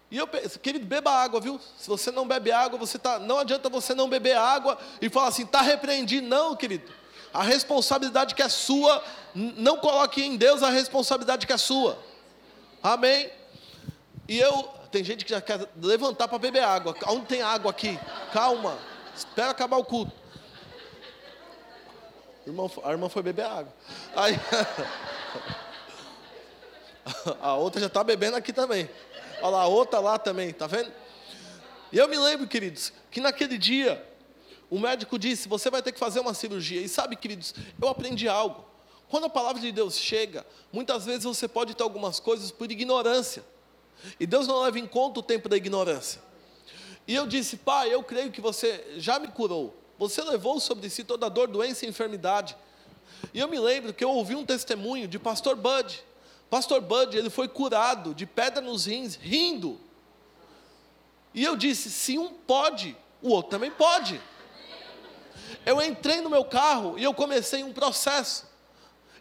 E 0.10 0.18
eu 0.18 0.26
pensei, 0.26 0.58
querido, 0.60 0.86
beba 0.86 1.12
água, 1.12 1.42
viu? 1.42 1.60
Se 1.78 1.88
você 1.88 2.12
não 2.12 2.26
bebe 2.26 2.50
água, 2.50 2.80
você 2.80 2.98
tá, 2.98 3.20
não 3.20 3.38
adianta 3.38 3.68
você 3.68 3.94
não 3.94 4.08
beber 4.08 4.38
água 4.38 4.78
e 5.02 5.10
falar 5.10 5.28
assim, 5.28 5.44
está 5.44 5.62
repreendido. 5.62 6.28
Não, 6.28 6.56
querido. 6.56 6.90
A 7.34 7.44
responsabilidade 7.44 8.36
que 8.36 8.42
é 8.42 8.50
sua, 8.50 9.04
não 9.36 9.78
coloque 9.78 10.22
em 10.22 10.38
Deus 10.38 10.64
a 10.64 10.70
responsabilidade 10.70 11.46
que 11.46 11.54
é 11.54 11.58
sua. 11.58 12.00
Amém? 12.82 13.30
E 14.28 14.40
eu, 14.40 14.79
tem 14.92 15.04
gente 15.04 15.24
que 15.24 15.32
já 15.32 15.42
quer 15.42 15.68
levantar 15.82 16.28
para 16.28 16.38
beber 16.38 16.64
água. 16.64 16.96
Onde 17.08 17.26
tem 17.26 17.42
água 17.42 17.72
aqui? 17.72 18.00
Calma. 18.34 18.78
Espera 19.16 19.52
acabar 19.52 19.78
o 19.78 19.86
culto. 19.86 20.12
A 22.84 22.92
irmã 22.92 23.10
foi 23.10 23.22
beber 23.22 23.46
água. 23.46 23.74
Aí, 24.16 24.40
a 27.42 27.56
outra 27.56 27.80
já 27.80 27.88
está 27.88 28.04
bebendo 28.04 28.38
aqui 28.38 28.52
também. 28.52 28.90
Olha 29.42 29.50
lá, 29.50 29.62
a 29.62 29.68
outra 29.68 30.00
lá 30.00 30.18
também, 30.18 30.52
tá 30.52 30.66
vendo? 30.66 30.92
E 31.92 31.98
eu 31.98 32.08
me 32.08 32.18
lembro, 32.18 32.48
queridos, 32.48 32.92
que 33.12 33.22
naquele 33.22 33.58
dia, 33.58 34.04
o 34.70 34.80
médico 34.80 35.20
disse: 35.20 35.48
você 35.48 35.70
vai 35.70 35.82
ter 35.82 35.92
que 35.92 36.00
fazer 36.00 36.20
uma 36.20 36.34
cirurgia. 36.34 36.82
E 36.82 36.90
sabe, 36.90 37.16
queridos, 37.16 37.54
eu 37.80 37.88
aprendi 37.88 38.28
algo. 38.28 38.66
Quando 39.10 39.26
a 39.26 39.30
palavra 39.30 39.62
de 39.62 39.72
Deus 39.72 39.98
chega, 39.98 40.46
muitas 40.72 41.06
vezes 41.06 41.24
você 41.24 41.48
pode 41.48 41.76
ter 41.76 41.84
algumas 41.84 42.20
coisas 42.20 42.52
por 42.52 42.72
ignorância. 42.72 43.44
E 44.20 44.26
Deus 44.26 44.48
não 44.48 44.62
leva 44.62 44.80
em 44.80 44.88
conta 44.88 45.20
o 45.20 45.24
tempo 45.24 45.50
da 45.50 45.58
ignorância. 45.58 46.22
E 47.08 47.16
eu 47.16 47.26
disse, 47.26 47.58
pai, 47.58 47.94
eu 47.94 48.04
creio 48.04 48.32
que 48.32 48.40
você 48.40 48.96
já 48.98 49.20
me 49.20 49.28
curou. 49.28 49.76
Você 49.98 50.22
levou 50.22 50.60
sobre 50.60 50.90
si 50.90 51.04
toda 51.04 51.30
dor, 51.30 51.48
doença 51.48 51.86
e 51.86 51.90
enfermidade. 51.90 52.56
E 53.34 53.40
eu 53.40 53.48
me 53.48 53.60
lembro 53.60 53.94
que 53.94 54.04
eu 54.04 54.12
ouvi 54.12 54.36
um 54.36 54.46
testemunho 54.46 55.08
de 55.08 55.20
pastor 55.20 55.56
Bud. 55.56 56.04
Pastor 56.50 56.82
Bud, 56.82 57.18
ele 57.18 57.30
foi 57.30 57.48
curado 57.48 58.14
de 58.14 58.26
pedra 58.26 58.62
nos 58.62 58.86
rins, 58.86 59.16
rindo. 59.16 59.80
E 61.34 61.44
eu 61.44 61.56
disse: 61.56 61.90
se 61.90 62.18
um 62.18 62.30
pode, 62.30 62.96
o 63.22 63.30
outro 63.30 63.52
também 63.52 63.70
pode. 63.70 64.20
Eu 65.66 65.82
entrei 65.82 66.22
no 66.22 66.30
meu 66.30 66.46
carro 66.46 66.98
e 66.98 67.04
eu 67.04 67.14
comecei 67.14 67.64
um 67.64 67.74
processo. 67.74 68.48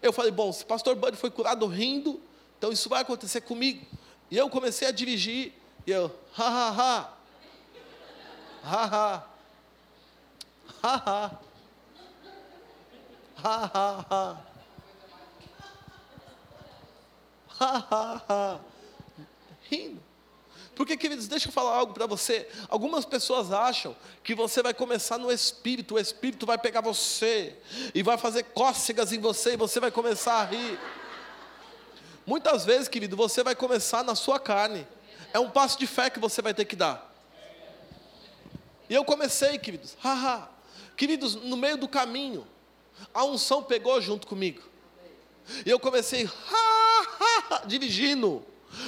Eu 0.01 0.13
falei: 0.13 0.31
bom, 0.31 0.53
se 0.53 0.65
pastor 0.65 0.95
Bud 0.95 1.17
foi 1.17 1.31
curado 1.31 1.67
rindo, 1.67 2.21
então 2.57 2.71
isso 2.71 2.89
vai 2.89 3.03
acontecer 3.03 3.41
comigo. 3.41 3.85
E 4.31 4.37
eu 4.37 4.51
comecei 4.51 4.87
a 4.89 4.91
dirigir, 4.91 5.53
e 5.87 5.91
eu, 5.91 6.15
ha 6.37 6.49
ha 6.49 6.71
ha, 6.71 7.19
ha 8.63 8.85
ha. 8.85 9.29
Ha 10.83 11.03
ha. 11.07 11.41
Ha 13.43 13.71
ha 13.75 14.07
ha. 14.11 14.45
Ha 17.59 17.87
ha 17.91 18.23
ha. 18.29 18.61
Rindo. 19.71 20.09
Porque, 20.79 20.97
queridos, 20.97 21.27
deixa 21.27 21.49
eu 21.49 21.53
falar 21.53 21.75
algo 21.75 21.93
para 21.93 22.07
você. 22.07 22.49
Algumas 22.69 23.05
pessoas 23.05 23.51
acham 23.51 23.97
que 24.23 24.33
você 24.33 24.63
vai 24.63 24.73
começar 24.73 25.19
no 25.19 25.33
espírito, 25.33 25.97
o 25.97 25.99
espírito 25.99 26.47
vai 26.47 26.57
pegar 26.57 26.81
você 26.81 27.57
e 27.93 28.01
vai 28.01 28.17
fazer 28.17 28.45
cócegas 28.45 29.13
em 29.13 29.19
você 29.19 29.55
e 29.55 29.57
você 29.57 29.81
vai 29.81 29.91
começar 29.91 30.35
a 30.35 30.45
rir. 30.45 30.79
Muitas 32.29 32.63
vezes, 32.67 32.89
querido, 32.89 33.17
você 33.17 33.43
vai 33.43 33.55
começar 33.55 34.05
na 34.05 34.15
sua 34.15 34.39
carne. 34.39 34.87
É 35.33 35.39
um 35.39 35.49
passo 35.49 35.79
de 35.79 35.87
fé 35.87 36.11
que 36.11 36.21
você 36.21 36.43
vai 36.43 36.53
ter 36.53 36.67
que 36.67 36.77
dar. 36.77 37.11
E 38.87 38.95
eu 38.95 39.03
comecei, 39.03 39.59
queridos, 39.59 39.97
haha. 40.05 40.47
Queridos, 40.95 41.37
no 41.37 41.57
meio 41.57 41.79
do 41.79 41.89
caminho, 41.89 42.47
a 43.15 43.25
unção 43.25 43.63
pegou 43.63 43.99
junto 44.03 44.27
comigo. 44.27 44.61
E 45.65 45.71
eu 45.71 45.81
comecei, 45.81 46.27
ha, 46.27 47.03
ha, 47.19 47.55
ha, 47.55 47.63
dirigindo. 47.65 48.45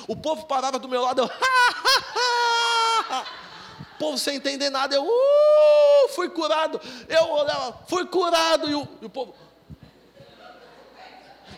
O 0.06 0.14
povo 0.14 0.44
parava 0.44 0.78
do 0.78 0.86
meu 0.86 1.00
lado, 1.00 1.22
eu. 1.22 1.30
O 3.94 3.98
povo 3.98 4.18
sem 4.18 4.36
entender 4.36 4.68
nada, 4.68 4.94
eu, 4.94 5.02
uh, 5.02 6.08
fui 6.10 6.28
curado. 6.28 6.78
Eu 7.08 7.30
olhava, 7.30 7.84
fui 7.88 8.06
curado. 8.06 8.70
E 8.70 8.74
o, 8.74 8.86
e 9.00 9.06
o 9.06 9.10
povo. 9.10 9.34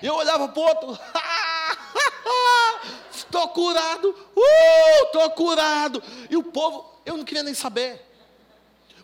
Eu 0.00 0.14
olhava 0.14 0.48
para 0.48 0.60
o 0.60 0.64
outro, 0.64 0.98
estou 3.12 3.48
curado, 3.48 4.10
uh, 4.10 5.06
estou 5.06 5.30
curado. 5.30 6.02
E 6.30 6.36
o 6.36 6.42
povo, 6.42 6.84
eu 7.04 7.16
não 7.16 7.24
queria 7.24 7.42
nem 7.42 7.54
saber. 7.54 8.00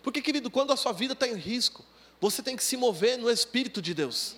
Porque, 0.03 0.23
querido, 0.23 0.51
quando 0.51 0.73
a 0.73 0.77
sua 0.77 0.93
vida 0.93 1.13
está 1.13 1.27
em 1.27 1.35
risco, 1.35 1.85
você 2.21 2.43
tem 2.43 2.57
que 2.57 2.65
se 2.65 2.77
mover 2.77 3.19
no 3.19 3.31
Espírito 3.31 3.81
de 3.81 3.95
Deus. 3.95 4.37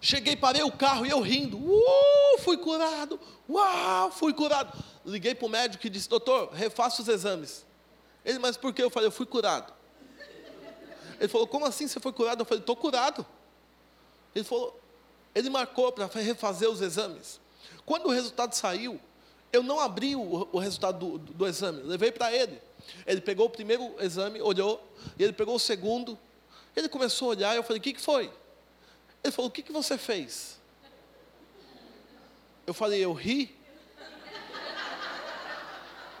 Cheguei, 0.00 0.36
parei 0.36 0.62
o 0.62 0.70
carro 0.70 1.06
e 1.06 1.10
eu 1.10 1.20
rindo. 1.20 1.56
Uh, 1.56 2.38
fui 2.40 2.58
curado. 2.58 3.18
Uau, 3.48 4.10
fui 4.10 4.34
curado. 4.34 4.76
Liguei 5.04 5.34
para 5.34 5.46
o 5.46 5.48
médico 5.48 5.86
e 5.86 5.90
disse: 5.90 6.08
Doutor, 6.08 6.52
refaça 6.52 7.00
os 7.00 7.08
exames. 7.08 7.64
Ele, 8.22 8.38
mas 8.38 8.56
por 8.56 8.72
que? 8.74 8.82
Eu 8.82 8.90
falei: 8.90 9.06
Eu 9.06 9.12
fui 9.12 9.24
curado. 9.24 9.72
Ele 11.18 11.28
falou: 11.28 11.46
Como 11.46 11.64
assim 11.64 11.88
você 11.88 11.98
foi 12.00 12.12
curado? 12.12 12.42
Eu 12.42 12.44
falei: 12.44 12.60
Estou 12.60 12.76
curado. 12.76 13.26
Ele 14.34 14.44
falou: 14.44 14.78
Ele 15.34 15.50
marcou 15.50 15.90
para 15.90 16.06
refazer 16.06 16.70
os 16.70 16.80
exames. 16.80 17.40
Quando 17.84 18.06
o 18.06 18.10
resultado 18.10 18.54
saiu, 18.54 19.00
eu 19.52 19.62
não 19.62 19.80
abri 19.80 20.16
o, 20.16 20.48
o 20.52 20.58
resultado 20.58 20.98
do, 20.98 21.18
do, 21.18 21.32
do 21.32 21.46
exame, 21.46 21.82
levei 21.82 22.12
para 22.12 22.32
ele. 22.32 22.60
Ele 23.06 23.20
pegou 23.20 23.46
o 23.46 23.50
primeiro 23.50 23.94
exame, 24.00 24.40
olhou, 24.40 24.86
e 25.18 25.22
ele 25.22 25.32
pegou 25.32 25.54
o 25.54 25.60
segundo. 25.60 26.18
Ele 26.76 26.88
começou 26.88 27.28
a 27.28 27.30
olhar, 27.30 27.56
eu 27.56 27.62
falei: 27.62 27.78
O 27.78 27.82
que, 27.82 27.92
que 27.92 28.00
foi? 28.00 28.32
Ele 29.22 29.32
falou: 29.32 29.48
O 29.48 29.52
que, 29.52 29.62
que 29.62 29.72
você 29.72 29.96
fez? 29.96 30.58
Eu 32.66 32.74
falei: 32.74 33.04
Eu 33.04 33.12
ri. 33.12 33.56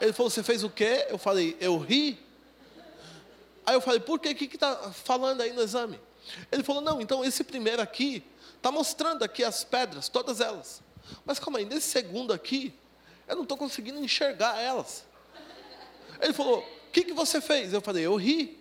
Ele 0.00 0.12
falou: 0.12 0.30
Você 0.30 0.42
fez 0.42 0.62
o 0.62 0.70
quê? 0.70 1.06
Eu 1.08 1.18
falei: 1.18 1.56
Eu 1.60 1.78
ri. 1.78 2.18
Aí 3.66 3.74
eu 3.74 3.80
falei: 3.80 4.00
Por 4.00 4.18
quê? 4.18 4.30
O 4.30 4.34
que 4.34 4.44
está 4.44 4.92
falando 4.92 5.40
aí 5.40 5.52
no 5.52 5.62
exame? 5.62 6.00
Ele 6.50 6.62
falou: 6.62 6.80
Não, 6.80 7.00
então 7.00 7.24
esse 7.24 7.44
primeiro 7.44 7.82
aqui 7.82 8.22
está 8.64 8.72
mostrando 8.72 9.22
aqui 9.22 9.44
as 9.44 9.62
pedras, 9.62 10.08
todas 10.08 10.40
elas. 10.40 10.82
Mas 11.26 11.38
calma 11.38 11.58
aí, 11.58 11.66
nesse 11.66 11.88
segundo 11.88 12.32
aqui, 12.32 12.72
eu 13.28 13.36
não 13.36 13.42
estou 13.42 13.58
conseguindo 13.58 14.02
enxergar 14.02 14.58
elas. 14.58 15.04
Ele 16.18 16.32
falou: 16.32 16.60
O 16.60 16.90
que, 16.90 17.04
que 17.04 17.12
você 17.12 17.42
fez? 17.42 17.74
Eu 17.74 17.82
falei: 17.82 18.06
Eu 18.06 18.16
ri. 18.16 18.58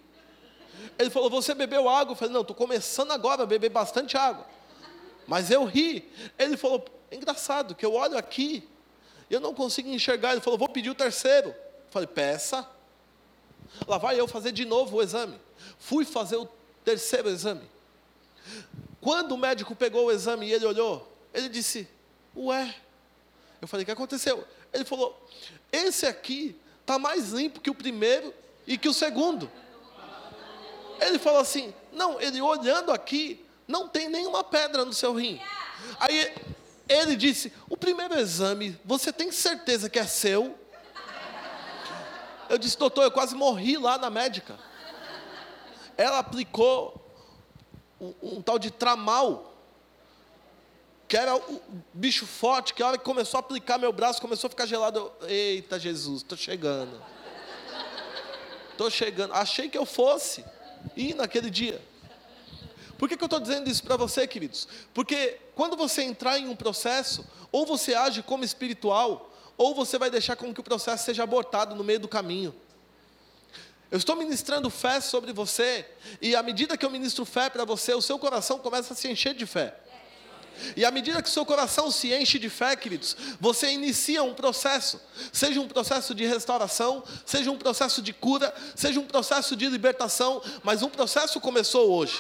Ele 1.00 1.10
falou: 1.10 1.30
Você 1.30 1.54
bebeu 1.54 1.88
água? 1.88 2.12
Eu 2.12 2.18
falei: 2.18 2.34
Não, 2.34 2.42
estou 2.42 2.56
começando 2.56 3.12
agora 3.12 3.44
a 3.44 3.46
beber 3.46 3.70
bastante 3.70 4.18
água. 4.18 4.46
Mas 5.26 5.50
eu 5.50 5.64
ri. 5.64 6.12
Ele 6.38 6.58
falou: 6.58 6.84
é 7.10 7.16
Engraçado, 7.16 7.74
que 7.74 7.86
eu 7.86 7.94
olho 7.94 8.18
aqui, 8.18 8.68
eu 9.30 9.40
não 9.40 9.54
consigo 9.54 9.88
enxergar. 9.88 10.34
Ele 10.34 10.42
falou: 10.42 10.60
Vou 10.60 10.68
pedir 10.68 10.90
o 10.90 10.96
terceiro. 10.96 11.48
Eu 11.48 11.92
falei: 11.92 12.08
Peça. 12.08 12.70
Lá 13.88 13.98
vai 13.98 14.20
eu 14.20 14.28
fazer 14.28 14.52
de 14.52 14.66
novo 14.66 14.98
o 14.98 15.02
exame. 15.02 15.40
Fui 15.80 16.04
fazer 16.04 16.36
o 16.36 16.46
terceiro 16.84 17.30
exame. 17.30 17.73
Quando 19.04 19.34
o 19.34 19.38
médico 19.38 19.76
pegou 19.76 20.06
o 20.06 20.12
exame 20.12 20.48
e 20.48 20.54
ele 20.54 20.66
olhou, 20.66 21.14
ele 21.34 21.50
disse: 21.50 21.86
Ué. 22.34 22.74
Eu 23.62 23.68
falei: 23.68 23.84
O 23.84 23.86
que 23.86 23.92
aconteceu? 23.92 24.48
Ele 24.72 24.86
falou: 24.86 25.28
Esse 25.70 26.06
aqui 26.06 26.58
está 26.80 26.98
mais 26.98 27.32
limpo 27.32 27.60
que 27.60 27.70
o 27.70 27.76
primeiro 27.76 28.34
e 28.66 28.78
que 28.78 28.88
o 28.88 28.94
segundo. 28.94 29.52
Ele 31.02 31.20
falou 31.20 31.42
assim: 31.42 31.74
não, 31.92 32.20
ele 32.22 32.42
olhando 32.42 32.94
aqui, 32.94 33.46
não 33.68 33.90
tem 33.90 34.08
nenhuma 34.08 34.42
pedra 34.42 34.86
no 34.86 34.94
seu 34.94 35.14
rim. 35.14 35.38
Aí 36.00 36.34
ele 36.88 37.18
disse: 37.18 37.52
o 37.70 37.76
primeiro 37.76 38.18
exame, 38.18 38.80
você 38.86 39.12
tem 39.12 39.34
certeza 39.34 39.90
que 39.90 40.00
é 40.00 40.08
seu? 40.08 40.58
Eu 42.50 42.58
disse, 42.58 42.78
doutor, 42.78 43.04
eu 43.04 43.12
quase 43.12 43.36
morri 43.36 43.78
lá 43.78 43.98
na 43.98 44.10
médica. 44.10 44.58
Ela 45.98 46.20
aplicou 46.20 47.03
um, 48.04 48.38
um 48.38 48.42
tal 48.42 48.60
de 48.60 48.70
tramal 48.70 49.52
que 51.08 51.18
era 51.18 51.36
o 51.36 51.62
bicho 51.94 52.26
forte, 52.26 52.74
que 52.74 52.82
a 52.82 52.88
hora 52.88 52.98
que 52.98 53.04
começou 53.04 53.38
a 53.38 53.42
aplicar 53.42 53.78
meu 53.78 53.94
braço, 53.94 54.20
começou 54.20 54.48
a 54.48 54.50
ficar 54.50 54.66
gelado. 54.66 55.12
Eu, 55.22 55.30
Eita 55.30 55.80
Jesus, 55.80 56.24
estou 56.24 56.36
chegando. 56.36 57.00
Estou 58.72 58.90
chegando. 58.90 59.32
Achei 59.34 59.70
que 59.70 59.78
eu 59.78 59.86
fosse 59.86 60.44
ir 60.96 61.14
naquele 61.14 61.52
dia. 61.52 61.80
Por 62.98 63.08
que, 63.08 63.16
que 63.16 63.24
eu 63.24 63.28
estou 63.28 63.40
dizendo 63.40 63.70
isso 63.70 63.84
para 63.84 63.96
você, 63.96 64.26
queridos? 64.26 64.68
Porque 64.94 65.40
quando 65.54 65.78
você 65.78 66.02
entrar 66.02 66.40
em 66.40 66.48
um 66.48 66.56
processo, 66.56 67.24
ou 67.52 67.66
você 67.66 67.94
age 67.94 68.24
como 68.24 68.44
espiritual, 68.44 69.30
ou 69.56 69.76
você 69.76 70.00
vai 70.00 70.10
deixar 70.10 70.36
com 70.36 70.52
que 70.52 70.62
o 70.62 70.64
processo 70.64 71.06
seja 71.06 71.22
abortado 71.22 71.76
no 71.76 71.84
meio 71.84 72.00
do 72.00 72.08
caminho. 72.08 72.56
Eu 73.94 73.98
estou 73.98 74.16
ministrando 74.16 74.72
fé 74.72 75.00
sobre 75.00 75.32
você, 75.32 75.86
e 76.20 76.36
à 76.36 76.42
medida 76.42 76.76
que 76.76 76.84
eu 76.84 76.90
ministro 76.90 77.24
fé 77.26 77.48
para 77.48 77.64
você, 77.64 77.94
o 77.94 78.02
seu 78.02 78.18
coração 78.18 78.58
começa 78.58 78.92
a 78.92 78.98
se 78.98 79.08
encher 79.08 79.36
de 79.36 79.46
fé. 79.46 79.76
E 80.76 80.84
à 80.84 80.90
medida 80.90 81.22
que 81.22 81.30
o 81.30 81.32
seu 81.32 81.46
coração 81.46 81.92
se 81.92 82.12
enche 82.12 82.40
de 82.40 82.50
fé, 82.50 82.76
queridos, 82.76 83.16
você 83.40 83.70
inicia 83.70 84.24
um 84.24 84.34
processo, 84.34 85.00
seja 85.32 85.62
um 85.62 85.68
processo 85.68 86.16
de 86.16 86.26
restauração, 86.26 87.04
seja 87.24 87.52
um 87.52 87.56
processo 87.56 88.02
de 88.02 88.12
cura, 88.12 88.52
seja 88.76 89.00
um 89.00 89.06
processo 89.06 89.56
de 89.56 89.70
libertação, 89.70 90.42
mas 90.64 90.82
um 90.82 90.90
processo 90.90 91.40
começou 91.40 91.92
hoje. 91.92 92.20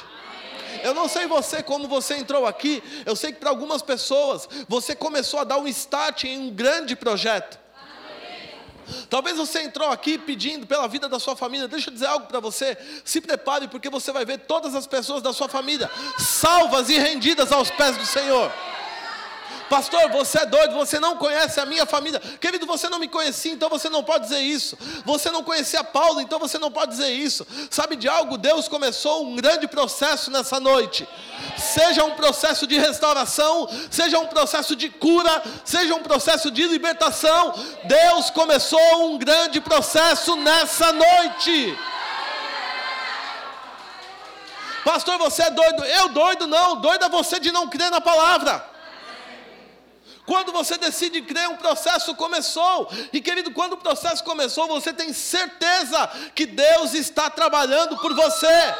Eu 0.83 0.93
não 0.93 1.09
sei 1.09 1.25
você 1.25 1.63
como 1.63 1.87
você 1.87 2.17
entrou 2.17 2.45
aqui, 2.45 2.83
eu 3.03 3.15
sei 3.15 3.31
que 3.31 3.39
para 3.39 3.49
algumas 3.49 3.81
pessoas 3.81 4.47
você 4.67 4.95
começou 4.95 5.39
a 5.39 5.43
dar 5.43 5.57
um 5.57 5.67
start 5.67 6.25
em 6.25 6.37
um 6.37 6.51
grande 6.51 6.95
projeto. 6.95 7.62
Talvez 9.09 9.37
você 9.37 9.61
entrou 9.61 9.89
aqui 9.89 10.17
pedindo 10.17 10.65
pela 10.67 10.87
vida 10.87 11.07
da 11.09 11.19
sua 11.19 11.35
família. 11.35 11.67
Deixa 11.67 11.89
eu 11.89 11.93
dizer 11.93 12.07
algo 12.07 12.27
para 12.27 12.39
você. 12.39 12.77
Se 13.03 13.21
prepare, 13.21 13.67
porque 13.67 13.89
você 13.89 14.11
vai 14.11 14.25
ver 14.25 14.39
todas 14.39 14.75
as 14.75 14.87
pessoas 14.87 15.21
da 15.21 15.33
sua 15.33 15.47
família 15.47 15.89
salvas 16.17 16.89
e 16.89 16.97
rendidas 16.97 17.51
aos 17.51 17.69
pés 17.71 17.97
do 17.97 18.05
Senhor. 18.05 18.51
Pastor, 19.73 20.07
você 20.11 20.37
é 20.37 20.45
doido, 20.45 20.75
você 20.75 20.99
não 20.99 21.17
conhece 21.17 21.59
a 21.59 21.65
minha 21.65 21.83
família. 21.83 22.19
Querido, 22.39 22.63
você 22.67 22.87
não 22.89 22.99
me 22.99 23.07
conhecia, 23.07 23.51
então 23.51 23.67
você 23.69 23.89
não 23.89 24.03
pode 24.03 24.25
dizer 24.25 24.39
isso. 24.39 24.77
Você 25.03 25.31
não 25.31 25.43
conhecia 25.43 25.83
Paulo, 25.83 26.21
então 26.21 26.37
você 26.37 26.59
não 26.59 26.71
pode 26.71 26.91
dizer 26.91 27.09
isso. 27.09 27.43
Sabe 27.71 27.95
de 27.95 28.07
algo? 28.07 28.37
Deus 28.37 28.67
começou 28.67 29.25
um 29.25 29.35
grande 29.35 29.67
processo 29.67 30.29
nessa 30.29 30.59
noite. 30.59 31.09
Seja 31.57 32.03
um 32.03 32.11
processo 32.11 32.67
de 32.67 32.77
restauração, 32.77 33.67
seja 33.89 34.19
um 34.19 34.27
processo 34.27 34.75
de 34.75 34.91
cura, 34.91 35.41
seja 35.65 35.95
um 35.95 36.03
processo 36.03 36.51
de 36.51 36.67
libertação. 36.67 37.55
Deus 37.85 38.29
começou 38.29 39.07
um 39.07 39.17
grande 39.17 39.59
processo 39.59 40.35
nessa 40.35 40.93
noite. 40.93 41.75
Pastor, 44.85 45.17
você 45.17 45.41
é 45.41 45.49
doido? 45.49 45.83
Eu 45.83 46.09
doido 46.09 46.45
não, 46.45 46.75
doido 46.75 47.05
é 47.05 47.09
você 47.09 47.39
de 47.39 47.51
não 47.51 47.67
crer 47.67 47.89
na 47.89 47.99
palavra. 47.99 48.72
Quando 50.25 50.53
você 50.53 50.77
decide 50.77 51.21
crer, 51.21 51.49
um 51.49 51.57
processo 51.57 52.15
começou. 52.15 52.89
E 53.11 53.19
querido, 53.19 53.51
quando 53.51 53.73
o 53.73 53.77
processo 53.77 54.23
começou, 54.23 54.67
você 54.67 54.93
tem 54.93 55.11
certeza 55.11 56.09
que 56.33 56.45
Deus 56.45 56.93
está 56.93 57.29
trabalhando 57.29 57.97
por 57.97 58.13
você. 58.13 58.73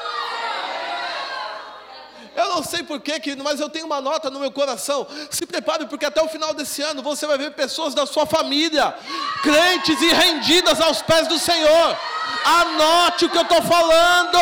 Eu 2.35 2.49
não 2.49 2.63
sei 2.63 2.81
porquê, 2.81 3.19
querido, 3.19 3.43
mas 3.43 3.59
eu 3.59 3.69
tenho 3.69 3.85
uma 3.85 4.01
nota 4.01 4.29
no 4.29 4.39
meu 4.39 4.51
coração. 4.51 5.05
Se 5.29 5.45
prepare, 5.45 5.85
porque 5.85 6.05
até 6.05 6.21
o 6.21 6.29
final 6.29 6.53
desse 6.53 6.81
ano 6.81 7.03
você 7.03 7.27
vai 7.27 7.37
ver 7.37 7.51
pessoas 7.51 7.93
da 7.93 8.05
sua 8.05 8.25
família, 8.25 8.95
crentes 9.43 10.01
e 10.01 10.07
rendidas 10.07 10.81
aos 10.81 11.01
pés 11.01 11.27
do 11.27 11.37
Senhor. 11.37 11.97
Anote 12.45 13.25
o 13.25 13.29
que 13.29 13.37
eu 13.37 13.43
estou 13.43 13.61
falando. 13.61 14.39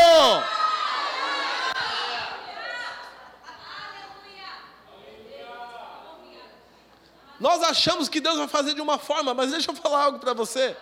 Nós 7.42 7.64
achamos 7.64 8.08
que 8.08 8.22
Deus 8.22 8.38
vai 8.38 8.48
fazer 8.48 8.76
de 8.76 8.82
uma 8.82 9.00
forma, 9.00 9.34
mas 9.34 9.50
deixa 9.50 9.72
eu 9.72 9.76
falar 9.76 10.04
algo 10.04 10.20
para 10.20 10.32
você. 10.32 10.78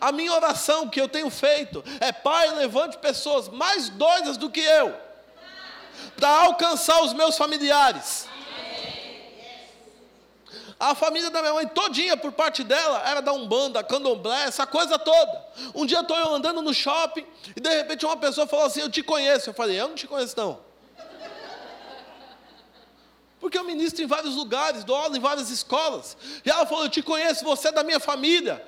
A 0.00 0.10
minha 0.10 0.32
oração 0.32 0.88
que 0.88 1.00
eu 1.00 1.08
tenho 1.08 1.30
feito 1.30 1.84
é: 2.00 2.10
Pai, 2.10 2.50
levante 2.50 2.98
pessoas 2.98 3.48
mais 3.48 3.88
doidas 3.90 4.36
do 4.36 4.50
que 4.50 4.60
eu, 4.60 4.92
para 6.16 6.28
alcançar 6.28 7.00
os 7.02 7.12
meus 7.12 7.36
familiares. 7.38 8.28
A 10.80 10.96
família 10.96 11.30
da 11.30 11.40
minha 11.42 11.54
mãe 11.54 11.68
todinha, 11.68 12.16
por 12.16 12.32
parte 12.32 12.64
dela, 12.64 13.02
era 13.06 13.20
da 13.22 13.32
Umbanda, 13.32 13.84
Candomblé, 13.84 14.44
essa 14.44 14.66
coisa 14.66 14.98
toda. 14.98 15.46
Um 15.74 15.86
dia 15.86 16.00
estou 16.00 16.16
eu 16.16 16.34
andando 16.34 16.60
no 16.60 16.74
shopping 16.74 17.24
e 17.54 17.60
de 17.60 17.68
repente 17.68 18.04
uma 18.04 18.16
pessoa 18.16 18.48
falou 18.48 18.66
assim: 18.66 18.80
Eu 18.80 18.90
te 18.90 19.02
conheço. 19.02 19.50
Eu 19.50 19.54
falei: 19.54 19.80
Eu 19.80 19.86
não 19.86 19.94
te 19.94 20.08
conheço, 20.08 20.34
não. 20.36 20.69
Porque 23.40 23.56
eu 23.56 23.64
ministro 23.64 24.04
em 24.04 24.06
vários 24.06 24.36
lugares, 24.36 24.84
dou 24.84 24.94
aula 24.94 25.16
em 25.16 25.20
várias 25.20 25.48
escolas. 25.48 26.16
E 26.44 26.50
ela 26.50 26.66
falou: 26.66 26.84
Eu 26.84 26.90
te 26.90 27.02
conheço, 27.02 27.42
você 27.42 27.68
é 27.68 27.72
da 27.72 27.82
minha 27.82 27.98
família. 27.98 28.64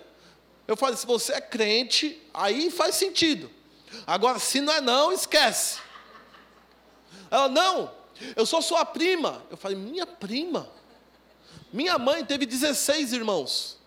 Eu 0.67 0.77
falei: 0.77 0.97
Se 0.97 1.07
você 1.07 1.35
é 1.35 1.41
crente, 1.41 2.21
aí 2.33 2.71
faz 2.71 2.95
sentido. 2.95 3.51
Agora, 4.07 4.39
se 4.39 4.61
não 4.63 4.73
é 4.73 4.81
não, 4.81 5.13
esquece. 5.13 5.79
Ela: 7.31 7.49
Não, 7.49 7.93
eu 8.35 8.47
sou 8.47 8.63
sua 8.63 8.85
prima. 8.85 9.43
Eu 9.51 9.59
falei: 9.59 9.77
Minha 9.77 10.07
prima? 10.07 10.69
Minha 11.71 11.99
mãe 11.99 12.25
teve 12.25 12.47
16 12.47 13.13
irmãos. 13.13 13.79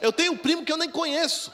Eu 0.00 0.12
tenho 0.12 0.32
um 0.32 0.36
primo 0.36 0.64
que 0.64 0.72
eu 0.72 0.76
nem 0.76 0.90
conheço. 0.90 1.52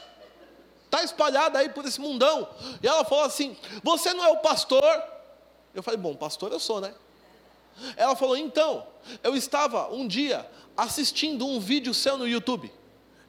Está 0.84 1.04
espalhado 1.04 1.58
aí 1.58 1.68
por 1.68 1.84
esse 1.84 2.00
mundão. 2.00 2.48
E 2.82 2.88
ela 2.88 3.04
falou 3.04 3.24
assim: 3.24 3.56
Você 3.84 4.12
não 4.12 4.24
é 4.24 4.28
o 4.30 4.38
pastor? 4.38 4.82
Eu 5.72 5.82
falei: 5.82 6.00
Bom, 6.00 6.16
pastor 6.16 6.50
eu 6.50 6.58
sou, 6.58 6.80
né? 6.80 6.92
Ela 7.96 8.16
falou: 8.16 8.36
então, 8.36 8.86
eu 9.22 9.36
estava 9.36 9.92
um 9.92 10.06
dia 10.06 10.48
assistindo 10.76 11.46
um 11.46 11.58
vídeo 11.58 11.92
seu 11.94 12.16
no 12.16 12.26
YouTube. 12.26 12.72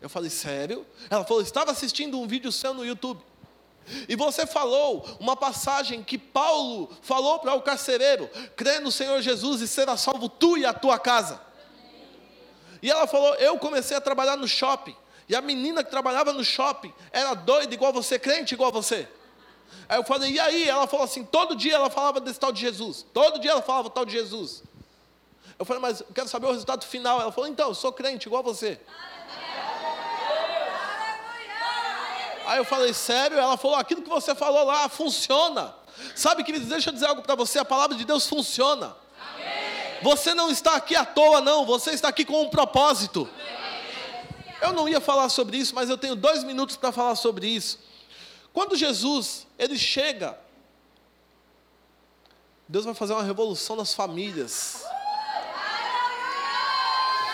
Eu 0.02 0.10
falei: 0.10 0.30
sério? 0.30 0.86
Ela 1.10 1.24
falou: 1.24 1.42
estava 1.42 1.72
assistindo 1.72 2.20
um 2.20 2.28
vídeo 2.28 2.52
seu 2.52 2.74
no 2.74 2.86
YouTube. 2.86 3.22
E 4.08 4.16
você 4.16 4.46
falou 4.46 5.06
uma 5.20 5.36
passagem 5.36 6.04
que 6.04 6.18
Paulo 6.18 6.90
falou 7.02 7.40
para 7.40 7.54
o 7.54 7.62
carcereiro: 7.62 8.30
crê 8.56 8.80
no 8.80 8.92
Senhor 8.92 9.22
Jesus 9.22 9.62
e 9.62 9.68
será 9.68 9.98
salvo 9.98 10.30
tu 10.30 10.58
e 10.58 10.66
a 10.66 10.74
tua 10.74 11.00
casa. 11.00 11.42
E 12.82 12.90
ela 12.90 13.08
falou: 13.08 13.34
eu 13.36 13.58
comecei 13.58 13.98
a 13.98 14.02
trabalhar 14.02 14.38
no 14.38 14.48
shopping. 14.48 14.96
E 15.28 15.36
a 15.36 15.42
menina 15.42 15.84
que 15.84 15.92
trabalhava 15.92 16.34
no 16.34 16.44
shopping 16.44 16.92
era 17.12 17.36
doida 17.36 17.72
igual 17.74 17.94
você, 17.94 18.18
crente 18.18 18.56
igual 18.56 18.72
você. 18.72 19.08
Aí 19.88 19.98
eu 19.98 20.04
falei, 20.04 20.32
e 20.32 20.40
aí? 20.40 20.70
Ela 20.70 20.88
falou 20.88 21.06
assim: 21.06 21.24
todo 21.24 21.56
dia 21.56 21.76
ela 21.76 21.90
falava 21.90 22.20
desse 22.20 22.40
tal 22.40 22.52
de 22.52 22.62
Jesus. 22.62 23.06
Todo 23.14 23.40
dia 23.40 23.52
ela 23.52 23.62
falava 23.62 23.90
tal 23.90 24.06
de 24.06 24.12
Jesus. 24.12 24.64
Eu 25.58 25.66
falei, 25.66 25.82
mas 25.82 26.00
eu 26.00 26.08
quero 26.14 26.28
saber 26.28 26.48
o 26.48 26.52
resultado 26.52 26.86
final. 26.86 27.20
Ela 27.20 27.32
falou, 27.32 27.50
então, 27.50 27.70
eu 27.70 27.76
sou 27.76 27.92
crente 27.92 28.28
igual 28.28 28.42
você. 28.42 28.80
Aí 32.46 32.58
eu 32.58 32.66
falei, 32.66 32.94
sério? 32.94 33.38
Ela 33.38 33.58
falou, 33.58 33.78
aquilo 33.78 34.02
que 34.02 34.10
você 34.10 34.34
falou 34.34 34.64
lá 34.64 34.88
funciona. 34.90 35.76
Sabe, 36.16 36.44
queridos, 36.44 36.70
deixa 36.70 36.90
eu 36.90 36.94
dizer 36.94 37.08
algo 37.08 37.22
para 37.22 37.36
você: 37.36 37.60
a 37.60 37.66
palavra 37.66 37.96
de 37.96 38.06
Deus 38.06 38.28
funciona. 38.28 38.96
Você 40.02 40.34
não 40.34 40.50
está 40.50 40.76
aqui 40.76 40.96
à 40.96 41.06
toa, 41.06 41.42
não. 41.42 41.66
Você 41.66 41.92
está 41.92 42.08
aqui 42.08 42.24
com 42.24 42.42
um 42.42 42.50
propósito. 42.50 43.30
Eu 44.62 44.74
não 44.74 44.88
ia 44.88 45.00
falar 45.00 45.30
sobre 45.30 45.58
isso, 45.58 45.74
mas 45.76 45.90
eu 45.90 45.98
tenho 45.98 46.16
dois 46.16 46.44
minutos 46.44 46.76
para 46.76 46.92
falar 46.92 47.16
sobre 47.16 47.48
isso. 47.48 47.80
Quando 48.54 48.76
Jesus 48.76 49.48
ele 49.58 49.78
chega, 49.78 50.40
Deus 52.68 52.86
vai 52.86 52.94
fazer 52.94 53.14
uma 53.14 53.24
revolução 53.24 53.76
nas 53.76 53.94
famílias. 53.94 54.84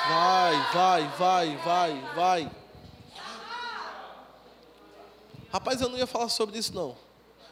Vai, 0.07 0.71
vai, 0.71 1.07
vai, 1.17 1.57
vai, 1.57 2.01
vai. 2.15 2.51
Rapaz, 5.51 5.81
eu 5.81 5.89
não 5.89 5.97
ia 5.97 6.05
falar 6.05 6.29
sobre 6.29 6.57
isso 6.57 6.73
não. 6.73 6.97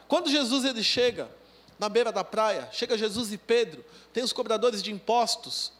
Quando 0.06 0.30
Jesus 0.30 0.64
ele 0.64 0.82
chega 0.82 1.28
na 1.78 1.88
beira 1.88 2.12
da 2.12 2.22
praia, 2.22 2.68
chega 2.70 2.96
Jesus 2.96 3.32
e 3.32 3.38
Pedro, 3.38 3.84
tem 4.12 4.22
os 4.22 4.32
cobradores 4.32 4.82
de 4.82 4.92
impostos, 4.92 5.72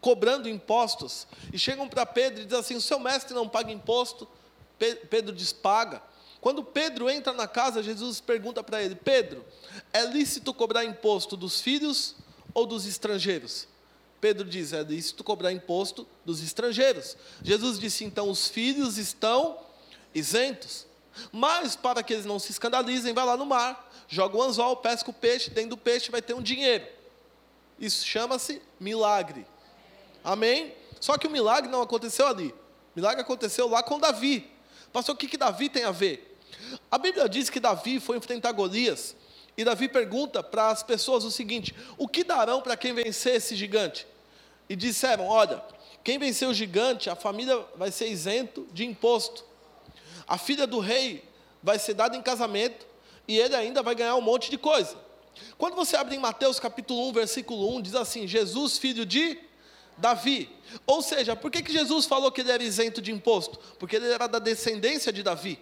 cobrando 0.00 0.48
impostos, 0.48 1.26
e 1.52 1.58
chegam 1.58 1.88
para 1.88 2.04
Pedro 2.04 2.42
e 2.42 2.44
dizem 2.44 2.60
assim: 2.60 2.74
o 2.74 2.80
seu 2.80 2.98
mestre 2.98 3.34
não 3.34 3.48
paga 3.48 3.72
imposto. 3.72 4.28
Pedro 5.08 5.34
diz: 5.34 5.52
paga. 5.52 6.02
Quando 6.40 6.64
Pedro 6.64 7.10
entra 7.10 7.32
na 7.32 7.46
casa, 7.46 7.82
Jesus 7.82 8.20
pergunta 8.20 8.62
para 8.62 8.82
ele: 8.82 8.94
Pedro, 8.94 9.44
é 9.92 10.04
lícito 10.04 10.54
cobrar 10.54 10.84
imposto 10.84 11.36
dos 11.36 11.60
filhos 11.60 12.14
ou 12.54 12.66
dos 12.66 12.86
estrangeiros? 12.86 13.68
Pedro 14.20 14.48
diz: 14.48 14.72
é 14.72 14.82
lícito 14.82 15.22
cobrar 15.22 15.52
imposto 15.52 16.06
dos 16.24 16.42
estrangeiros. 16.42 17.16
Jesus 17.42 17.78
disse: 17.78 18.04
então 18.04 18.30
os 18.30 18.48
filhos 18.48 18.96
estão 18.98 19.58
isentos. 20.14 20.86
Mas 21.32 21.76
para 21.76 22.02
que 22.02 22.14
eles 22.14 22.24
não 22.24 22.38
se 22.38 22.52
escandalizem, 22.52 23.12
vai 23.12 23.26
lá 23.26 23.36
no 23.36 23.44
mar, 23.44 23.90
joga 24.08 24.36
o 24.36 24.42
anzol, 24.42 24.76
pesca 24.76 25.10
o 25.10 25.14
peixe, 25.14 25.50
dentro 25.50 25.70
do 25.70 25.76
peixe 25.76 26.10
vai 26.10 26.22
ter 26.22 26.34
um 26.34 26.42
dinheiro. 26.42 26.86
Isso 27.78 28.06
chama-se 28.06 28.62
milagre. 28.78 29.46
Amém? 30.22 30.74
Só 31.00 31.18
que 31.18 31.26
o 31.26 31.30
milagre 31.30 31.70
não 31.70 31.82
aconteceu 31.82 32.26
ali. 32.26 32.48
O 32.48 32.96
milagre 32.96 33.22
aconteceu 33.22 33.68
lá 33.68 33.82
com 33.82 33.98
Davi. 33.98 34.50
Pastor, 34.92 35.14
o 35.14 35.18
que, 35.18 35.26
que 35.28 35.36
Davi 35.36 35.68
tem 35.68 35.84
a 35.84 35.90
ver? 35.90 36.29
A 36.90 36.98
Bíblia 36.98 37.28
diz 37.28 37.50
que 37.50 37.60
Davi 37.60 38.00
foi 38.00 38.16
enfrentar 38.16 38.52
Golias, 38.52 39.14
e 39.56 39.64
Davi 39.64 39.88
pergunta 39.88 40.42
para 40.42 40.70
as 40.70 40.82
pessoas 40.82 41.24
o 41.24 41.30
seguinte: 41.30 41.74
o 41.98 42.08
que 42.08 42.24
darão 42.24 42.60
para 42.60 42.76
quem 42.76 42.92
vencer 42.92 43.36
esse 43.36 43.54
gigante? 43.54 44.06
E 44.68 44.76
disseram: 44.76 45.26
olha, 45.26 45.62
quem 46.02 46.18
vencer 46.18 46.48
o 46.48 46.54
gigante, 46.54 47.10
a 47.10 47.14
família 47.14 47.58
vai 47.76 47.90
ser 47.90 48.08
isento 48.08 48.66
de 48.72 48.86
imposto. 48.86 49.44
A 50.26 50.38
filha 50.38 50.66
do 50.66 50.78
rei 50.78 51.24
vai 51.62 51.78
ser 51.78 51.94
dado 51.94 52.16
em 52.16 52.22
casamento 52.22 52.86
e 53.28 53.38
ele 53.38 53.54
ainda 53.54 53.82
vai 53.82 53.94
ganhar 53.94 54.16
um 54.16 54.20
monte 54.20 54.50
de 54.50 54.56
coisa. 54.56 54.96
Quando 55.58 55.74
você 55.74 55.96
abre 55.96 56.16
em 56.16 56.18
Mateus 56.18 56.58
capítulo 56.58 57.08
1, 57.08 57.12
versículo 57.12 57.76
1, 57.76 57.82
diz 57.82 57.94
assim: 57.94 58.26
Jesus, 58.26 58.78
filho 58.78 59.04
de 59.04 59.38
Davi. 59.98 60.48
Ou 60.86 61.02
seja, 61.02 61.36
por 61.36 61.50
que, 61.50 61.62
que 61.62 61.72
Jesus 61.72 62.06
falou 62.06 62.32
que 62.32 62.40
ele 62.40 62.50
era 62.50 62.62
isento 62.62 63.02
de 63.02 63.12
imposto? 63.12 63.58
Porque 63.78 63.96
ele 63.96 64.10
era 64.10 64.26
da 64.26 64.38
descendência 64.38 65.12
de 65.12 65.22
Davi. 65.22 65.58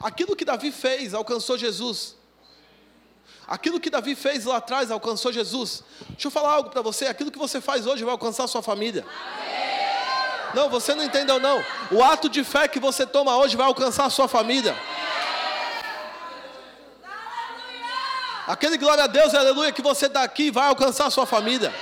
Aquilo 0.00 0.36
que 0.36 0.44
Davi 0.44 0.70
fez 0.70 1.14
alcançou 1.14 1.56
Jesus. 1.58 2.16
Aquilo 3.46 3.80
que 3.80 3.90
Davi 3.90 4.14
fez 4.14 4.44
lá 4.44 4.56
atrás 4.56 4.90
alcançou 4.90 5.32
Jesus. 5.32 5.82
Deixa 6.10 6.28
eu 6.28 6.30
falar 6.30 6.52
algo 6.52 6.70
para 6.70 6.82
você: 6.82 7.06
aquilo 7.06 7.30
que 7.30 7.38
você 7.38 7.60
faz 7.60 7.86
hoje 7.86 8.04
vai 8.04 8.12
alcançar 8.12 8.44
a 8.44 8.48
sua 8.48 8.62
família. 8.62 9.04
Não, 10.54 10.68
você 10.68 10.94
não 10.94 11.02
entendeu 11.02 11.40
não. 11.40 11.64
O 11.90 12.02
ato 12.02 12.28
de 12.28 12.44
fé 12.44 12.68
que 12.68 12.78
você 12.78 13.06
toma 13.06 13.36
hoje 13.36 13.56
vai 13.56 13.66
alcançar 13.66 14.04
a 14.04 14.10
sua 14.10 14.28
família. 14.28 14.76
Aquele 18.46 18.76
glória 18.76 19.04
a 19.04 19.06
Deus, 19.06 19.34
aleluia, 19.34 19.72
que 19.72 19.82
você 19.82 20.08
dá 20.08 20.22
aqui 20.22 20.50
vai 20.50 20.68
alcançar 20.68 21.06
a 21.06 21.10
sua 21.10 21.24
família. 21.24 21.72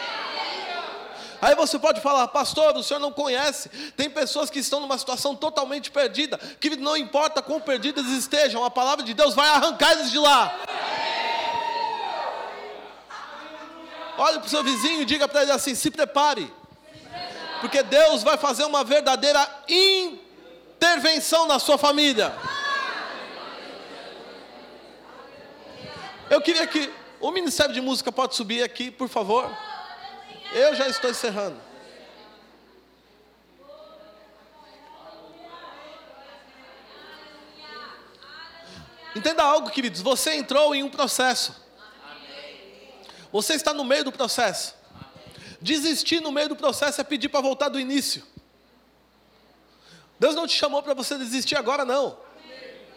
Aí 1.41 1.55
você 1.55 1.79
pode 1.79 2.01
falar, 2.01 2.29
pastor, 2.29 2.77
o 2.77 2.83
senhor 2.83 3.01
não 3.01 3.11
conhece. 3.11 3.69
Tem 3.97 4.11
pessoas 4.11 4.51
que 4.51 4.59
estão 4.59 4.81
numa 4.81 4.99
situação 4.99 5.35
totalmente 5.35 5.91
perdida, 5.91 6.39
que 6.61 6.77
não 6.77 6.97
importa 6.97 7.41
quão 7.41 7.61
perdidas 7.61 8.07
estejam, 8.07 8.63
a 8.65 8.71
palavra 8.71 9.05
de 9.05 9.15
Deus 9.15 9.35
vai 9.35 9.49
arrancar 9.49 9.93
eles 9.93 10.11
de 10.11 10.19
lá. 10.19 10.55
Olhe 14.19 14.39
para 14.39 14.47
o 14.47 14.51
seu 14.51 14.63
vizinho 14.63 15.01
e 15.01 15.05
diga 15.07 15.27
para 15.27 15.43
ele 15.43 15.53
assim: 15.53 15.75
se 15.75 15.91
prepare, 15.91 16.53
porque 17.63 17.83
Deus 17.83 18.23
vai 18.23 18.37
fazer 18.37 18.65
uma 18.65 18.85
verdadeira 18.85 19.49
intervenção 19.67 21.47
na 21.47 21.59
sua 21.59 21.79
família. 21.79 22.35
Eu 26.29 26.41
queria 26.43 26.67
que 26.67 26.93
o 27.19 27.31
Ministério 27.31 27.73
de 27.73 27.81
Música 27.81 28.13
pode 28.13 28.37
subir 28.37 28.63
aqui, 28.63 28.91
por 28.91 29.09
favor. 29.09 29.51
Eu 30.53 30.75
já 30.75 30.89
estou 30.89 31.11
encerrando. 31.11 31.61
Entenda 39.15 39.43
algo, 39.43 39.71
queridos. 39.71 40.01
Você 40.01 40.35
entrou 40.35 40.75
em 40.75 40.83
um 40.83 40.89
processo. 40.89 41.55
Você 43.33 43.55
está 43.55 43.73
no 43.73 43.85
meio 43.85 44.05
do 44.05 44.13
processo. 44.13 44.75
Desistir 45.61 46.21
no 46.21 46.33
meio 46.33 46.49
do 46.49 46.57
processo 46.57 47.01
é 47.01 47.05
pedir 47.05 47.29
para 47.29 47.41
voltar 47.41 47.69
do 47.69 47.79
início. 47.79 48.25
Deus 50.19 50.35
não 50.35 50.47
te 50.47 50.57
chamou 50.57 50.83
para 50.83 50.95
você 50.95 51.17
desistir 51.17 51.57
agora, 51.57 51.85
não. 51.85 52.19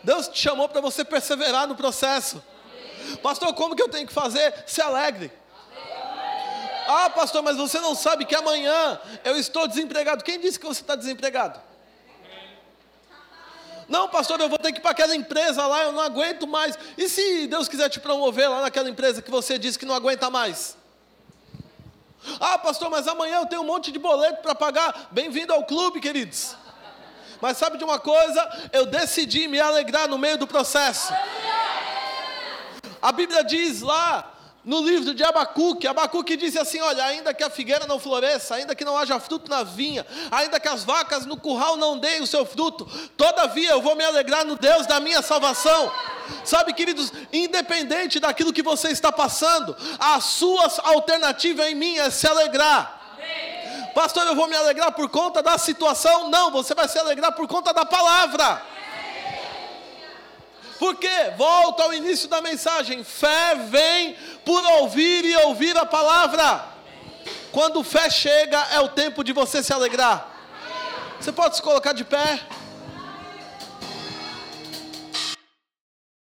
Deus 0.03 0.27
te 0.27 0.39
chamou 0.39 0.67
para 0.67 0.81
você 0.81 1.05
perseverar 1.05 1.67
no 1.67 1.75
processo. 1.75 2.43
Pastor, 3.21 3.53
como 3.53 3.75
que 3.75 3.81
eu 3.81 3.89
tenho 3.89 4.07
que 4.07 4.13
fazer? 4.13 4.63
Se 4.65 4.81
alegre. 4.81 5.31
Ah, 6.87 7.09
pastor, 7.09 7.41
mas 7.41 7.57
você 7.57 7.79
não 7.79 7.95
sabe 7.95 8.25
que 8.25 8.35
amanhã 8.35 8.99
eu 9.23 9.37
estou 9.37 9.67
desempregado. 9.67 10.23
Quem 10.23 10.39
disse 10.39 10.59
que 10.59 10.65
você 10.65 10.81
está 10.81 10.95
desempregado? 10.95 11.59
Não, 13.87 14.07
pastor, 14.07 14.39
eu 14.39 14.49
vou 14.49 14.57
ter 14.57 14.71
que 14.71 14.79
ir 14.79 14.81
para 14.81 14.91
aquela 14.91 15.15
empresa 15.15 15.65
lá, 15.67 15.83
eu 15.83 15.91
não 15.91 16.01
aguento 16.01 16.47
mais. 16.47 16.77
E 16.97 17.09
se 17.09 17.47
Deus 17.47 17.67
quiser 17.67 17.89
te 17.89 17.99
promover 17.99 18.49
lá 18.49 18.61
naquela 18.61 18.89
empresa 18.89 19.21
que 19.21 19.29
você 19.29 19.57
disse 19.57 19.77
que 19.77 19.85
não 19.85 19.95
aguenta 19.95 20.29
mais? 20.29 20.77
Ah, 22.39 22.57
pastor, 22.57 22.89
mas 22.89 23.07
amanhã 23.07 23.39
eu 23.39 23.45
tenho 23.45 23.61
um 23.61 23.65
monte 23.65 23.91
de 23.91 23.99
boleto 23.99 24.41
para 24.41 24.55
pagar. 24.55 25.09
Bem-vindo 25.11 25.53
ao 25.53 25.65
clube, 25.65 25.99
queridos. 25.99 26.55
Mas 27.41 27.57
sabe 27.57 27.77
de 27.77 27.83
uma 27.83 27.99
coisa? 27.99 28.69
Eu 28.71 28.85
decidi 28.85 29.47
me 29.47 29.59
alegrar 29.59 30.07
no 30.07 30.17
meio 30.17 30.37
do 30.37 30.47
processo. 30.47 31.13
A 33.01 33.11
Bíblia 33.11 33.43
diz 33.43 33.81
lá 33.81 34.32
no 34.65 34.81
livro 34.81 35.13
de 35.13 35.23
Abacuque, 35.23 35.87
Abacuque 35.87 36.37
disse 36.37 36.57
assim: 36.57 36.79
Olha, 36.79 37.03
ainda 37.03 37.33
que 37.33 37.43
a 37.43 37.49
figueira 37.49 37.85
não 37.85 37.99
floresça, 37.99 38.55
ainda 38.55 38.73
que 38.73 38.85
não 38.85 38.97
haja 38.97 39.19
fruto 39.19 39.49
na 39.49 39.61
vinha, 39.63 40.05
ainda 40.31 40.59
que 40.59 40.69
as 40.69 40.85
vacas 40.85 41.25
no 41.25 41.35
curral 41.35 41.75
não 41.75 41.97
deem 41.97 42.21
o 42.21 42.27
seu 42.27 42.45
fruto, 42.45 42.85
todavia 43.17 43.71
eu 43.71 43.81
vou 43.81 43.95
me 43.95 44.05
alegrar 44.05 44.45
no 44.45 44.55
Deus 44.55 44.87
da 44.87 44.99
minha 45.01 45.21
salvação. 45.21 45.91
Sabe, 46.45 46.73
queridos, 46.73 47.11
independente 47.33 48.19
daquilo 48.19 48.53
que 48.53 48.63
você 48.63 48.89
está 48.89 49.11
passando, 49.11 49.75
a 49.99 50.21
sua 50.21 50.71
alternativa 50.83 51.69
em 51.69 51.75
mim 51.75 51.97
é 51.97 52.09
se 52.09 52.25
alegrar. 52.25 53.01
Pastor, 53.93 54.25
eu 54.25 54.35
vou 54.35 54.47
me 54.47 54.55
alegrar 54.55 54.91
por 54.93 55.07
conta 55.09 55.43
da 55.43 55.57
situação? 55.57 56.29
Não, 56.29 56.51
você 56.51 56.73
vai 56.73 56.87
se 56.87 56.97
alegrar 56.97 57.33
por 57.33 57.47
conta 57.47 57.73
da 57.73 57.85
palavra. 57.85 58.72
Por 60.83 60.95
quê? 60.95 61.31
Volta 61.37 61.83
ao 61.83 61.93
início 61.93 62.27
da 62.27 62.41
mensagem. 62.41 63.05
Fé 63.05 63.55
vem 63.69 64.17
por 64.43 64.61
ouvir 64.81 65.23
e 65.23 65.33
ouvir 65.45 65.77
a 65.77 65.85
palavra. 65.85 66.61
Quando 67.53 67.81
fé 67.85 68.09
chega, 68.09 68.59
é 68.69 68.81
o 68.81 68.89
tempo 68.89 69.23
de 69.23 69.31
você 69.31 69.63
se 69.63 69.71
alegrar. 69.71 70.29
Você 71.17 71.31
pode 71.31 71.55
se 71.55 71.61
colocar 71.61 71.93
de 71.93 72.03
pé? 72.03 72.37